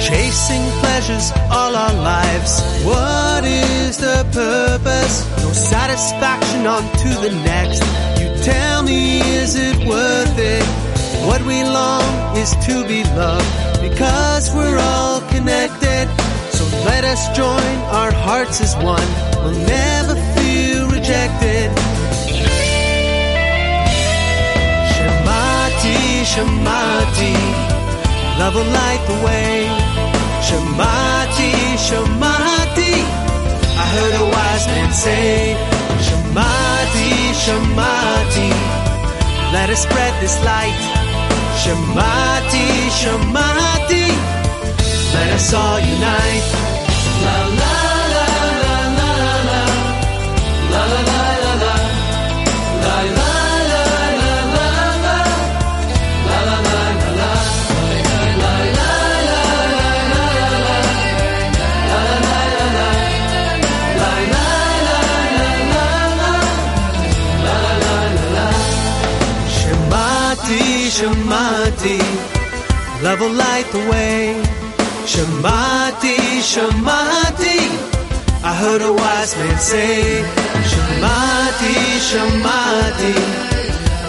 Chasing 0.00 0.64
pleasures 0.80 1.26
all 1.56 1.76
our 1.76 1.96
lives. 2.12 2.52
What 2.90 3.44
is 3.44 3.98
the 3.98 4.18
purpose? 4.32 5.14
No 5.44 5.52
satisfaction 5.52 6.66
on 6.66 6.82
to 7.02 7.10
the 7.24 7.32
next. 7.44 7.82
You 8.20 8.28
tell 8.42 8.82
me, 8.82 9.20
is 9.42 9.52
it 9.56 9.76
worth 9.86 10.38
it? 10.38 10.64
What 11.28 11.42
we 11.42 11.62
long 11.64 12.10
is 12.38 12.50
to 12.68 12.74
be 12.88 13.04
loved 13.22 13.82
because 13.82 14.50
we're 14.54 14.78
all 14.78 15.20
connected. 15.28 16.08
Let 16.84 17.04
us 17.04 17.28
join 17.36 17.76
our 17.98 18.12
hearts 18.12 18.60
as 18.60 18.74
one. 18.76 19.10
We'll 19.42 19.58
never 19.66 20.14
feel 20.34 20.88
rejected. 20.88 21.70
Shamati, 24.94 25.98
Shamati, 26.32 27.34
love 28.38 28.54
will 28.54 28.70
light 28.80 29.02
the 29.10 29.18
way. 29.26 29.66
Shamati, 30.46 31.52
Shamati, 31.86 32.94
I 33.82 33.84
heard 33.94 34.14
a 34.22 34.24
wise 34.34 34.66
man 34.66 34.92
say. 34.92 35.56
Shamati, 36.06 37.12
Shamati, 37.42 38.50
let 39.52 39.68
us 39.70 39.82
spread 39.82 40.14
this 40.22 40.36
light. 40.44 40.80
Shamati, 41.62 42.68
Shamati, 43.00 44.06
let 45.14 45.28
us 45.34 45.52
all 45.52 45.78
unite. 45.80 46.59
Shamati, 71.00 71.98
love 73.02 73.20
will 73.20 73.32
light 73.32 73.64
the 73.72 73.78
way. 73.90 74.34
Shamati, 75.06 76.19
Shamati, 76.50 77.60
I 78.42 78.52
heard 78.56 78.82
a 78.82 78.92
wise 78.92 79.36
man 79.36 79.58
say. 79.60 80.20
Shamati, 80.70 81.76
Shamati, 82.10 83.14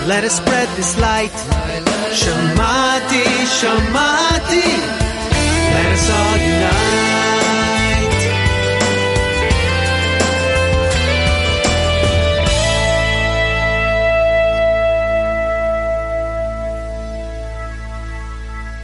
let 0.08 0.24
us 0.24 0.38
spread 0.38 0.68
this 0.76 0.98
light. 1.00 1.38
Shamati, 2.22 3.26
Shamati, 3.60 4.70
let 5.70 5.86
us 5.94 6.10
all 6.10 6.38
unite. 6.38 7.21